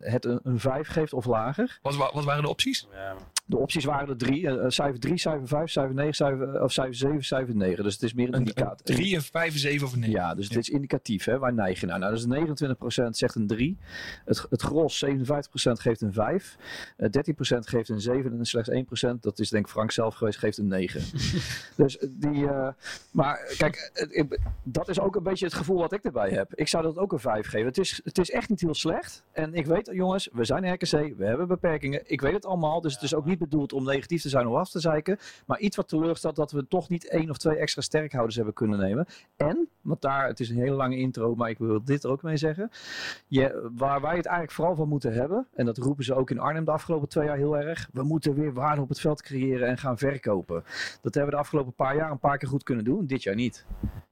[0.00, 1.78] het een, een 5 geeft of lager.
[1.82, 2.88] Wat, wa- wat waren de opties?
[2.92, 3.14] Ja.
[3.46, 4.46] De opties waren er drie.
[4.48, 7.84] eh, eh, cijfer 3, cijfer 5, cijfer 9, cijfer, of cijfer 7, cijfer 9.
[7.84, 8.76] Dus het is meer een, Een, indicator.
[8.86, 10.16] 3, een 5, een 7 of een 9?
[10.20, 10.54] Ja, dus Ja.
[10.54, 11.24] dit is indicatief.
[11.24, 11.38] Hè?
[11.38, 11.98] Waar neig je naar?
[11.98, 13.76] Nou, dus 29% zegt een 3.
[14.24, 15.10] Het, het gros, 57%
[15.80, 16.56] geeft een 5.
[16.96, 18.38] Eh 13% geeft een 7.
[18.38, 18.70] En slechts
[19.06, 21.00] 1%, dat is denk ik Frank zelf geweest, geeft een 9.
[21.76, 22.46] dus die...
[22.48, 22.68] eh,
[23.10, 24.06] maar kijk,
[24.72, 26.54] dat is ook een beetje het gevoel wat ik erbij heb.
[26.54, 27.66] Ik zou dat ook een 5 geven.
[27.66, 29.24] Het is, het is echt niet heel slecht.
[29.32, 30.90] En ik weet, jongens, we zijn RKC.
[31.16, 32.02] We hebben beperkingen.
[32.04, 32.80] Ik weet het allemaal.
[32.80, 35.18] Dus het is ook niet bedoeld om negatief te zijn of af te zeiken.
[35.46, 38.78] Maar iets wat teleurstelt dat we toch niet één of twee extra sterkhouders hebben kunnen
[38.78, 39.06] nemen.
[39.36, 42.22] En, want daar, het is een hele lange intro, maar ik wil dit er ook
[42.22, 42.70] mee zeggen.
[43.26, 46.38] Je, waar wij het eigenlijk vooral van moeten hebben, en dat roepen ze ook in
[46.38, 47.88] Arnhem de afgelopen twee jaar heel erg.
[47.92, 50.62] We moeten weer waarde op het veld creëren en gaan verkopen.
[51.02, 53.06] Dat hebben we de afgelopen paar jaar een paar keer goed kunnen doen.
[53.06, 53.66] Dit jaar niet.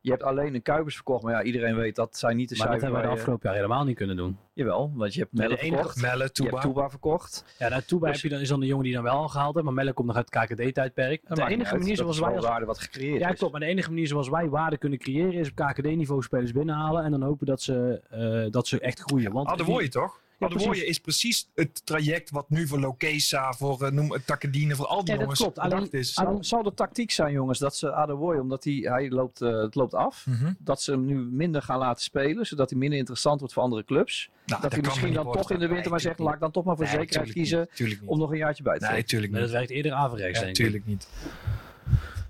[0.07, 2.67] Je hebt alleen een Kuipers verkocht, maar ja, iedereen weet dat zijn niet de Maar
[2.67, 2.93] dat cijfers.
[2.93, 4.39] hebben we de je- afgelopen jaar helemaal niet kunnen doen.
[4.53, 6.01] Jawel, want je hebt Melle verkocht.
[6.01, 7.45] Melle, Je hebt Touba verkocht.
[7.59, 9.29] Ja, daartoe bij Dus- heb je dan, is dan de jongen die dan wel al
[9.29, 9.65] gehaald heeft.
[9.67, 11.23] Maar Melle komt nog uit het KKD-tijdperk.
[11.29, 11.81] Dat De enige uit.
[11.81, 13.53] manier Dat zoals wij als waarde wat gecreëerd Ja, klopt.
[13.53, 17.05] Maar de enige manier zoals wij waarde kunnen creëren is op KKD-niveau spelers binnenhalen.
[17.05, 19.33] En dan hopen dat ze, eh, dat ze echt groeien.
[19.33, 20.21] Want Adewoye toch?
[20.39, 20.89] Ja, Adewoye precies.
[20.89, 25.05] is precies het traject wat nu voor Lokesa, voor uh, noem het Takkedine, voor al
[25.05, 25.59] die Ja, dat jongens klopt.
[25.59, 26.12] Alleen- is.
[26.12, 29.74] Zal, zal de tactiek zijn, jongens, dat ze Adewoye, omdat hij, hij loopt, eh, het
[29.74, 30.53] loopt af, Mhm.
[30.59, 33.84] dat ze hem nu minder gaan laten spelen, zodat hij minder interessant wordt voor andere
[33.84, 34.28] clubs.
[34.47, 36.64] Nou, dat hij misschien dan toch in de winter maar zegt, laat ik dan toch
[36.64, 39.41] maar voor nee, zekerheid kiezen niet, om nog een jaartje bij te Nee, Nee, dat
[39.41, 39.51] niet.
[39.51, 40.62] werkt eerder averechts, Ja, denk ik.
[40.64, 41.09] tuurlijk niet.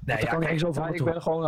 [0.07, 1.43] Nee, ja, kijk, Ja, ik ben gewoon...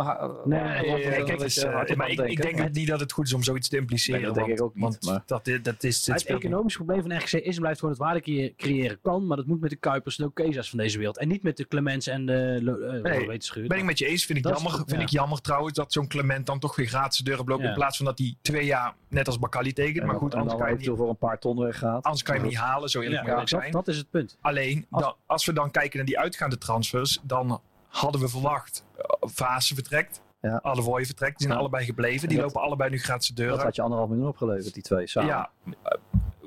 [0.45, 3.25] Nee, eh, nee, kijk, is, eh, wat- wat- maar ik, denk niet dat het goed
[3.25, 4.21] is om zoiets te impliceren.
[4.21, 6.07] Nee, dat denk ik ook niet, maar- dat, dat is...
[6.07, 9.27] Het economisch probleem van RGC is en blijft gewoon het waarde creë- creëren kan.
[9.27, 11.17] Maar dat moet met de Kuipers en de Okeza's van deze wereld.
[11.17, 13.67] En niet met de Clemens en de eh, Nee.
[13.67, 14.25] Ben ik met je eens.
[14.25, 14.99] Vind ik, jammer, vind ja.
[14.99, 17.61] ik jammer trouwens dat zo'n Clement dan toch weer gratis de deur oploopt.
[17.61, 17.67] Ja.
[17.67, 19.97] In plaats van dat hij twee jaar net als Bakali tekent.
[19.97, 22.03] En Maar goed, en anders kan, je niet, voor een paar ton weggaat.
[22.03, 22.89] anders kan je hem niet halen.
[22.89, 23.71] Zo eerlijk Ja, zijn.
[23.71, 24.37] dat is het punt.
[24.41, 24.87] Alleen,
[25.25, 28.85] als we dan kijken naar die uitgaande transfers, dan hadden we verwacht.
[29.19, 30.21] Fase vertrekt.
[30.41, 30.59] Ja.
[31.05, 31.37] Vertrekt.
[31.37, 31.59] Die zijn Ja.
[31.59, 32.27] allebei gebleven.
[32.27, 33.63] Die dat- lopen allebei nu gratis de Dat deur uit.
[33.63, 35.29] had je anderhalf miljoen opgeleverd, die twee samen.
[35.29, 35.49] Ja,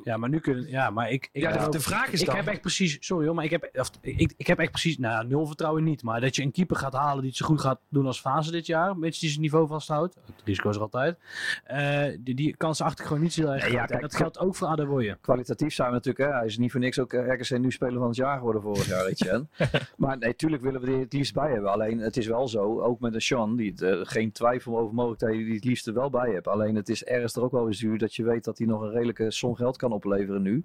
[0.05, 0.69] Ja, maar nu kunnen.
[0.69, 1.29] Ja, maar ik.
[1.33, 2.37] ik ja de, ook- de vraag is ik dan...
[2.37, 5.27] heb echt precies, sorry hoor, maar ik heb, of, ik, ik heb echt precies, nou
[5.27, 7.81] nul vertrouwen niet, maar dat je een keeper gaat halen die het zo goed gaat
[7.89, 11.19] doen als Fase dit jaar, mits die zijn niveau vasthoudt, het risico is er altijd,
[11.65, 14.15] eh, die, die kans achter ik gewoon niet zo heel erg Nee, ja, kijk, dat
[14.15, 15.17] geldt ook voor Adewoye.
[15.21, 16.37] Kwalitatief zijn we natuurlijk, hè.
[16.37, 18.87] hij is niet voor niks ook eh, RKC nu speler van het jaar geworden vorig
[18.87, 19.47] jaar, weet je.
[19.97, 21.71] maar nee, tuurlijk willen we die het liefst bij hebben.
[21.73, 24.95] Alleen het is wel zo, ook met een Sean, die het, eh, geen twijfel over
[24.95, 26.49] mogelijkheden die het liefst er wel bij hebt.
[26.49, 28.81] Alleen het is ergens er ook wel weer zuur dat je weet dat hij nog
[28.83, 30.65] een redelijke som geld kan opleveren nu.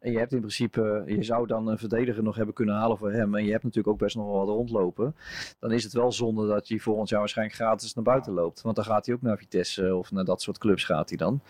[0.00, 3.12] En je hebt in principe, je zou dan een verdediger nog hebben kunnen halen voor
[3.12, 3.34] hem.
[3.34, 5.14] En je hebt natuurlijk ook best nog wel wat rondlopen.
[5.58, 8.62] Dan is het wel zonde dat hij volgend jaar waarschijnlijk gratis naar buiten loopt.
[8.62, 11.40] Want dan gaat hij ook naar Vitesse of naar dat soort clubs gaat hij dan.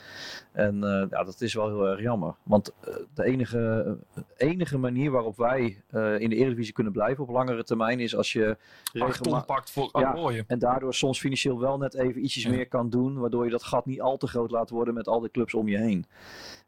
[0.52, 2.34] En eh, ja, dat is wel heel erg jammer.
[2.42, 3.96] Want eh, de enige,
[4.36, 8.32] enige manier waarop wij eh, in de Eredivisie kunnen blijven op langere termijn is als
[8.32, 8.56] je
[8.92, 10.44] regelma- pakt voor Ja.
[10.46, 12.50] En daardoor soms financieel wel net even ietsjes Ja.
[12.50, 15.20] meer kan doen, waardoor je dat gat niet al te groot laat worden met al
[15.20, 16.06] die clubs om je heen.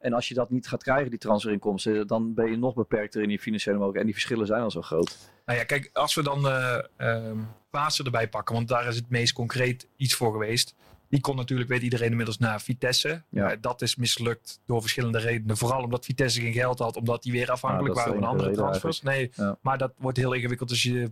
[0.02, 3.30] En als je dat niet gaat krijgen, die transferinkomsten, dan ben je nog beperkter in
[3.30, 4.08] je financiële mogelijkheden.
[4.08, 5.18] En die verschillen zijn al zo groot.
[5.46, 7.38] Nou ja, kijk, als we dan eh ehm
[7.70, 10.74] Pasen erbij pakken, want daar is het meest concreet iets voor geweest.
[11.08, 13.22] Die kon natuurlijk, weet iedereen inmiddels, naar Vitesse.
[13.28, 13.50] Ja.
[13.50, 15.56] Eh, dat is mislukt door verschillende redenen.
[15.56, 18.38] Vooral omdat Vitesse geen geld had, omdat die weer afhankelijk dat is waren van de
[18.38, 19.02] andere transfers.
[19.02, 19.58] Nee, Ja.
[19.60, 20.68] maar dat wordt heel ingewikkeld.
[20.68, 21.10] Dus je,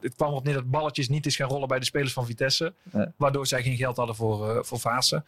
[0.00, 2.74] het kwam op neer dat balletjes niet is gaan rollen bij de spelers van Vitesse.
[2.92, 3.12] Ja.
[3.16, 5.24] Waardoor zij geen geld hadden voor, eh voor Vaassen.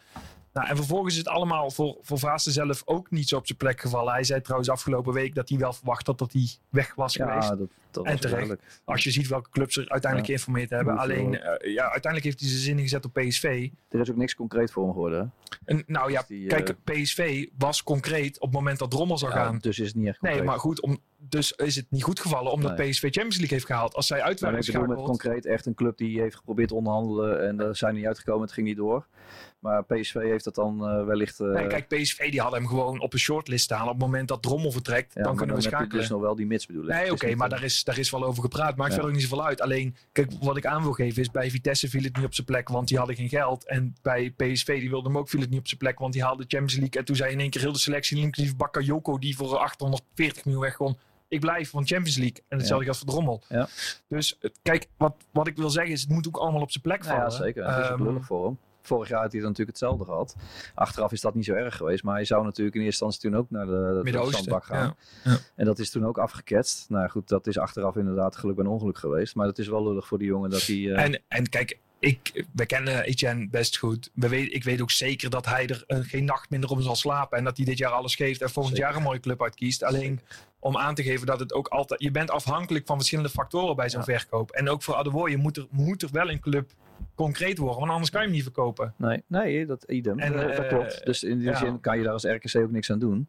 [0.53, 3.57] Nou, en vervolgens is het allemaal voor, voor Vaassen zelf ook niet zo op zijn
[3.57, 4.13] plek gevallen.
[4.13, 7.49] Hij zei trouwens afgelopen week dat hij wel verwacht had dat hij weg was geweest.
[7.49, 8.31] Ja, dat, dat En terecht.
[8.35, 8.81] duidelijk.
[8.83, 10.35] Als je ziet welke clubs er uiteindelijk Ja.
[10.35, 10.93] geïnformeerd hebben.
[10.97, 13.69] Hoeveel- Alleen, eh, ja, uiteindelijk heeft hij zijn zinnen gezet op PSV.
[13.89, 15.19] Er is ook niks concreet voor hem geworden.
[15.19, 15.47] hè?
[15.65, 19.17] En, nou ja, Dus die, kijk, eh, PSV was concreet op het moment dat Drommel
[19.17, 19.57] zou Ja, gaan.
[19.57, 20.39] dus is het niet echt concreet.
[20.39, 22.89] Nee, maar goed, om, dus is het niet goed gevallen omdat Nee.
[22.89, 23.93] PSV Champions League heeft gehaald.
[23.93, 26.75] Als zij uit waren ik bedoel met concreet echt een club die heeft geprobeerd te
[26.75, 29.07] onderhandelen en daar zijn niet uitgekomen, het ging niet door.
[29.59, 31.39] Maar PSV heeft dat dan eh, wellicht...
[31.39, 33.83] eh, Nee, kijk, PSV die hadden hem gewoon op een shortlist staan.
[33.83, 35.99] Op het moment dat Drommel vertrekt, ja, dan kunnen we heb je schakelen.
[36.01, 36.89] dus nog wel die mits bedoel ik.
[36.89, 38.75] Nee, oké, maar daar is, daar is wel over gepraat.
[38.75, 38.95] Maakt Ja.
[38.95, 39.61] verder niet zoveel uit.
[39.61, 42.47] Alleen, kijk, wat ik aan wil geven is, bij Vitesse viel het niet op zijn
[42.47, 43.67] plek, want die hadden geen geld.
[43.67, 46.23] En bij PSV, die wilde hem ook, viel het niet op zijn plek, want die
[46.23, 46.99] haalde Champions League.
[46.99, 50.63] En toen zei in één keer heel de selectie, inclusief Bakayoko, die voor 840 miljoen
[50.63, 50.97] weg kon.
[51.27, 52.43] Ik blijf van Champions League.
[52.47, 53.41] En hetzelfde geldt voor Drommel.
[53.49, 53.67] Ja.
[54.07, 56.83] Dus eh, kijk, wat, wat ik wil zeggen is, het moet ook allemaal op zijn
[56.83, 57.31] plek Nou vallen.
[57.31, 57.75] ja, zeker.
[57.75, 58.57] Het is ook lullig voor hem.
[58.81, 60.35] Vorig jaar had hij dan natuurlijk hetzelfde gehad.
[60.75, 62.03] Achteraf is dat niet zo erg geweest.
[62.03, 64.95] Maar hij zou natuurlijk in eerste instantie toen ook naar de, de zandbak gaan.
[65.23, 65.31] Ja.
[65.31, 65.37] Ja.
[65.55, 66.89] En dat is toen ook afgeketst.
[66.89, 69.35] Nou goed, dat is achteraf inderdaad geluk en ongeluk geweest.
[69.35, 70.75] Maar het is wel lullig voor die jongen dat hij...
[70.75, 74.11] eh, En, en kijk, ik, we kennen Etienne best goed.
[74.13, 76.95] We weet, ik weet ook zeker dat hij er eh, geen nacht minder om zal
[76.95, 77.37] slapen.
[77.37, 78.89] En dat hij dit jaar alles geeft en volgend Zeker.
[78.89, 79.83] jaar een mooie club uitkiest.
[79.83, 80.19] Alleen
[80.59, 82.01] om aan te geven dat het ook altijd...
[82.01, 84.19] Je bent afhankelijk van verschillende factoren bij zo'n Ja.
[84.19, 84.51] verkoop.
[84.51, 86.71] En ook voor Adewoye moet er, moet er wel een club
[87.15, 87.79] concreet worden.
[87.79, 88.93] Want anders kan je hem niet verkopen.
[88.97, 90.19] Nee, nee, dat idem.
[90.19, 91.05] En, dat eh, klopt.
[91.05, 91.57] Dus in die ja.
[91.57, 93.27] zin kan je daar als RKC ook niks aan doen.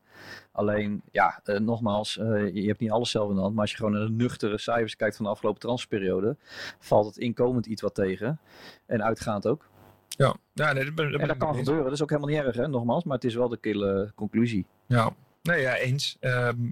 [0.60, 3.52] Alleen, ja, eh, nogmaals, eh, je hebt niet alles zelf in de hand.
[3.52, 6.36] Maar als je gewoon naar de nuchtere cijfers kijkt van de afgelopen transferperiode,
[6.78, 8.40] valt het inkomend iets wat tegen.
[8.86, 9.68] En uitgaand ook.
[10.08, 11.84] Ja, ja nee, dat, ben, dat ben En dat kan gebeuren.
[11.84, 13.04] Dat is ook helemaal niet erg, hè, nogmaals.
[13.04, 14.66] Maar het is wel de kille conclusie.
[14.86, 15.10] Ja,
[15.42, 16.16] nee, ja, eens.
[16.20, 16.70] Ehm,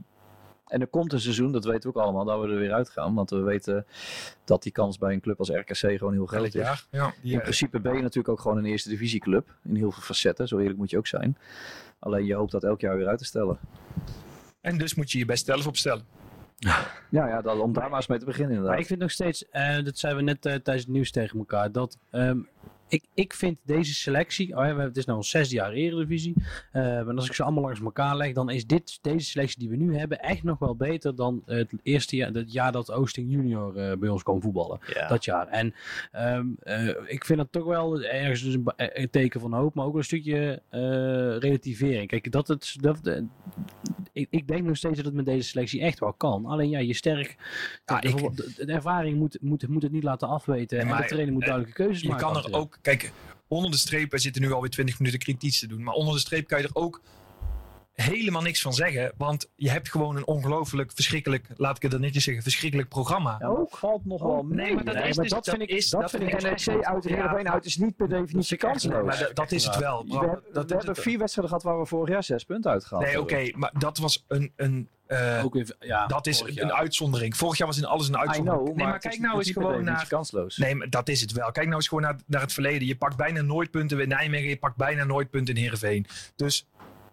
[0.67, 3.15] En er komt een seizoen, dat weten we ook allemaal, dat we er weer uitgaan.
[3.15, 3.87] Want we weten
[4.45, 6.87] dat die kans bij een club als RKC gewoon heel groot is.
[6.91, 9.55] Ja, die, In eh, principe ben je natuurlijk ook gewoon een eerste divisieclub.
[9.65, 11.37] In heel veel facetten, zo eerlijk moet je ook zijn.
[11.99, 13.59] Alleen je hoopt dat elk jaar weer uit te stellen.
[14.61, 16.05] en dus moet je je best zelf opstellen.
[17.11, 18.73] Ja, ja dat, om daar maar eens mee te beginnen inderdaad.
[18.73, 21.39] Maar ik vind nog steeds, eh, dat zeiden we net eh, tijdens het nieuws tegen
[21.39, 22.39] elkaar, dat ehm,
[22.89, 26.35] ik, ik vind deze selectie, oh ja, we- het is nou ons zesde jaar Eredivisie,
[26.73, 29.69] eh maar als ik ze allemaal langs elkaar leg, dan is dit, deze selectie die
[29.69, 33.31] we nu hebben echt nog wel beter dan het eerste jaar, het jaar dat Oosting
[33.31, 34.79] junior eh, bij ons kwam voetballen.
[35.09, 35.47] Dat jaar.
[35.47, 35.75] En
[36.13, 39.97] ehm, eh, ik vind dat toch wel ergens dus een, teken van hoop, maar ook
[39.97, 40.63] een stukje
[41.39, 42.09] relativering.
[42.09, 43.21] Kijk, dat het, dat,
[44.13, 46.47] ik, ik denk nog steeds dat het met deze selectie echt wel kan.
[46.47, 47.37] Alleen ja, je sterk,
[47.87, 50.79] Ja, de, ik- de, de ervaring moet, moet, moet het niet laten afweten.
[50.79, 52.33] en maar, de trainer moet duidelijke keuzes Je maken.
[52.33, 53.13] kan er ook, kijk,
[53.49, 56.21] onder de streep, we zitten nu alweer 20 minuten kritisch te doen, maar onder de
[56.21, 57.01] streep kan je er ook
[58.03, 62.01] helemaal niks van zeggen, want je hebt gewoon een ongelooflijk verschrikkelijk, laat ik het dan
[62.01, 63.37] netjes zeggen, verschrikkelijk programma.
[63.41, 64.65] Ja, het valt nog wel mee.
[64.67, 67.03] nee, maar dat is dus- dat dat vind ik, is- dat vind ik NEC uit
[67.03, 67.15] de Ja.
[67.15, 69.05] Heerenveen uit is niet per definitie kansloos.
[69.07, 70.05] maar dat, dat is het wel.
[70.07, 73.05] we, hebben, dat, we hebben vier wedstrijden gehad waar we vorig jaar zes punten uitgehaald
[73.07, 76.73] nee, oké, maar dat was een, een eh, Ook weer, ja, dat is een jaar.
[76.73, 77.37] uitzondering.
[77.37, 78.63] Vorig jaar was in alles een uitzondering.
[78.65, 80.57] know, nee, maar kijk is nou eens gewoon naar kansloos.
[80.57, 81.51] Nee, maar dat is het wel.
[81.53, 82.87] Kijk nou eens gewoon naar, naar het verleden.
[82.89, 84.49] Je pakt bijna nooit punten in Nijmegen.
[84.49, 86.07] Je pakt bijna nooit punten in Heerenveen.
[86.37, 86.67] Dus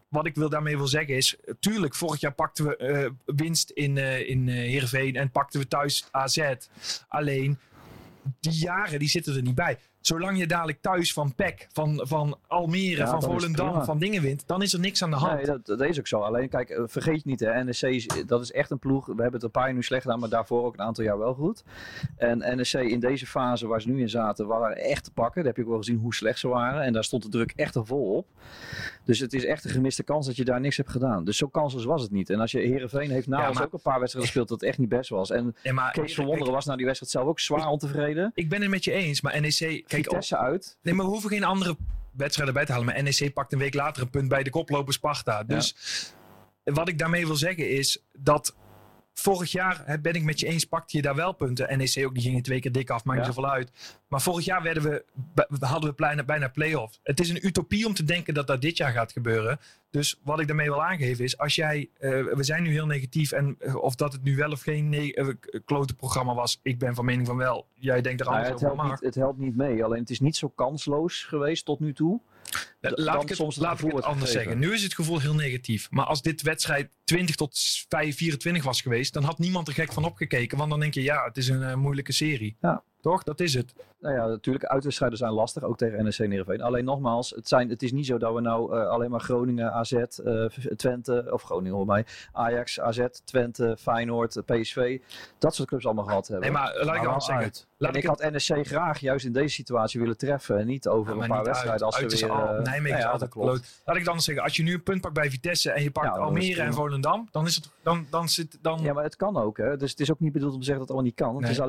[0.09, 3.97] wat ik wil daarmee wil zeggen is, tuurlijk, vorig jaar pakten we eh, winst in,
[3.97, 6.53] eh in eh, Heerenveen en pakten we thuis AZ.
[7.07, 7.57] Alleen,
[8.39, 9.77] die jaren die zitten er niet bij.
[10.01, 14.47] Zolang je dadelijk thuis van PEC, van, van Almere, Ja, van Volendam, van dingen wint,
[14.47, 15.33] dan is er niks aan de hand.
[15.33, 16.19] Nee, dat, dat is ook zo.
[16.19, 19.05] Alleen kijk, vergeet niet, hè, NEC is, dat is echt een ploeg.
[19.05, 21.17] We hebben het een paar jaar nu slecht gedaan, maar daarvoor ook een aantal jaar
[21.17, 21.63] wel goed.
[22.17, 25.35] En NEC in deze fase waar ze nu in zaten, waren echt te pakken.
[25.35, 26.81] Daar heb je ook wel gezien hoe slecht ze waren.
[26.81, 28.27] En daar stond de druk echt er vol op.
[29.05, 31.23] Dus het is echt een gemiste kans dat je daar niks hebt gedaan.
[31.23, 32.29] Dus zo kansloos was het niet.
[32.29, 34.59] En als je Herenveen heeft na Ja, ons maar- ook een paar wedstrijden gespeeld dat
[34.59, 35.29] het echt niet best was.
[35.31, 38.31] En Ja, maar Kees van Wonderen was na die wedstrijd zelf ook zwaar ontevreden.
[38.33, 39.57] Ik ben het met je eens, maar NEC...
[39.57, 40.77] Kijk, Vitesse uit.
[40.81, 41.77] Nee, maar we hoeven geen andere
[42.11, 42.87] wedstrijden bij te halen.
[42.87, 45.43] Maar NEC pakt een week later een punt bij de koploper Sparta.
[45.43, 45.75] Dus
[46.63, 48.55] wat ik daarmee wil zeggen is dat
[49.19, 51.77] vorig jaar ben ik met je eens, pakte je daar wel punten.
[51.77, 53.33] NEC ook, die gingen twee keer dik af, maakt niet Ja.
[53.33, 53.71] zoveel uit.
[54.07, 55.05] Maar vorig jaar werden we,
[55.59, 56.99] hadden we bijna, bijna play-off.
[57.03, 59.59] Het is een utopie om te denken dat dat dit jaar gaat gebeuren.
[59.89, 63.31] Dus wat ik daarmee wil aangeven is, als jij, eh, we zijn nu heel negatief
[63.31, 66.95] en eh, of dat het nu wel of geen k- klote programma was, ik ben
[66.95, 67.67] van mening van wel.
[67.73, 69.83] Jij denkt er Nou, anders het, over, helpt maar niet, het helpt niet mee.
[69.83, 72.21] Alleen het is niet zo kansloos geweest tot nu toe.
[72.81, 74.51] Laat ik het, soms laat ik het anders gegeven.
[74.51, 74.59] zeggen.
[74.59, 75.87] Nu is het gevoel heel negatief.
[75.91, 79.93] Maar als dit wedstrijd 20 tot 5, 24 was geweest, dan had niemand er gek
[79.93, 80.57] van opgekeken.
[80.57, 82.57] Want dan denk je, ja, het is een eh, moeilijke serie.
[82.61, 82.83] Ja.
[83.05, 83.23] Toch?
[83.23, 83.73] Dat is het.
[83.99, 86.61] Nou ja, natuurlijk, uitwedstrijden zijn lastig, ook tegen NEC en Heerenveen.
[86.61, 89.71] Alleen nogmaals, het, zijn, het is niet zo dat we nou eh, alleen maar Groningen,
[89.73, 90.45] AZ, eh,
[90.75, 94.99] Twente, of Groningen hoor mij, Ajax, AZ, Twente, Feyenoord, eh, PSV,
[95.37, 96.51] dat soort clubs allemaal gehad hebben.
[96.51, 97.51] Nee, maar laat ik anders zeggen.
[97.77, 101.15] Laat en ik had NEC graag juist in deze situatie willen treffen en niet over
[101.15, 102.35] Ja, een paar wedstrijden als Uit ze weer...
[102.35, 103.81] al- Nijmegen nou ja, altijd klopt.
[103.85, 104.43] Laat ik anders zeggen.
[104.43, 106.73] Als je nu een punt pakt bij Vitesse en je pakt Ja, dan Almere en.
[106.73, 108.79] Volendam, dan is het, dan, dan zit, dan...
[108.81, 109.57] Ja, maar het kan ook.
[109.57, 109.77] Hè?
[109.77, 111.33] Dus het is ook niet bedoeld om te zeggen dat het allemaal niet kan.
[111.33, 111.51] Het Nee.
[111.51, 111.59] is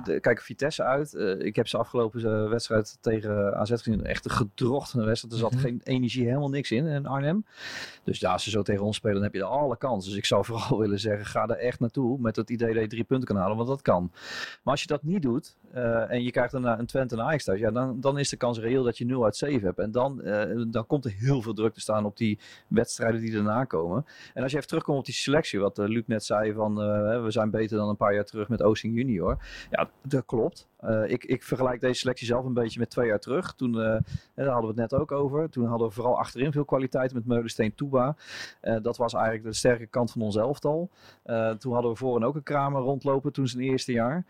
[0.00, 1.14] alleen, kijk, Vitesse uit.
[1.14, 4.04] Eh, ik heb ze afgelopen eh, wedstrijd tegen AZ gezien.
[4.04, 5.34] Echt een gedrochte wedstrijd.
[5.34, 5.60] Er zat Mhm.
[5.60, 7.44] geen energie, helemaal niks in in Arnhem.
[8.04, 10.10] Dus ja, als ze zo tegen ons spelen, dan heb je er alle kansen.
[10.10, 12.88] Dus ik zou vooral willen zeggen, ga er echt naartoe met het idee dat je
[12.88, 13.56] drie punten kan halen.
[13.56, 14.10] Want dat kan.
[14.62, 17.44] Maar als je dat niet doet eh, en je krijgt daarna een Twente en Ajax
[17.44, 17.60] thuis.
[17.60, 19.78] Ja, dan, dan is de kans reëel dat je 0 uit 7 hebt.
[19.78, 22.38] En dan, eh, dan komt er heel veel druk te staan op die
[22.68, 24.06] wedstrijden die daarna komen.
[24.34, 26.74] En als je even terugkomt op die selectie, wat eh, Luc net zei van
[27.22, 29.38] we zijn beter dan een paar jaar terug met Oosting Junior.
[29.70, 30.68] Ja, dat klopt.
[30.86, 33.54] Eh, ik, ik vergelijk deze selectie zelf een beetje met twee jaar terug.
[33.54, 33.98] Toen, eh,
[34.34, 35.50] daar hadden we het net ook over.
[35.50, 38.16] Toen hadden we vooral achterin veel kwaliteit met Meulensteen Touba.
[38.60, 40.90] Eh, dat was eigenlijk de sterke kant van ons elftal.
[41.58, 44.24] Toen hadden we voorin ook een Kramer rondlopen toen zijn eerste jaar.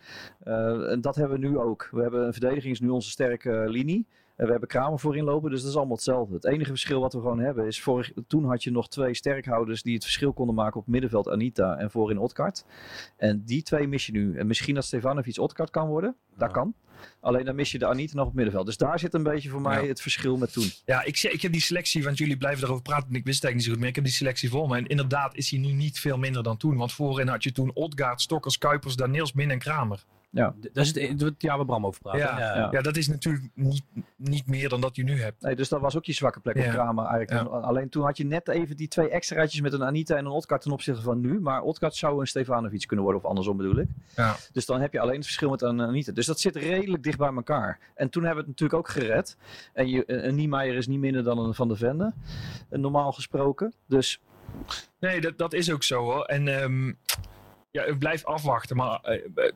[0.45, 1.89] En dat hebben we nu ook.
[1.91, 4.07] We hebben een verdediging is nu onze sterke linie.
[4.37, 6.35] En we hebben Kramer voorin lopen, dus dat is allemaal hetzelfde.
[6.35, 9.83] Het enige verschil wat we gewoon hebben is, vorig, toen had je nog twee sterkhouders
[9.83, 12.65] die het verschil konden maken op middenveld Anita en voorin Otkart.
[13.17, 14.39] En die twee mis je nu.
[14.39, 16.75] En misschien dat Stefanovic Otkart kan worden, dat kan.
[17.21, 18.67] Alleen dan mis je de Anita nog op middenveld.
[18.67, 19.89] Dus daar zit een beetje voor mij Ja.
[19.89, 20.71] het verschil met toen.
[20.85, 23.09] Ja, ik, ik heb die selectie, want jullie blijven erover praten.
[23.09, 23.89] En ik wist het eigenlijk niet zo goed meer.
[23.89, 24.77] Ik heb die selectie voor me.
[24.77, 26.77] En inderdaad is hij nu niet veel minder dan toen.
[26.77, 30.05] Want voorin had je toen Odgaard, Stokkers, Kuipers, Daniels, Min en Kramer.
[30.61, 32.17] D- Dat is het, het jaar waar Bram over praat.
[32.17, 32.69] Ja, ja.
[32.73, 32.81] Ja.
[32.83, 33.83] dat is natuurlijk niet,
[34.17, 35.43] niet meer dan dat je nu hebt.
[35.43, 36.71] Nee, dus dat was ook je zwakke plek op Ja.
[36.73, 37.49] Kramer eigenlijk.
[37.51, 40.63] Alleen toen had je net even die twee extraatjes met een Anita en een Otkart
[40.63, 41.41] ten opzichte van nu.
[41.41, 43.89] Maar Otkart zou een Stefanovic kunnen worden of andersom bedoel ik.
[44.17, 44.37] Ja.
[44.53, 46.13] Dus dan heb je alleen het verschil met een Anita.
[46.13, 47.79] Dus dat zit redelijk dicht bij elkaar.
[47.95, 49.37] En toen hebben we het natuurlijk ook gered.
[49.73, 52.13] En je, een Niemeyer is niet minder dan een Van der Vende.
[52.69, 53.73] eh, Normaal gesproken.
[53.87, 54.21] Dus
[55.01, 56.25] Nee, dat, dat is ook zo hoor.
[56.25, 56.93] En ehm,
[57.71, 58.77] ja, blijf afwachten.
[58.77, 59.53] Maar eh, eh,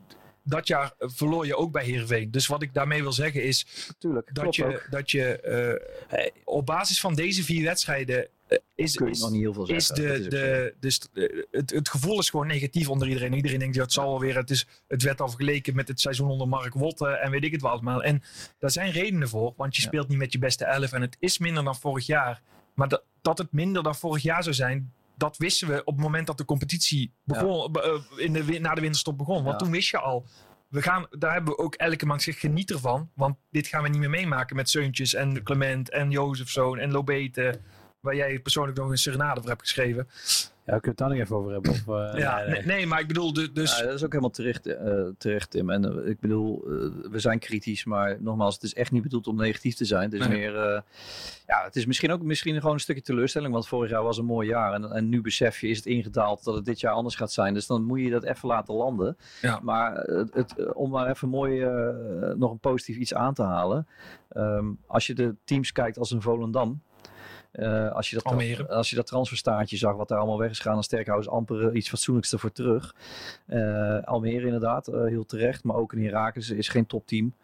[0.50, 2.30] dat jaar verloor je ook bij Heerenveen.
[2.30, 4.86] Dus wat ik daarmee wil zeggen is natuurlijk, dat je, ook.
[4.90, 9.30] dat je eh, op basis van deze vier wedstrijden eh, is, Kun je is, nog
[9.30, 10.22] niet heel veel is zeggen.
[10.22, 13.34] Dat de, de, eh, het, het gevoel is gewoon negatief onder iedereen.
[13.34, 14.36] Iedereen denkt, ja, het zal wel weer.
[14.36, 17.52] Het, is, het werd al vergeleken met het seizoen onder Mark Wotte en weet ik
[17.52, 18.02] het wel allemaal.
[18.02, 18.22] En
[18.58, 19.88] daar zijn redenen voor, want je Ja.
[19.88, 22.42] speelt niet met je beste elf en het is minder dan vorig jaar.
[22.74, 26.02] Maar dat, dat het minder dan vorig jaar zou zijn, dat wisten we op het
[26.04, 29.34] moment dat de competitie begon, be- eh, in de, na de winterstop begon.
[29.44, 29.56] Want Ja.
[29.56, 30.26] toen wist je al,
[30.68, 33.10] we gaan, daar hebben we ook elke man gezegd, geniet ervan.
[33.14, 37.60] Want dit gaan we niet meer meemaken met Seuntjes en Clement en Jozefzoon en Lobete.
[38.00, 40.08] Waar jij persoonlijk nog een serenade voor hebt geschreven.
[40.70, 41.70] Ja, we kunnen het daar nog even over hebben.
[41.70, 42.76] Of, eh, ja, nee, nee, nee.
[42.76, 43.78] nee, maar ik bedoel, dus...
[43.78, 45.70] Ja, dat is ook helemaal terecht, eh, terecht Tim.
[45.70, 46.62] En eh, ik bedoel,
[47.10, 50.02] we zijn kritisch, maar nogmaals, het is echt niet bedoeld om negatief te zijn.
[50.02, 50.38] Het is Nee.
[50.38, 50.80] meer, eh,
[51.46, 54.24] ja, het is misschien ook misschien gewoon een stukje teleurstelling, want vorig jaar was een
[54.24, 54.72] mooi jaar.
[54.72, 57.54] En, en nu besef je, is het ingedaald dat het dit jaar anders gaat zijn.
[57.54, 59.16] Dus dan moet je dat even laten landen.
[59.40, 59.60] Ja.
[59.62, 63.86] Maar het, het, om maar even mooi eh, nog een positief iets aan te halen.
[64.28, 66.82] Ehm, als je de teams kijkt als een Volendam,
[67.50, 70.74] Eh, als, je dat als je dat transferstaartje zag, wat daar allemaal weg is gegaan,
[70.74, 72.94] dan Sterkhouse amper eh, iets fatsoenlijks ervoor terug.
[73.46, 75.64] Eh, Almere inderdaad, eh, heel terecht.
[75.64, 77.34] Maar ook in Herakles is geen topteam.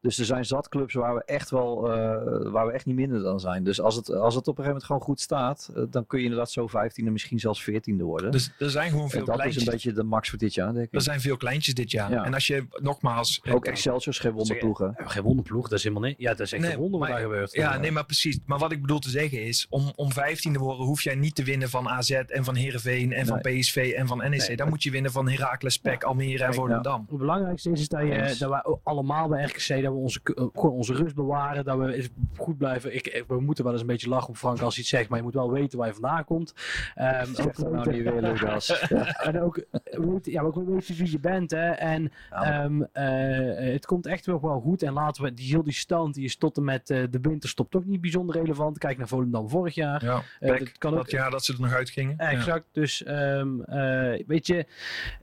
[0.00, 3.22] Dus er zijn zat clubs waar we echt wel, eh, waar we echt niet minder
[3.22, 3.64] dan zijn.
[3.64, 6.24] Dus als het, als het op een gegeven moment gewoon goed staat, dan kun je
[6.24, 8.30] inderdaad zo 15e, misschien zelfs 14e worden.
[8.30, 10.72] Dus er zijn gewoon en veel dat is een beetje de max voor dit jaar,
[10.72, 10.94] denk ik.
[10.94, 12.10] Er zijn veel kleintjes dit jaar.
[12.10, 12.24] Ja.
[12.24, 13.40] En als je nogmaals...
[13.50, 14.88] Ook Excelsior is geen wonderploeg, hè?
[14.96, 16.18] Geen wonderploeg, dat is helemaal niet.
[16.18, 17.52] Ja, dat is echt Nee, een wonder wat maar- daar gebeurt.
[17.52, 18.38] Ja, nee, maar precies.
[18.44, 21.34] Maar wat ik bedoel te zeggen is, om, om 15 te worden hoef jij niet
[21.34, 24.46] te winnen van AZ en van Heerenveen en van PSV en van NEC.
[24.48, 27.06] Nee, Dan moet je winnen van Heracles, PEC, Almere en Volendam.
[27.08, 30.44] Het belangrijkste is, is dat, je, dat wij allemaal bij RKC dat we onze, eh,
[30.54, 31.64] gewoon onze rust bewaren.
[31.64, 32.94] Dat we goed blijven.
[32.94, 35.08] Ik, ik- we moeten wel eens een beetje lachen op Frank als hij het zegt.
[35.08, 36.54] Maar je moet wel weten waar je vandaan komt.
[36.94, 38.88] Ehm, Zeg dat nou weten- niet weer, Lucas.
[39.28, 41.50] en ook eh, weten, ja, ook weten wie je bent.
[41.50, 41.68] Hè.
[41.70, 44.82] En ehm, eh, het komt echt wel, wel goed.
[44.82, 47.70] En laten we die heel die stand die is tot en met eh, de winterstop
[47.70, 48.78] toch niet bijzonder relevant.
[48.78, 50.04] Kijk naar Volendam vorig jaar.
[50.04, 52.14] Ja, Eh, dat kan ook dat jaar dat ze er nog uitgingen.
[52.18, 52.30] Ja.
[52.30, 52.64] Exact.
[52.72, 54.66] Dus ehm, eh, weet je,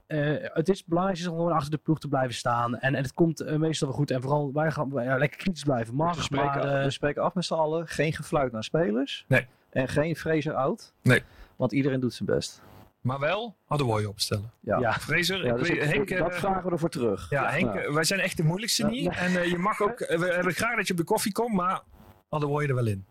[0.06, 2.76] eh, het is belangrijk om gewoon achter de ploeg te blijven staan.
[2.78, 4.10] En, en het komt meestal wel goed.
[4.10, 5.94] En vooral wij gaan ja, lekker kritisch blijven.
[5.94, 7.88] Maar, we, spreken, maar, eh, we spreken af met z'n allen.
[7.88, 9.24] Geen gefluit naar spelers.
[9.28, 9.46] Nee.
[9.70, 10.92] En geen Fraser out.
[11.02, 11.22] Nee.
[11.56, 12.62] Want iedereen doet zijn best.
[13.00, 14.50] Maar wel hadden we je opstellen.
[14.60, 14.78] Ja.
[14.78, 14.92] Ja.
[14.92, 16.18] Fraser, Ja, ik dus ik- Henk...
[16.18, 17.30] dat vragen we ervoor terug.
[17.30, 19.04] Ja, Henk, wij zijn echt de moeilijkste Ja, niet.
[19.20, 19.38] nee.
[19.42, 21.80] En je mag ook, we hebben graag dat je op de koffie komt, maar
[22.28, 23.04] hadden we je er wel in.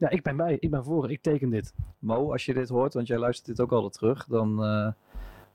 [0.00, 0.56] Ja, ik ben bij.
[0.60, 1.10] Ik ben voor.
[1.10, 1.74] Ik teken dit.
[1.98, 4.92] Mo, als je dit hoort, want jij luistert dit ook altijd terug, dan eh,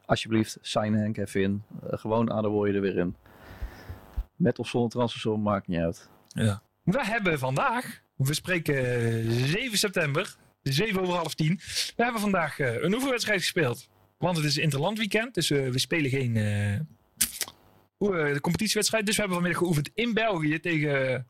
[0.06, 1.64] alsjeblieft, sign Henk even in.
[1.90, 3.16] Eh, gewoon ADO je er weer in.
[4.36, 6.10] Met of zonder transfersom, maakt niet uit.
[6.84, 11.60] We hebben vandaag, we spreken eh, 7 september, 7 over half 10.
[11.96, 13.88] We hebben vandaag eh, een oefenwedstrijd gespeeld.
[14.18, 16.80] Want het is interlandweekend, dus eh, we spelen geen eh,
[17.98, 19.06] hoe, eh, de competitiewedstrijd.
[19.06, 21.28] Dus we hebben vanmiddag geoefend in België tegen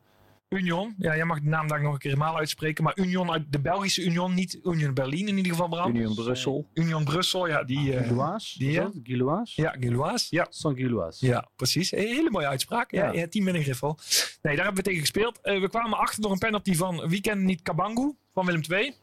[0.48, 0.94] Union.
[0.98, 2.84] Ja, jij mag de naam daar nog een keer helemaal uitspreken.
[2.84, 5.96] Maar Union uit de Belgische Union, niet Union Berlin in ieder geval, Bram.
[5.96, 6.68] Union Brussel.
[6.74, 7.96] Union Brussel, ja, die...
[7.96, 8.52] eh, Gilois?
[8.58, 8.90] die, ja.
[9.02, 9.54] Gilois?
[9.54, 10.26] ja, Gilloise.
[10.30, 10.76] Ja, San.
[11.18, 11.90] Ja, precies.
[11.90, 12.90] Hele mooie uitspraak.
[12.90, 13.26] Ja, Ja.
[13.42, 13.98] met een griffel.
[14.42, 15.40] Nee, daar hebben we tegen gespeeld.
[15.40, 18.94] Eh, we kwamen achter door een penalty van, wie kent niet Kabangu van Willem II?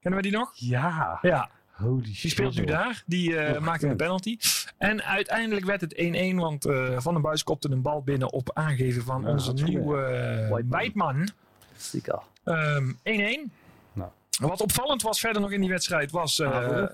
[0.00, 0.50] Kennen we die nog?
[0.54, 1.18] Ja.
[1.22, 3.02] Ja, Holy die speelt nu daar.
[3.06, 4.38] Die eh, Oh, maakte een penalty.
[4.78, 5.94] En uiteindelijk werd het
[6.32, 9.52] 1-1, want eh, Van den Buis kopte een bal binnen op aangeven van Ja, onze
[9.52, 10.62] nieuwe eh.
[10.70, 11.28] Weidman.
[11.76, 12.22] Stika.
[12.44, 13.50] Ehm, 1-1.
[13.92, 14.10] Nou.
[14.40, 16.38] Wat opvallend was verder nog in die wedstrijd was...
[16.40, 16.88] eh, eh,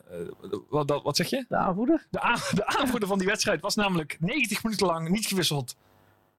[0.68, 1.44] wat, dat- wat zeg je?
[1.48, 2.06] De aanvoerder?
[2.10, 5.76] De, aan- de aanvoerder van die wedstrijd was namelijk 90 minuten lang niet gewisseld.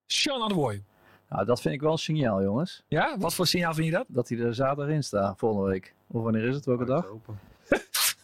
[0.05, 0.83] Sean Adewoy.
[1.29, 2.83] Nou, dat vind ik wel een signaal, jongens.
[2.87, 4.05] Ja, wat voor signaal vind je dat?
[4.07, 5.93] Dat hij er zaterdag in staat, volgende week.
[6.07, 6.65] Of wanneer is het?
[6.65, 7.05] Welke dag?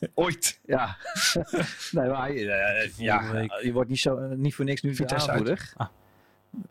[0.14, 0.60] Ooit.
[0.66, 0.98] Ja.
[1.92, 5.32] nee, maar hij, eh, ja, je wordt niet, zo, eh, niet voor niks nu Vitesse
[5.32, 5.74] aanvoerder.
[5.78, 5.88] Ah.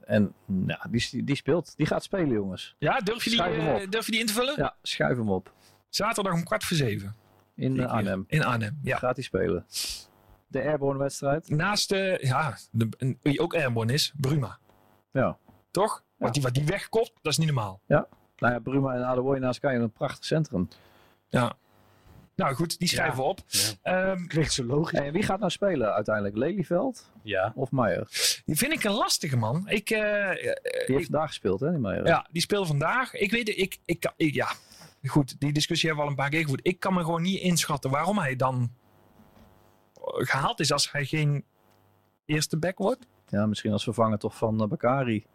[0.05, 1.77] En nou, die, die speelt.
[1.77, 2.77] Die gaat spelen, jongens.
[2.79, 4.55] Ja, durf je die, Schuif durf je die in te vullen?
[4.57, 5.53] Ja, schuif hem op.
[5.89, 7.17] Zaterdag om kwart voor zeven.
[7.55, 8.25] In Arnhem.
[8.29, 8.97] In Arnhem, ja.
[8.97, 9.67] Gaat hij spelen.
[10.47, 11.51] De Airborne wedstrijd.
[11.51, 14.59] Naast de, ja, de, een- wie ook airborne is, Bruma.
[15.13, 15.37] Ja.
[15.71, 16.05] Toch?
[16.17, 17.81] Wat, die, wat die wegkopt, dat is niet normaal.
[17.87, 20.69] Nou ja, Bruma en Adewoy naast elkaar in een prachtig centrum.
[21.29, 21.57] Ja.
[22.41, 23.41] Nou goed, die schrijven we op.
[23.83, 24.15] Ja.
[24.27, 24.99] Klinkt zo logisch.
[24.99, 26.37] En wie gaat nou spelen uiteindelijk?
[26.37, 27.53] Lelyveld Ja.
[27.55, 28.09] of Meijer?
[28.45, 29.69] die vind ik een lastige man.
[29.69, 30.37] Ik, eh, eh,
[30.87, 32.07] Die heeft vandaag gespeeld, hè, die Meijer?
[32.07, 33.15] ja, die speelde vandaag.
[33.15, 34.49] Ik weet het, ik, ik, ik, ja.
[35.07, 36.67] Goed, die discussie hebben we al een paar keer gevoerd.
[36.67, 38.73] Ik kan me gewoon niet inschatten waarom hij dan
[40.03, 41.45] gehaald is als hij geen
[42.27, 43.07] eerste back wordt.
[43.29, 45.27] Ja, misschien als vervanger toch van uh, Bakari.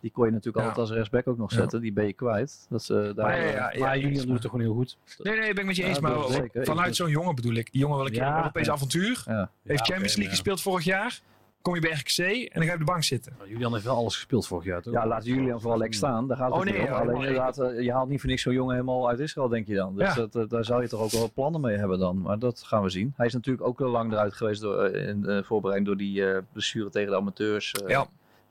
[0.00, 0.68] Die kon je natuurlijk Ja.
[0.70, 1.56] altijd als rechtsback ook nog Ja.
[1.56, 1.80] zetten.
[1.80, 2.66] Die ben je kwijt.
[2.68, 4.98] Dat ze daar, Maar ja, eh, ja, maar doet het toch gewoon heel goed.
[5.22, 6.00] Nee, nee, ben ik met je Ja, eens.
[6.00, 6.60] Maar zeker.
[6.60, 7.72] Ik vanuit zo'n jongen bedoel ik.
[7.72, 8.72] Die jongen wil een keer Ja, een Europees ja.
[8.72, 9.22] avontuur.
[9.26, 9.50] ja.
[9.62, 11.20] Heeft Ja, Champions League gespeeld vorig jaar.
[11.62, 13.32] Kom je bij RKC en dan ga je op de bank zitten.
[13.38, 14.92] Nou, Julian heeft wel alles gespeeld vorig jaar, toch?
[14.92, 16.28] ja, laat Julian vooral lekker staan.
[16.28, 16.86] Daar gaat het Oh, nee, om.
[16.86, 19.66] ja, Alleen inderdaad, eh, je haalt niet voor niks zo'n jongen helemaal uit Israël, denk
[19.66, 19.96] je dan.
[19.96, 20.14] Dus Ja.
[20.14, 22.20] dat, eh, daar zou je toch ook wel plannen mee hebben dan.
[22.20, 23.12] Maar dat gaan we zien.
[23.16, 26.90] Hij is natuurlijk ook lang eruit geweest door, eh, in voorbereiding door die eh blessure
[26.90, 27.72] tegen de amateurs.
[27.72, 28.06] eh, Ja.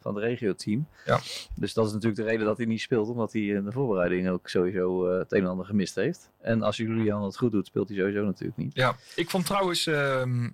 [0.06, 0.88] Van het regio-team.
[1.06, 1.20] Ja.
[1.56, 4.30] Dus dat is natuurlijk de reden dat hij niet speelt, omdat hij in de voorbereiding
[4.30, 6.30] ook sowieso eh, het een en ander gemist heeft.
[6.42, 8.76] En als Julian het goed doet, speelt hij sowieso natuurlijk niet.
[8.76, 8.96] Ja.
[9.16, 10.50] Ik vond trouwens ehm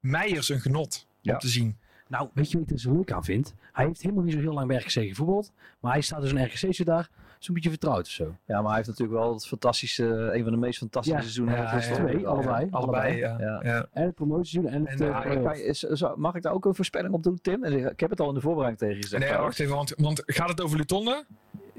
[0.00, 1.32] Meijers een genot Ja.
[1.32, 1.76] om te zien.
[2.08, 3.54] Nou, weet je wat ik er zo leuk aan vind?
[3.72, 5.52] Hij heeft helemaal niet zo heel lang bij RKC gevoetbald.
[5.80, 7.10] Maar hij staat dus een RKC zit daar
[7.44, 8.24] zo'n beetje vertrouwd of zo.
[8.46, 10.04] Ja, maar hij heeft natuurlijk wel het fantastische,
[10.34, 11.22] een van de meest fantastische Ja.
[11.24, 11.54] seizoenen.
[11.56, 12.68] Ja, ja, twee, allebei.
[12.70, 13.36] Allebei, ja.
[13.38, 13.60] Ja.
[13.62, 13.86] ja.
[13.92, 15.00] En het promotieseizoen en het...
[15.00, 15.42] En, eh, eh.
[15.42, 15.86] Kan is-
[16.16, 17.64] mag ik daar ook een voorspelling op doen, Tim?
[17.64, 19.22] En Ik heb het al in de voorbereiding tegen je gezegd.
[19.30, 21.24] Nee, wacht even, want, want gaat het over Lutonde?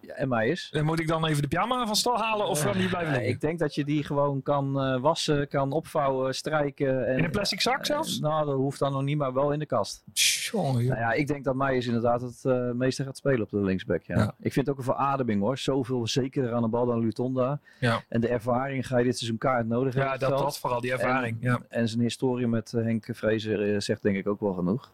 [0.07, 0.69] Ja, en Meijers.
[0.71, 3.15] En moet ik dan even de pyjama van stal halen of kan die blijven Ja,
[3.17, 3.33] liggen?
[3.35, 7.07] ik denk dat je die gewoon kan eh, wassen, kan opvouwen, strijken.
[7.07, 8.19] En, In een plastic zak eh, zelfs?
[8.19, 10.03] nou, dat hoeft dan nog niet, maar wel in de kast.
[10.13, 10.73] Joh.
[10.73, 14.01] Nou ja, ik denk dat Meijers inderdaad het eh, meeste gaat spelen op de linksback.
[14.03, 14.17] Ja.
[14.17, 14.35] Ja.
[14.39, 15.57] Ik vind het ook een verademing hoor.
[15.57, 17.59] Zoveel zekerder aan de bal dan Lutonda.
[17.79, 18.03] Ja.
[18.09, 20.19] En de ervaring ga je dit seizoen kaart nodig Ja, hebben.
[20.19, 21.37] het dat, dat vooral, die ervaring.
[21.39, 21.59] ja.
[21.69, 24.91] En zijn historie met Henk Vrezer zegt denk ik ook wel genoeg.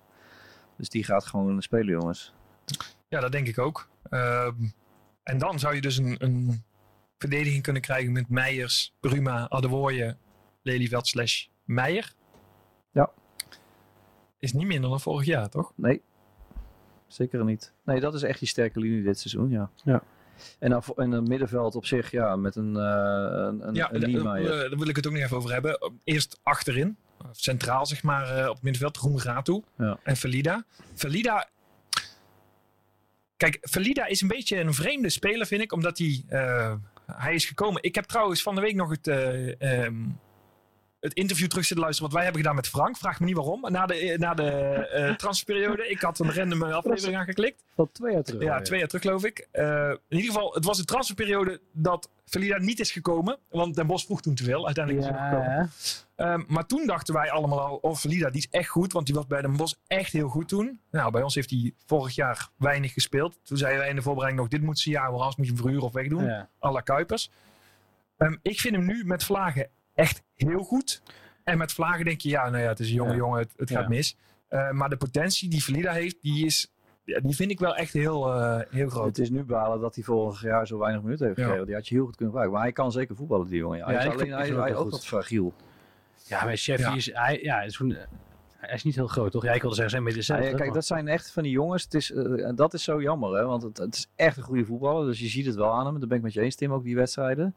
[0.78, 2.34] Dus die gaat gewoon spelen, jongens.
[3.08, 3.88] ja, dat denk ik ook.
[4.10, 4.54] Ehm,
[5.30, 6.64] en dan zou je dus een, een
[7.18, 10.16] verdediging kunnen krijgen met Meijers, Bruma, Adewoye,
[10.62, 12.14] Lelyveld slash Meijer.
[12.92, 13.10] Ja.
[14.40, 15.72] Is niet minder dan vorig jaar, toch?
[15.76, 16.02] Nee,
[17.08, 17.74] zeker niet.
[17.86, 19.70] Nee, dat is echt die sterke linie dit seizoen, ja.
[19.84, 20.04] Ja.
[20.60, 23.94] En dan voor- en een middenveld op zich, ja, met een, eh een, een, Ja,
[23.94, 25.92] een daar wil ik het ook nog even over hebben.
[26.04, 26.98] Eerst achterin,
[27.32, 30.00] centraal zeg maar, eh, op het middenveld, Roemeratu Ja.
[30.04, 30.66] en Valida.
[30.94, 31.50] Valida,
[33.40, 36.74] kijk, Valida is een beetje een vreemde speler, vind ik, omdat hij, eh,
[37.06, 37.84] hij is gekomen.
[37.84, 39.96] Ik heb trouwens van de week nog het, eh, ehm,
[41.00, 42.98] het interview terug zitten luisteren wat wij hebben gedaan met Frank.
[42.98, 43.66] Vraag me niet waarom.
[43.72, 45.90] Na de, na de eh, transferperiode.
[45.90, 47.64] Ik had een random aflevering aangeklikt.
[47.76, 48.42] Van twee jaar terug.
[48.44, 49.48] Ja, twee jaar terug geloof ik.
[49.52, 53.38] Eh, in ieder geval, het was de transferperiode dat Valida niet is gekomen.
[53.50, 54.66] Want Den Bos vroeg toen te veel.
[54.66, 55.52] Uiteindelijk is hij gekomen.
[55.52, 55.70] Ja,
[56.20, 58.94] Ehm, maar toen dachten wij allemaal al, oh Valida, die is echt goed.
[58.94, 60.80] Want die was bij Den Bos echt heel goed toen.
[60.92, 63.40] Nou, bij ons heeft hij vorig jaar weinig gespeeld.
[63.44, 65.52] Toen zeiden wij in de voorbereiding nog, dit moet ze jaar, want anders moet je
[65.52, 66.24] hem verhuren of wegdoen.
[66.24, 66.50] ja.
[66.64, 67.32] à la Kuipers.
[68.18, 69.70] Ehm, ik vind hem nu met Vlagen
[70.00, 71.02] echt heel goed.
[71.44, 73.18] En met Vlagen denk je, ja, nou ja, het is een jonge Ja.
[73.18, 73.80] jongen, het, het Ja.
[73.80, 74.18] gaat mis.
[74.48, 76.74] Eh, maar de potentie die Valida heeft, die, is,
[77.06, 79.06] die vind ik wel echt heel, eh, heel groot.
[79.06, 81.44] Het is nu balen dat hij vorig jaar zo weinig minuten heeft Ja.
[81.44, 81.66] gekregen.
[81.68, 82.54] Die had je heel goed kunnen gebruiken.
[82.58, 83.78] Maar hij kan zeker voetballen, die jongen.
[83.78, 84.92] Ja, hij Ja, is alleen vind- hij, hem ook goed.
[84.92, 85.54] wat fragiel.
[86.26, 86.96] ja, maar Chef Ja.
[86.96, 87.96] is, hij, ja, is gewoon,
[88.58, 89.44] hij is niet heel groot, toch?
[89.44, 90.62] Ja, ik wilde zeggen, zijn midden Ja, ja, 70.
[90.62, 91.84] kijk, dat zijn echt van die jongens.
[91.84, 93.46] Het is, eh, dat is zo jammer, hè?
[93.46, 95.06] want het, het is echt een goede voetballer.
[95.06, 96.00] Dus je ziet het wel aan hem.
[96.00, 97.56] Dat ben ik met je eens, Tim, ook die wedstrijden.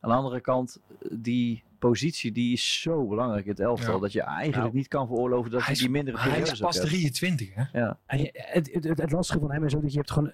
[0.00, 3.94] Aan de andere kant, die positie die is zo belangrijk in het elftal.
[3.94, 4.00] Ja.
[4.00, 6.62] dat je eigenlijk Nou, niet kan veroorloven dat hij is- die mindere Hij is pas
[6.62, 6.86] ook heeft.
[6.86, 7.78] 23, hè?
[7.80, 7.98] Ja.
[8.06, 10.32] En je- het, het, het, het lastige van hem is ook dat je hebt gewoon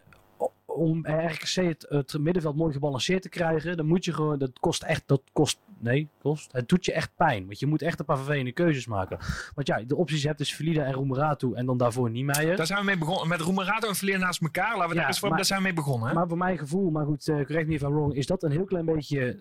[0.67, 4.83] om RKC het, het middenveld mooi gebalanceerd te krijgen, dan moet je gewoon, dat kost
[4.83, 7.47] echt, dat kost, nee, kost, het doet je echt pijn.
[7.47, 9.19] Want je moet echt een paar vervelende keuzes maken.
[9.55, 12.57] Want ja, de opties je hebt is Valida en Roemeratu en dan daarvoor Niemeyer.
[12.57, 13.29] Daar zijn we mee begonnen.
[13.29, 14.77] Met Roemerato en Verleer naast elkaar.
[14.77, 16.09] Laten we Ja, daar eens voor maar- daar zijn we mee begonnen.
[16.09, 16.15] Hè?
[16.15, 18.51] Maar voor mijn gevoel, maar goed, uh, correct me if I'm wrong, is dat een
[18.51, 19.41] heel klein beetje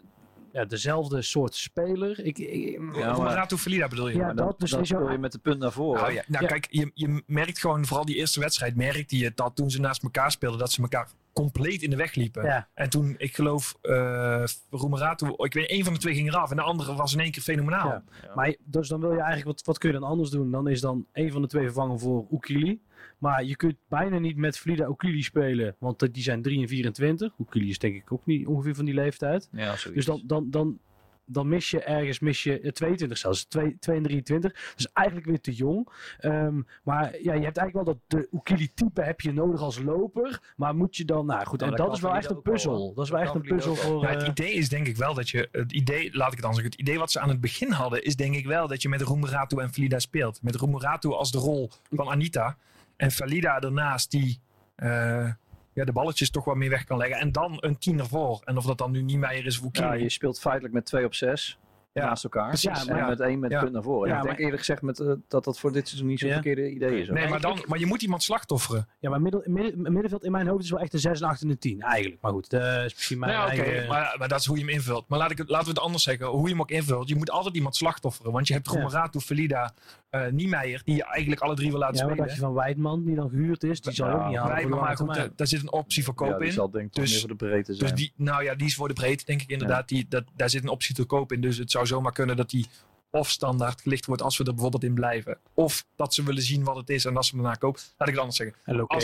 [0.54, 2.20] ja, dezelfde soort speler.
[2.26, 4.16] Ik, ik, Ja, maar- Roemerato Valida bedoel je?
[4.18, 6.02] Ja, dat dan, dus jou- speel je met de punt naar voren.
[6.02, 6.50] Nou, ja, nou Ja.
[6.50, 10.04] kijk, je, je merkt gewoon, vooral die eerste wedstrijd, merkte je dat toen ze naast
[10.04, 12.44] elkaar speelden, dat ze elkaar compleet in de weg liepen.
[12.44, 12.68] Ja.
[12.74, 16.56] En toen, ik geloof, uh, Roemerato, ik weet, één van de twee ging eraf en
[16.56, 17.88] de andere was in één keer fenomenaal.
[17.90, 18.04] Ja.
[18.36, 20.52] Maar dus dan wil je eigenlijk, wat, wat kun je dan anders doen?
[20.52, 22.82] Dan is dan een van de twee vervangen voor Oekili.
[23.24, 27.34] Maar je kunt bijna niet met Frida Oekili spelen, want die zijn 3 en 24.
[27.40, 29.50] Oekili is denk ik ook niet ongeveer van die leeftijd.
[29.52, 30.06] Ja, zoiets.
[30.06, 30.80] Dus dan, dan, dan,
[31.26, 34.74] dan mis je ergens mis je eh, 22 zelfs, 2, 2 en 23.
[34.76, 35.90] Dus eigenlijk weer te jong.
[36.20, 40.54] Ehm, maar ja, je hebt eigenlijk wel dat de Oekili-type heb je nodig als loper.
[40.56, 42.94] Maar moet je dan, nou goed, en dat is wel echt een puzzel.
[42.94, 44.02] Dat is wel Dat echt een puzzel voor...
[44.02, 46.44] Ja, het eh, idee is denk ik wel dat je, het idee, laat ik het
[46.44, 48.82] dan zeggen, het idee wat ze aan het begin hadden, is denk ik wel dat
[48.82, 50.42] je met Roemeratu en Valida speelt.
[50.42, 52.58] Met Roemeratu als de rol van Anita
[53.04, 54.42] en Valida ernaast die
[54.76, 55.32] eh,
[55.74, 57.20] ja, de balletjes toch wat meer weg kan leggen.
[57.20, 58.42] En dan een tien ervoor.
[58.46, 61.06] En of dat dan nu niet Meijer is of ja, je speelt feitelijk met 2
[61.06, 61.60] op 6
[61.94, 62.48] Ja, naast elkaar.
[62.48, 63.08] precies, En ja.
[63.08, 63.60] met één met Ja.
[63.60, 64.10] punt naar voren.
[64.10, 66.28] Ja, ik denk maar- eerlijk gezegd met, eh, dat dat voor dit seizoen niet zo'n
[66.28, 66.34] Ja.
[66.34, 67.08] verkeerde idee is.
[67.08, 67.18] hoor.
[67.18, 68.88] Nee, maar, dan, maar je moet iemand slachtofferen.
[69.00, 71.42] Ja, maar middel, midden- middenveld in mijn hoofd is wel echt een 6, een 8
[71.42, 72.22] en een 10 eigenlijk.
[72.22, 73.88] Maar goed, dat is misschien mijn ja, oké, eigen...
[73.88, 75.08] maar, maar dat is hoe je hem invult.
[75.08, 76.26] Maar laat ik het, laten we het anders zeggen.
[76.28, 77.08] Hoe je hem ook invult.
[77.10, 78.32] Je moet altijd iemand slachtofferen.
[78.32, 78.74] Want je hebt Ja.
[78.80, 79.74] Roemeratu, Valida,
[80.10, 80.82] eh Niemeyer.
[80.86, 82.18] Die je eigenlijk alle drie wil laten ja, spelen.
[82.18, 83.82] dacht je van Weidman, die dan gehuurd is?
[83.82, 84.70] Die zal je ook Ja, niet halen.
[84.70, 85.20] Maar goed, termijn.
[85.20, 86.54] eh, daar zit een optie voor ja, koop die in.
[86.54, 87.90] zal denk ik toch Dus- meer voor de breedte zijn.
[87.90, 89.88] Dus die, nou ja, die is voor de breedte, denk ik inderdaad.
[89.88, 91.42] Die, dat, daar zit een optie te koop in.
[91.42, 92.68] Dus het zou zomaar kunnen dat die
[93.12, 95.38] of standaard gelicht wordt als we er bijvoorbeeld in blijven.
[95.54, 97.82] Of dat ze willen zien wat het is en dat ze hem daarna kopen.
[97.98, 98.56] Laat ik het anders zeggen.
[98.66, 99.04] En als-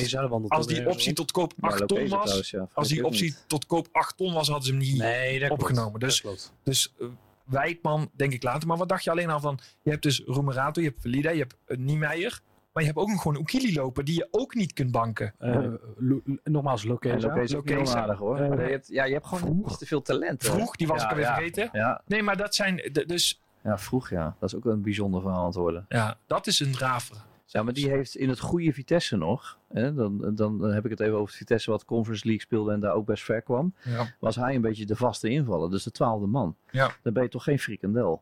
[0.58, 3.44] Als die optie tot koop Ja, 8 ton was, trouwens, ja, als die optie niet.
[3.48, 4.98] tot koop 8 ton was, hadden ze hem niet.
[4.98, 6.00] Nee, opgenomen.
[6.00, 6.22] Dus-.
[6.64, 7.08] Dus uh,
[7.46, 8.68] Wijdman denk ik later.
[8.68, 11.40] Maar wat dacht je alleen al van, je hebt dus Roemerato, je hebt Valida, je
[11.40, 12.40] hebt uh, Niemeyer.
[12.74, 15.34] Maar je hebt ook nog gewoon Oekili lopen die je ook niet kunt banken.
[15.40, 15.60] Eh,
[15.98, 17.96] Lo- nogmaals, Lokezen.
[17.96, 18.38] aardig hoor.
[18.40, 20.42] Eh, Maar je hebt, ja, je hebt gewoon iets te veel talent.
[20.42, 20.52] hè.
[20.52, 21.34] Vroeg, die was ja, ik alweer ja.
[21.34, 21.70] vergeten.
[21.72, 24.36] Ja, Nee, maar dat zijn, dus ja, vroeg ja.
[24.40, 25.86] Dat is ook een bijzonder verhaal aan het worden.
[25.90, 27.16] ja, dat is een draver.
[27.46, 29.58] Ja, maar die heeft in het goede Vitesse nog.
[29.74, 32.80] Hè, dan, dan heb ik het even over het Vitesse wat Conference League speelde en
[32.80, 33.74] daar ook best ver kwam.
[33.84, 34.08] Ja.
[34.20, 36.56] Was hij een beetje de vaste invaller, dus de twaalfde man.
[36.72, 36.92] Ja.
[37.02, 38.22] Dan ben je toch geen frikandel.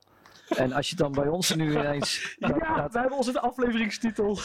[0.55, 2.35] En als je dan bij ons nu ineens...
[2.39, 4.39] dat- dat- we hebben onze afleveringstitel.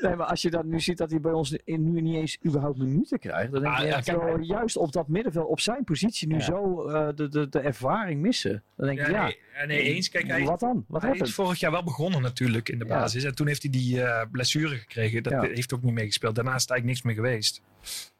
[0.00, 2.38] nee, maar als je dan nu ziet dat hij bij ons in- nu niet eens
[2.46, 5.84] überhaupt minuten krijgt, dan denk Ah, je ja, joh, juist op dat middenveld, op zijn
[5.84, 6.40] positie, nu Ja.
[6.40, 8.62] zo eh, de, de, de ervaring missen.
[8.76, 10.08] Dan denk je, Ja, ja, nee, ja, nee, eens.
[10.08, 10.84] Kijk, hij, wat dan?
[10.88, 12.90] Wat hij is vorig jaar wel begonnen natuurlijk in de Ja.
[12.98, 13.24] basis.
[13.24, 15.22] En toen heeft hij die eh, blessure gekregen.
[15.22, 15.40] Dat Ja.
[15.42, 16.34] heeft ook niet meegespeeld.
[16.34, 17.62] Daarna is het eigenlijk niks meer geweest.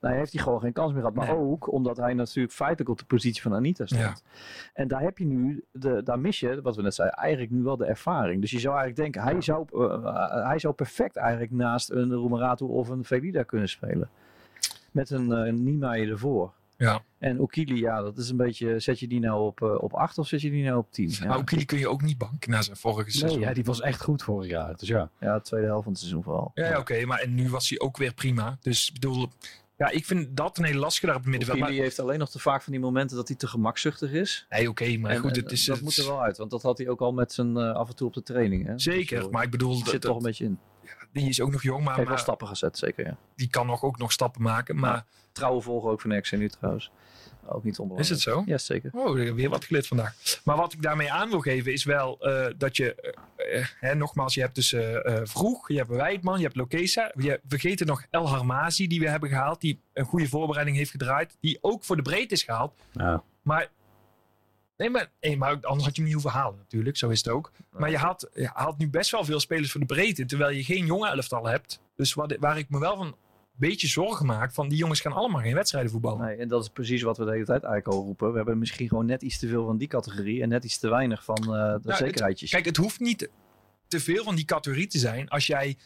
[0.01, 1.17] Nou, heeft hij gewoon geen kans meer gehad.
[1.17, 1.37] Maar Nee.
[1.37, 4.23] ook omdat hij natuurlijk feitelijk op de positie van Anita stond.
[4.75, 7.63] En daar heb je nu, de, daar mis je, wat we net zeiden, eigenlijk nu
[7.63, 8.41] wel de ervaring.
[8.41, 12.67] Dus je zou eigenlijk denken, hij, zou, eh, hij zou perfect eigenlijk naast een Roemerato
[12.67, 14.11] of een Velida kunnen spelen.
[14.91, 16.53] Met een, uh, Niemeyer ervoor.
[16.87, 17.03] Ja.
[17.19, 20.19] En Okili, ja, dat is een beetje, zet je die nou op, eh, op 8
[20.19, 21.09] of zet je die nou op 10?
[21.11, 23.41] Ja, Maar Okili kun je ook niet banken na zijn vorige seizoen.
[23.41, 24.77] Ja, die was echt goed vorig jaar.
[24.77, 25.11] Dus ja.
[25.21, 26.51] ja de tweede helft van het seizoen vooral.
[26.55, 27.05] Ja, ja, oké.
[27.05, 28.59] maar en nu was hij ook weer prima.
[28.61, 29.29] Dus ik bedoel,
[29.77, 31.59] ja, ik vind dat een hele lastige daar op het middenveld.
[31.61, 34.47] Okili Maar, heeft alleen nog te vaak van die momenten dat hij te gemakzuchtig is.
[34.49, 36.63] nee, oké, maar En, goed, het is, dat het- moet er wel uit, want dat
[36.63, 38.67] had hij ook al met zijn eh, af en toe op de training.
[38.67, 38.79] Hè?
[38.79, 40.59] Zeker, Dus, maar ik bedoel, dat, zit toch een beetje in.
[41.13, 43.07] die is ook nog jong, maar, Heeft wel maar stappen gezet, zeker.
[43.07, 43.17] Ja.
[43.35, 44.77] die kan nog, ook nog stappen maken.
[44.77, 46.91] Maar Trouwe volger ook van RC nu trouwens.
[47.53, 48.23] Ook niet is onbelangrijk.
[48.23, 48.43] het zo?
[48.47, 48.91] Ja, zeker.
[48.95, 50.41] Oh, ik heb weer wat geleerd vandaag.
[50.45, 53.95] Maar wat ik daarmee aan wil geven is wel eh, dat je, eh, eh, hè,
[53.95, 54.75] nogmaals, je hebt dus
[55.23, 57.13] Vroeg, je hebt Wijdman, je hebt Lokesa.
[57.17, 61.37] Je vergeet nog El Harmazi die we hebben gehaald, die een goede voorbereiding heeft gedraaid.
[61.41, 62.75] Die ook voor de breedte is gehaald.
[62.93, 63.23] Ja.
[63.43, 63.71] Maar,
[64.77, 67.29] nee, maar, nee, maar anders had je hem niet hoeven halen natuurlijk, zo is het
[67.29, 67.53] ook.
[67.71, 70.65] Maar je haalt, je haalt nu best wel veel spelers voor de breedte, terwijl je
[70.65, 71.81] geen jonge elftal hebt.
[71.97, 73.17] Dus wat, waar ik me wel van
[73.61, 76.27] beetje zorgen maak, van die jongens gaan allemaal geen wedstrijden voetballen.
[76.27, 78.31] Nee, en dat is precies wat we de hele tijd eigenlijk al roepen.
[78.31, 80.89] We hebben misschien gewoon net iets te veel van die categorie en net iets te
[80.89, 82.51] weinig van eh, de het- zekerheidjes.
[82.51, 83.31] Kijk, het hoeft niet
[83.89, 85.77] te veel van die categorie te zijn als jij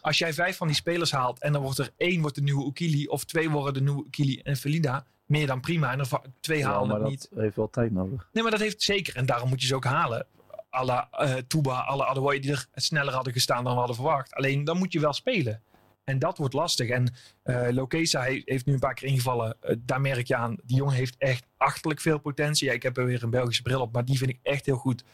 [0.00, 2.66] als jij vijf van die spelers haalt en dan wordt er één wordt de nieuwe
[2.66, 5.92] Ukili of twee worden de nieuwe Ukili en Felida, meer dan prima.
[5.92, 6.06] En dan
[6.40, 7.28] twee Ja, halen maar dat niet.
[7.34, 8.28] heeft wel tijd nodig.
[8.32, 9.16] Nee, maar dat heeft zeker.
[9.16, 10.26] En daarom moet je ze ook halen.
[10.70, 14.34] Alle uh, Tuba, alle Adewoye die er sneller hadden gestaan dan we hadden verwacht.
[14.34, 15.62] Alleen dan moet je wel spelen.
[16.06, 16.88] En dat wordt lastig.
[16.88, 17.14] En
[17.44, 19.56] uh, Lokesa he- heeft nu een paar keer ingevallen.
[19.62, 20.56] Uh, daar merk je aan.
[20.64, 22.66] Die jongen heeft echt achterlijk veel potentie.
[22.66, 24.76] Ja, ik heb er weer een Belgische bril op, maar die vind ik echt heel
[24.76, 25.04] goed.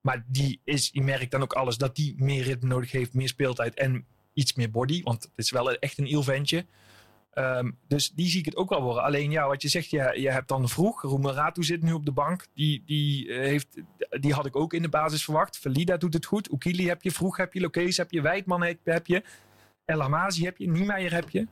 [0.00, 3.28] Maar die is, je merkt dan ook alles dat die meer ritme nodig heeft, meer
[3.28, 5.02] speeltijd en iets meer body.
[5.02, 6.66] Want het is wel echt een ilventje.
[7.34, 9.02] Um, dus die zie ik het ook wel worden.
[9.02, 11.02] Alleen ja, wat je zegt, je, je hebt dan vroeg.
[11.02, 12.46] Roemeratu zit nu op de bank.
[12.54, 13.82] Die, die, uh, heeft,
[14.20, 15.58] die had ik ook in de basis verwacht.
[15.58, 16.52] Valida doet het goed.
[16.52, 19.22] Ukili heb je, vroeg heb je, Lokees heb je, Wijdman heb je.
[19.92, 21.46] El Amazi heb je, Niemeyer heb je.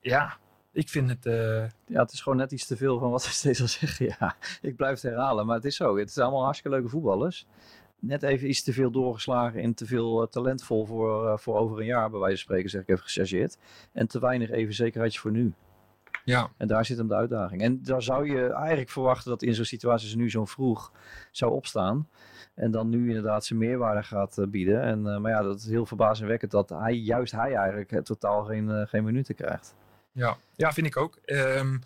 [0.00, 0.36] Ja,
[0.72, 1.26] ik vind het...
[1.26, 1.64] Uh...
[1.86, 4.06] Ja, het is gewoon net iets te veel van wat ze steeds al zeggen.
[4.18, 5.96] Ja, ik blijf het herhalen, maar het is zo.
[5.96, 7.46] Het zijn allemaal hartstikke leuke voetballers.
[7.98, 11.78] Net even iets te veel doorgeslagen en te veel uh, talentvol voor, uh, voor over
[11.78, 13.58] een jaar, bij wijze van spreken, zeg ik even gechargeerd.
[13.92, 15.54] En te weinig even zekerheidjes voor nu.
[16.24, 16.50] Ja.
[16.56, 17.62] En daar zit hem de uitdaging.
[17.62, 20.92] En daar zou je eigenlijk verwachten dat in zo'n situatie ze nu zo vroeg
[21.30, 22.08] zou opstaan.
[22.58, 24.82] En dan nu inderdaad zijn meerwaarde gaat uh, bieden.
[24.82, 28.44] En, uh, maar ja, dat is heel verbazingwekkend dat hij, juist hij eigenlijk uh, totaal
[28.44, 29.74] geen, geen minuten krijgt.
[30.12, 31.18] Ja, ja vind ik ook.
[31.24, 31.80] Um,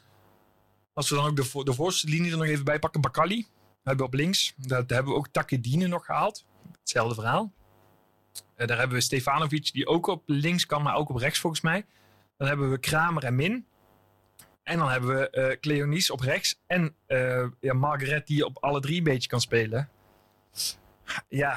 [0.92, 3.00] als we dan ook de, de voorste linie er nog even bij pakken.
[3.00, 3.46] Bakali
[3.82, 4.54] hebben we op links.
[4.56, 6.44] Dat hebben we ook Takedine nog gehaald.
[6.80, 7.52] Hetzelfde verhaal.
[8.56, 11.84] Daar hebben we Stefanovic die ook op links kan, maar ook op rechts volgens mij.
[12.36, 13.66] Dan hebben we Kramer en Min.
[14.62, 16.60] En dan hebben we uh, Cleonice op rechts.
[16.66, 16.94] En
[17.60, 19.88] ja, Margaret die op alle drie een beetje kan spelen.
[21.28, 21.56] Ja,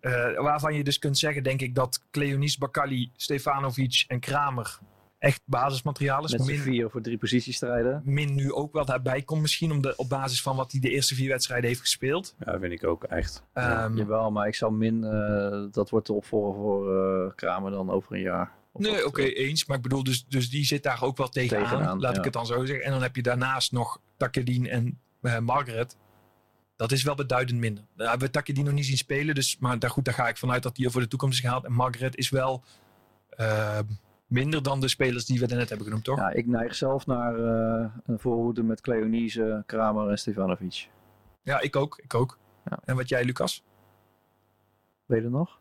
[0.00, 4.78] uh, waarvan je dus kunt zeggen, denk ik, dat Cleonice, Bakali, Stefanovic en Kramer
[5.18, 6.32] echt basismateriaal is.
[6.32, 8.02] Met min, vier voor drie posities strijden.
[8.04, 10.90] Min nu ook wel daarbij komt misschien om de, op basis van wat hij de
[10.90, 12.34] eerste vier wedstrijden heeft gespeeld.
[12.44, 13.42] Ja, vind ik ook echt.
[13.54, 17.70] Um, ja, jawel, maar ik zou Min, uh, dat wordt de opvolger voor uh, Kramer
[17.70, 18.52] dan over een jaar.
[18.72, 19.66] Nee, oké, okay, eens.
[19.66, 22.18] Maar ik bedoel, dus, dus die zit daar ook wel tegenaan, tegenaan laat ja.
[22.18, 22.84] ik het dan zo zeggen.
[22.84, 25.96] En dan heb je daarnaast nog Takedien en uh, Margaret.
[26.78, 27.84] Dat is wel beduidend minder.
[27.94, 30.62] We hebben Takedien nog niet zien spelen, dus, maar daar, goed, daar ga ik vanuit
[30.62, 31.64] dat die voor de toekomst is gehaald.
[31.64, 32.62] En Margaret is wel
[33.40, 33.78] uh,
[34.26, 36.18] minder dan de spelers die we net hebben genoemd, toch?
[36.18, 40.88] Ja, ik neig zelf naar uh, een voorhoede met Cleonise, Kramer en Stefanovic.
[41.42, 42.00] Ja, ik ook.
[42.02, 42.38] Ik ook.
[42.64, 42.78] Ja.
[42.84, 43.64] En wat jij, Lucas?
[45.06, 45.58] Weet je het nog?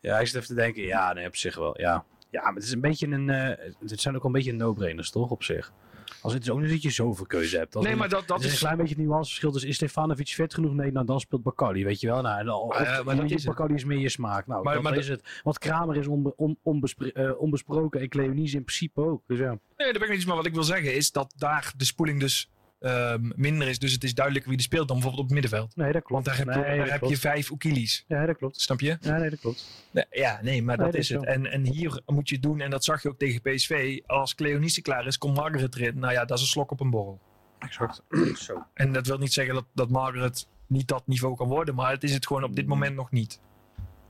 [0.00, 0.82] Ja, ik zit even te denken.
[0.82, 1.80] Ja, nee, op zich wel.
[1.80, 3.28] Ja, ja maar het is een beetje een.
[3.28, 3.48] Uh,
[3.88, 5.30] het zijn ook een beetje no-brainers, toch?
[5.30, 5.72] Op zich.
[6.20, 7.76] Als het is ook niet dat je zoveel keuze hebt.
[7.76, 9.52] Als nee, maar dat, dat is een klein beetje het nuanceverschil.
[9.52, 10.72] Dus is Stefanovic vet genoeg?
[10.72, 12.22] Nee, nou dan speelt Bacardi, weet je wel.
[12.22, 14.46] Nou, dan, of, uh, maar dat is Bacardi is meer je smaak.
[14.46, 15.40] Nou, maar, dat maar is het.
[15.42, 19.22] Want Kramer is onbe, on, onbespre, uh, onbesproken en Cleonice in principe ook.
[19.26, 19.58] Dus ja.
[19.76, 20.26] Nee, dat ben ik niet.
[20.26, 22.48] Maar wat ik wil zeggen is dat daar de spoeling dus
[22.84, 23.78] um, minder is.
[23.78, 25.76] Dus het is duidelijk wie er speelt dan bijvoorbeeld op het middenveld.
[25.76, 26.24] Nee, dat klopt.
[26.24, 28.04] Want daar heb, nee, je, daar heb je vijf Oekilis.
[28.08, 28.60] Ja, dat klopt.
[28.60, 28.96] Snap je?
[29.00, 29.66] Ja, nee, dat klopt.
[29.90, 31.24] Nee, ja, nee, maar nee, dat, dat is is het.
[31.26, 33.98] En, en hier moet je het doen, en dat zag je ook tegen PSV.
[34.06, 35.98] Als Cleonice klaar is, komt Margaret erin.
[35.98, 37.20] Nou ja, dat is een slok op een borrel.
[37.58, 38.02] Exact.
[38.34, 38.64] Zo.
[38.74, 41.74] En dat wil niet zeggen dat, dat Margaret niet dat niveau kan worden.
[41.74, 43.40] Maar het is het gewoon op dit moment nog niet.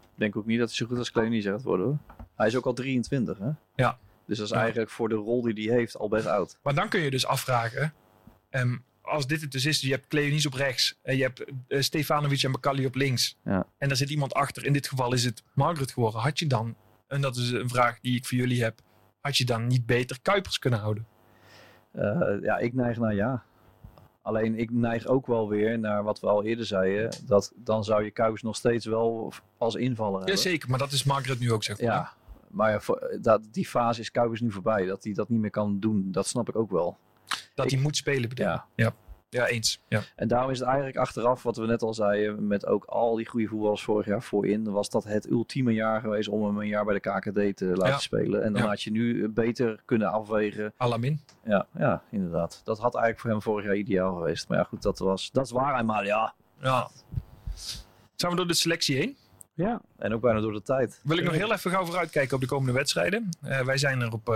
[0.03, 1.99] Ik denk ook niet dat hij zo goed als Cleonice gaat worden hoor.
[2.37, 3.51] Hij is ook al 23 hè?
[3.75, 3.99] Ja.
[4.27, 4.59] Dus dat is Ja.
[4.61, 6.59] eigenlijk voor de rol die hij heeft al best oud.
[6.63, 7.93] Maar dan kun je dus afvragen.
[8.61, 10.99] Ehm, als dit het dus is, je hebt Cleonice op rechts.
[11.03, 13.39] En je hebt eh, Stefanovic en Bakali op links.
[13.45, 13.67] Ja.
[13.79, 14.65] En daar zit iemand achter.
[14.65, 16.21] In dit geval is het Margaret geworden.
[16.21, 16.77] Had je dan,
[17.07, 18.81] en dat is een vraag die ik voor jullie heb.
[19.21, 21.07] Had je dan niet beter Kuipers kunnen houden?
[21.93, 23.45] Eh, ja, ik neig naar ja.
[24.23, 27.11] Alleen ik neig ook wel weer naar wat we al eerder zeiden.
[27.27, 30.35] Dat dan zou je Kuipers nog steeds wel als invaller hebben.
[30.35, 31.87] Jazeker, maar dat is Margaret nu ook, zeg maar.
[31.87, 32.13] Ja,
[32.51, 34.87] maar ja, voor- dat, die fase is Kuipers nu voorbij.
[34.87, 36.99] Dat hij dat niet meer kan doen, dat snap ik ook wel.
[37.55, 38.47] Dat hij moet spelen, bedoel?
[38.47, 38.65] Ja.
[38.75, 38.93] ja.
[39.29, 39.81] Ja, eens.
[39.89, 40.01] Ja.
[40.17, 43.27] En daarom is het eigenlijk achteraf, wat we net al zeiden, met ook al die
[43.29, 46.85] goede voetballers vorig jaar voorin, was dat het ultieme jaar geweest om hem een jaar
[46.85, 47.99] bij de KKD te laten Ja.
[47.99, 48.43] spelen.
[48.43, 48.69] En dan Ja.
[48.69, 50.73] had je nu beter kunnen afwegen.
[50.77, 51.21] Alamin.
[51.45, 52.61] Ja, ja, inderdaad.
[52.65, 54.49] Dat had eigenlijk voor hem vorig jaar ideaal geweest.
[54.49, 56.35] Maar ja, goed, dat, was, dat is waar eenmaal, ja.
[56.61, 56.89] Ja.
[58.15, 59.17] Zijn we door de selectie heen?
[59.55, 59.81] Ja.
[59.99, 61.01] En ook bijna door de tijd.
[61.03, 63.29] Wil ik nog heel even gauw vooruitkijken op de komende wedstrijden.
[63.43, 64.35] Eh, wij zijn er op eh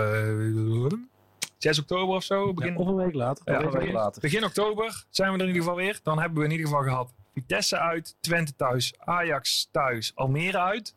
[1.59, 2.55] 6 oktober of zo.
[2.55, 3.43] Begin, Of een week later.
[3.53, 4.21] Ja, een week begin- later.
[4.23, 6.01] Begin oktober zijn we er in ieder geval weer.
[6.03, 10.95] Dan hebben we in ieder geval gehad Vitesse uit, Twente thuis, Ajax thuis, Almere uit.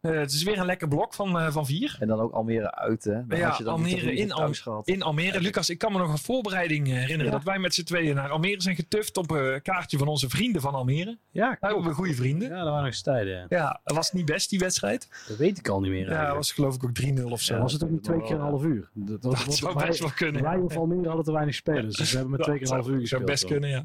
[0.00, 1.96] Eh, het is weer een lekker blok van, eh, van vier.
[2.00, 3.26] En dan ook Almere uit, hè.
[3.26, 4.88] Dan Ja, had je dan Almere in gehad.
[4.88, 5.40] In Almere.
[5.40, 7.24] Lucas, ik kan me nog een voorbereiding eh, herinneren.
[7.24, 7.30] Ja.
[7.30, 10.60] Dat wij met z'n tweeën naar Almere zijn getuft op een kaartje van onze vrienden
[10.62, 11.18] van Almere.
[11.30, 12.48] Ja, Daar hebben we goede vrienden.
[12.48, 13.32] Ja, dat waren nog eens tijden.
[13.36, 13.46] ja.
[13.48, 15.08] Ja, dat was niet best die wedstrijd.
[15.28, 16.10] Dat weet ik al niet meer.
[16.10, 17.54] Ja, dat was geloof ik ook 3-0 of zo.
[17.54, 18.88] Ja, was het ook niet twee keer een half uur?
[18.92, 20.42] Dat, was- dat zou wij- best wel kunnen.
[20.42, 22.86] Wij of Almere hadden te weinig spelers, dus we hebben met twee keer een half
[22.88, 23.24] uur zou gespeeld.
[23.24, 23.84] best kunnen, ja.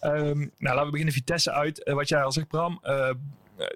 [0.00, 1.14] Ehm, nou, laten we beginnen.
[1.14, 1.90] Vitesse uit.
[1.94, 2.78] Wat jij al zegt, Bram.
[2.82, 3.14] eh, eh,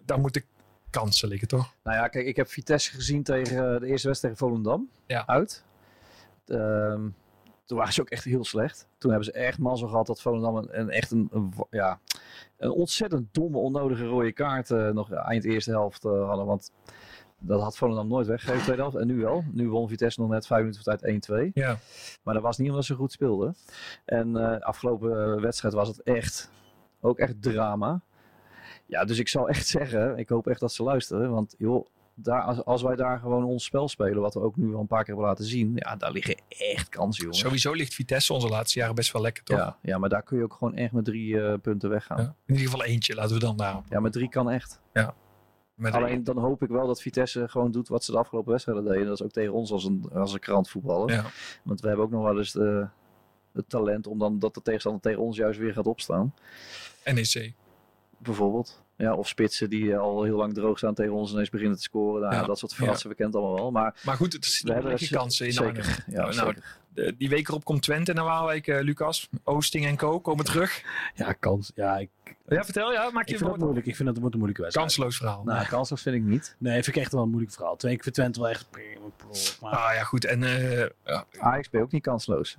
[0.05, 0.43] daar moeten
[0.91, 1.75] kansen liggen, toch?
[1.83, 4.89] Nou ja, kijk, ik heb Vitesse gezien tegen eh, de eerste wedstrijd tegen Volendam.
[5.07, 5.27] Ja.
[5.27, 5.65] Uit.
[6.47, 7.09] Ehm,
[7.65, 8.89] toen waren ze ook echt heel slecht.
[8.99, 12.01] Toen hebben ze echt mazzel gehad dat Volendam een, een echt een, een, ja,
[12.57, 16.47] een ontzettend domme, onnodige rode kaart eh, nog eind eerste helft eh, hadden.
[16.47, 16.73] Want
[17.39, 18.97] dat had Volendam nooit weggegeven, tweede helft.
[18.97, 19.45] En nu wel.
[19.53, 21.53] Nu won Vitesse nog net vijf minuten voor tijd 1-2.
[21.53, 21.79] Ja.
[22.23, 23.57] Maar dat was niet omdat ze goed speelden.
[24.05, 26.51] En eh afgelopen wedstrijd was het echt,
[27.01, 28.01] ook echt drama.
[28.89, 31.31] Ja, dus ik zou echt zeggen, ik hoop echt dat ze luisteren.
[31.31, 34.75] Want joh, daar, als, als wij daar gewoon ons spel spelen, wat we ook nu
[34.75, 35.73] al een paar keer hebben laten zien.
[35.75, 37.39] Ja, daar liggen echt kansen, jongen.
[37.39, 39.59] Sowieso ligt Vitesse onze laatste jaren best wel lekker, toch?
[39.59, 42.17] Ja, ja, maar daar kun je ook gewoon echt met drie eh, punten weggaan.
[42.17, 42.23] Ja.
[42.23, 42.35] Ja.
[42.47, 43.83] In ieder geval eentje, laten we dan daar.
[44.01, 44.81] met drie kan echt.
[45.75, 48.85] Met Alleen dan hoop ik wel dat Vitesse gewoon doet wat ze de afgelopen wedstrijden
[48.85, 49.07] deden.
[49.07, 51.15] Dat is ook tegen ons als een, als een krant voetballen.
[51.15, 51.25] Ja.
[51.65, 52.87] Want we hebben ook nog wel eens de,
[53.53, 56.35] het talent om dan dat de tegenstander tegen ons juist weer gaat opstaan.
[57.05, 57.55] NEC.
[58.19, 58.83] Bijvoorbeeld.
[58.97, 61.77] Ja, of spitsen die eh, al heel lang droog staan tegen ons en ineens beginnen
[61.77, 62.21] te scoren.
[62.23, 62.43] Nou, Ja.
[62.45, 63.71] Dat soort verrassen we kent allemaal wel.
[63.71, 65.69] Maar Maar goed, het is er kansen in zeker.
[65.83, 65.95] Arnhem.
[66.07, 66.65] Ja, Nou, zeker.
[66.95, 69.29] de- die week erop komt Twente naar Waalwijk, eh, Lucas.
[69.45, 70.21] Oosting en Co.
[70.21, 70.83] komen terug.
[71.15, 71.73] Ja, kans.
[71.75, 72.11] Ja, ik,
[72.49, 73.11] Ja, vertel, ja.
[73.11, 73.87] Maak ik je vind een moeilijk.
[73.87, 74.87] Ik vind dat het wordt een moeilijke wedstrijd.
[74.89, 75.43] kansloos verhaal.
[75.45, 76.57] Nou, kansloos vind ik niet.
[76.59, 77.77] Nee, vind ik echt wel een moeilijk verhaal.
[77.77, 78.67] Twee keer voor Twente wel echt...
[79.61, 80.25] Maar, Ah ja, goed.
[80.25, 82.57] En eh, ja, Ajax ben je ook niet kansloos.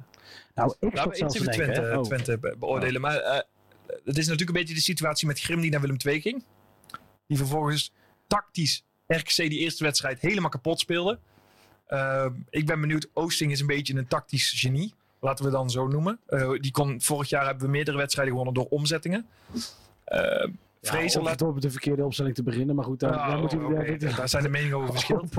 [0.56, 1.53] nou, ik zat we zelfs denken...
[1.73, 2.03] Twente, oh.
[2.03, 3.02] Twente be- beoordelen.
[3.02, 3.40] Maar eh,
[4.05, 6.43] het is natuurlijk een beetje de situatie met Grim die naar Willem II ging.
[7.27, 7.93] Die vervolgens
[8.27, 11.19] tactisch RKC die eerste wedstrijd helemaal kapot speelde.
[11.85, 13.09] Eh, ik ben benieuwd.
[13.13, 14.93] Oosting is een beetje een tactisch genie.
[15.19, 16.19] Laten we dan zo noemen.
[16.27, 19.25] Eh, die kon, vorig jaar hebben we meerdere wedstrijden gewonnen door omzettingen.
[20.05, 20.47] Eh
[20.81, 21.41] Ja, Vrezen laat...
[21.41, 24.77] op de verkeerde opstelling te beginnen, maar goed, daar, Ah, daar daar zijn de meningen
[24.77, 25.35] over verschillend.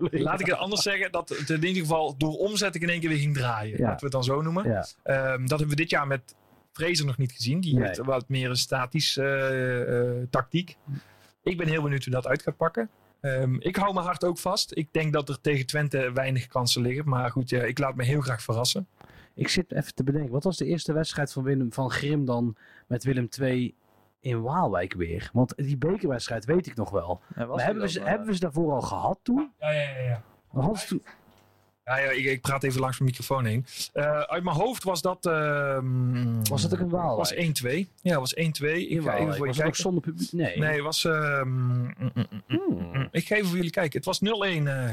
[0.10, 3.08] Laat ik het anders zeggen, dat het in ieder geval door omzetting in één keer
[3.08, 3.78] weer ging draaien.
[3.78, 3.84] Ja.
[3.84, 4.68] Laten we het dan zo noemen.
[4.68, 4.86] Ja.
[5.02, 6.34] Ehm, dat hebben we dit jaar met
[6.72, 7.60] Fraser nog niet gezien.
[7.60, 7.86] Die Nee.
[7.86, 10.76] heeft wat meer een statisch eh, eh, tactiek.
[11.42, 12.90] Ik ben heel benieuwd hoe dat uit gaat pakken.
[13.20, 14.76] Ehm, ik hou mijn hart ook vast.
[14.76, 17.08] Ik denk dat er tegen Twente weinig kansen liggen.
[17.08, 18.88] Maar goed, ja, ik laat me heel graag verrassen.
[19.34, 22.56] Ik zit even te bedenken, wat was de eerste wedstrijd van, Willem, van Grim dan
[22.86, 23.74] met Willem II
[24.20, 25.30] in Waalwijk weer?
[25.32, 27.20] Want die bekerwedstrijd weet ik nog wel.
[27.34, 29.52] Maar hebben, we ze, hebben we ze daarvoor al gehad toen?
[29.58, 29.98] Ja, ja, ja.
[30.00, 30.22] ja.
[30.48, 31.02] Hadden ze toen-
[31.98, 33.66] ja, ja ik, ik praat even langs mijn microfoon heen.
[33.92, 35.26] Eh, uit mijn hoofd was dat...
[35.26, 37.16] ehm, Was het ook in Waalwijk?
[37.16, 37.34] was
[37.84, 37.86] 1-2.
[38.02, 38.38] Ja, was 1-2.
[38.40, 40.32] Ik ga even je Was ook zonder publiek?
[40.32, 40.58] Nee.
[40.58, 41.04] Nee, het was...
[41.04, 42.90] ehm, mm, mm, mm, Hmm.
[42.92, 43.96] Mm, Ik ga even voor jullie kijken.
[43.96, 44.92] Het was 0-1 eh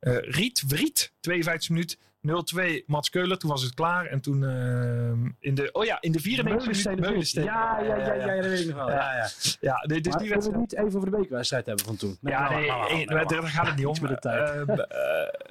[0.00, 1.98] eh, Riet, Vriet, 52 minuut.
[2.28, 4.06] 0-2 Mats Keuler, toen was het klaar.
[4.06, 7.08] En toen ehm, in de, oh ja, in de 94 Meulensteen minuut?
[7.08, 7.44] Meulensteen.
[7.44, 8.90] Ja, ja, ja, ja, ja, dat weet ik nog wel.
[8.90, 9.28] Ja, ja.
[9.60, 10.56] Ja, dus maar die willen we wedstrijd...
[10.56, 12.18] niet even over de bekerwedstrijd hebben van toen?
[12.20, 13.96] Ja, nou, nee, nou, nou, eh, nou, nou, daar gaat het niet om.
[14.00, 14.68] Met de tijd.
[14.68, 14.76] Eh,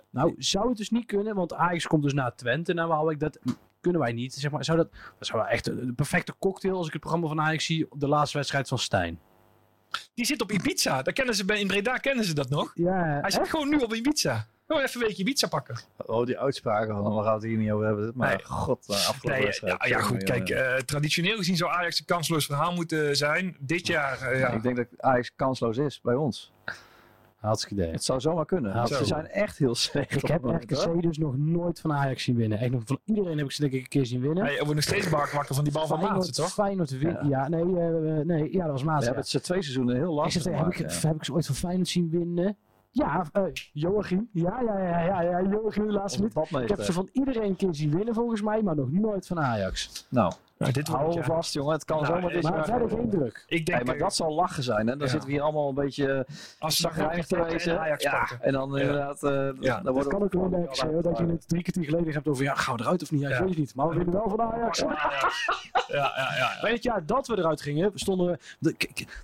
[0.10, 3.20] Nou, zou het dus niet kunnen, want Ajax komt dus naar Twente naar Waalwijk.
[3.20, 3.40] Dat
[3.82, 4.34] kunnen wij niet.
[4.34, 7.02] Zeg maar, zou dat, dat zou wel echt een, de perfecte cocktail als ik het
[7.02, 9.20] programma van Ajax zie op de laatste wedstrijd van Stijn.
[10.14, 11.02] die zit op Ibiza.
[11.02, 12.72] Daar kennen ze in Breda kennen ze dat nog.
[12.76, 14.48] Ja, Hij zit gewoon nu op Ibiza.
[14.70, 15.80] Gewoon even een weekje pizza pakken.
[16.06, 18.12] Oh, die uitspraken, van, waar gaan we het hier niet over hebben.
[18.16, 18.46] Maar Nee.
[18.46, 19.76] god, afgelopen Nee, wedstrijd.
[19.84, 23.56] ja, ja, goed, kijk, eh, traditioneel gezien zou Ajax een kansloos verhaal moeten zijn.
[23.60, 24.48] Dit jaar, eh, ja.
[24.50, 26.52] Ik denk dat Ajax kansloos is bij ons.
[27.36, 27.92] Hartstikke idee.
[27.94, 28.88] Het zou zomaar kunnen.
[28.88, 30.12] Ze zijn echt heel slecht.
[30.24, 30.44] Ik heb.
[30.44, 32.58] RKC dus nog nooit van Ajax zien winnen.
[32.60, 34.44] Echt nog van iedereen heb ik ze denk ik een keer zien winnen.
[34.44, 36.52] Hey, er wordt nog steeds wakker van die bal van Maatsen, toch?
[36.54, 37.10] Feyenoord win.
[37.12, 37.24] Ja.
[37.28, 37.48] Ja.
[37.48, 39.00] nee, eh, nee, ja, dat was We Maas.
[39.04, 41.46] hebben het ze twee seizoenen heel Ik lastig zeg, heb, ik, heb ik ze ooit
[41.46, 42.58] van Feyenoord zien winnen?
[42.92, 43.44] Ja, eh
[43.74, 44.30] Joachim.
[44.34, 46.64] Ja, ja, ja, ja, ja, Joachim de laatste minuut.
[46.64, 49.40] Ik heb ze van iedereen een keer zien winnen volgens mij, maar nog nooit van
[49.40, 50.06] Ajax.
[50.10, 51.74] Nou, Nou, dit hou vast jongen.
[51.74, 53.44] Het kan Nou, zomaar dit maar verder geen druk.
[53.48, 54.88] Ik denk, Hey, maar eh, dat zal lachen zijn.
[54.88, 54.94] Hè?
[54.98, 55.08] Dan Ja.
[55.08, 56.26] zitten we hier allemaal een beetje
[56.60, 57.80] als ze zagrijnig te wezen.
[57.80, 58.42] Ajax Ja, pakken.
[58.42, 58.80] en dan Ja.
[58.82, 59.24] inderdaad...
[59.24, 59.76] eh, Ja.
[59.76, 62.14] dan Dat worden kan we- ook wel RKC, hoor, dat je het drie kwartier geleden
[62.14, 63.22] hebt over, ja, gaan we eruit of niet?
[63.22, 63.40] Ja, ik Ja.
[63.40, 63.76] weet het niet.
[63.76, 64.80] Maar we winnen wel van Ajax.
[64.80, 64.88] Ja,
[65.88, 66.36] ja, ja.
[66.38, 66.58] ja.
[66.62, 68.28] Weet je, het jaar dat we eruit gingen, stonden
[68.60, 68.76] we.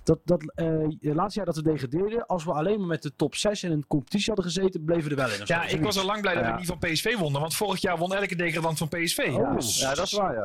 [0.04, 0.66] Dat, dat, eh,
[1.00, 3.70] het laatste jaar dat we degradeerden, als we alleen maar met de top 6 in
[3.72, 5.40] een competitie hadden gezeten, bleven we er wel in.
[5.44, 7.40] Ja, ik was al lang blij dat we die van PSV wonnen.
[7.40, 9.18] Want vorig jaar won elke degradant van PSV.
[9.18, 9.34] Oh.
[9.34, 10.42] Ja, ja, dat is waar, ja.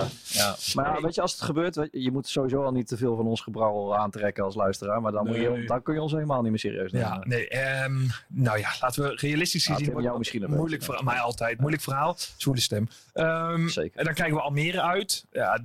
[0.81, 0.87] Ja.
[0.87, 1.01] Maar Nee.
[1.01, 3.97] weet je, als het gebeurt, je, moet sowieso al niet te veel van ons gebrouwen
[3.97, 5.01] aantrekken als luisteraar.
[5.01, 5.65] Maar dan, moet je, Nee.
[5.65, 7.07] dan kun je ons helemaal niet meer serieus nemen.
[7.09, 7.47] Ja, nee.
[7.47, 7.97] ehm,
[8.27, 9.63] nou ja, laten we realistisch.
[9.75, 11.13] Tim, jou misschien een moeilijk beetje, verhaal.
[11.13, 11.59] Mij altijd.
[11.59, 12.15] Moeilijk verhaal.
[12.37, 12.87] Zwoele stem.
[13.13, 13.99] Ehm, Zeker.
[13.99, 15.25] en dan krijgen we Almere uit.
[15.31, 15.59] Ja,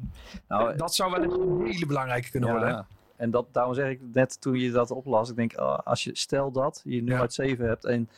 [0.48, 2.68] Nou, dat zou wel een hele belangrijke kunnen worden.
[2.68, 2.86] ja.
[3.16, 6.10] En dat, daarom zeg ik net toen je dat oplas, ik denk, oh, als je
[6.12, 8.08] stel dat je nu uit 7 hebt en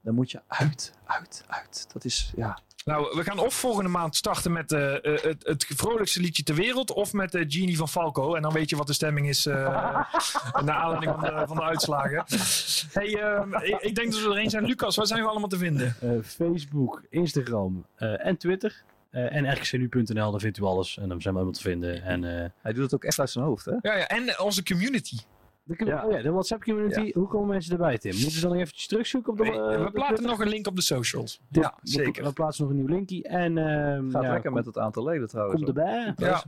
[0.00, 1.86] dan moet je uit, uit, uit.
[1.92, 2.58] Dat is, ja.
[2.86, 6.54] Nou, we gaan of volgende maand starten met eh, eh, het, het vrolijkste liedje ter
[6.54, 6.92] wereld.
[6.92, 8.34] Of met de Genie van Falco.
[8.34, 9.46] En dan weet je wat de stemming is.
[9.46, 9.54] eh
[10.64, 12.24] naar aanleiding van de, van de uitslagen.
[12.92, 14.64] Hey, ehm, ik, ik denk dat we er één zijn.
[14.64, 15.96] Lucas, waar zijn we allemaal te vinden?
[16.00, 18.82] Eh, Facebook, Instagram eh, en Twitter.
[19.10, 20.98] Eh, en rkcnu.nl, daar vindt u alles.
[20.98, 22.02] En dan zijn we allemaal te vinden.
[22.02, 23.72] En eh, Hij doet het ook echt uit zijn hoofd, hè?
[23.80, 25.16] Ja, ja, en onze community.
[25.66, 26.04] We- Ja.
[26.06, 27.12] oh ja, de WhatsApp community.
[27.12, 28.12] Hoe komen mensen erbij, Tim?
[28.12, 30.66] Moeten ze dan nog eventjes terugzoeken op de, eh, we de plaatsen nog een link
[30.66, 31.40] op de socials.
[31.50, 32.24] Ja, Ja, we- zeker.
[32.24, 33.22] We plaatsen nog een nieuw linkje.
[33.22, 35.58] En ehm Gaat ja, lekker kom, met het aantal leden trouwens.
[35.64, 36.12] Kom erbij.
[36.16, 36.42] Ja.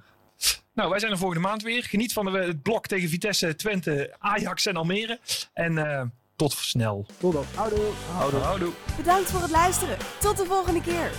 [0.75, 1.83] Nou, wij zijn er volgende maand weer.
[1.85, 5.19] Geniet van de, het blok tegen Vitesse, Twente, Ajax en Almere.
[5.53, 6.03] En eh,
[6.37, 7.07] tot snel.
[7.19, 7.45] Tot dan.
[7.55, 7.79] Houdoe.
[8.13, 8.41] Houdoe.
[8.41, 8.73] Houdoe.
[8.97, 9.97] Bedankt voor het luisteren.
[10.21, 11.11] Tot de volgende keer.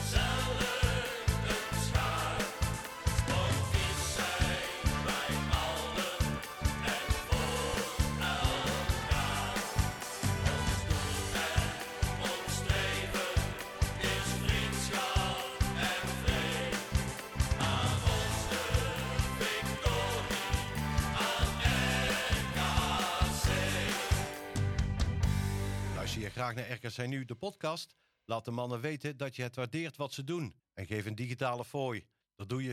[26.40, 27.96] Graag naar RKC Nu, de podcast?
[28.26, 30.56] Laat de mannen weten dat je het waardeert wat ze doen.
[30.74, 32.06] En geef een digitale fooi.
[32.36, 32.68] Dat doe je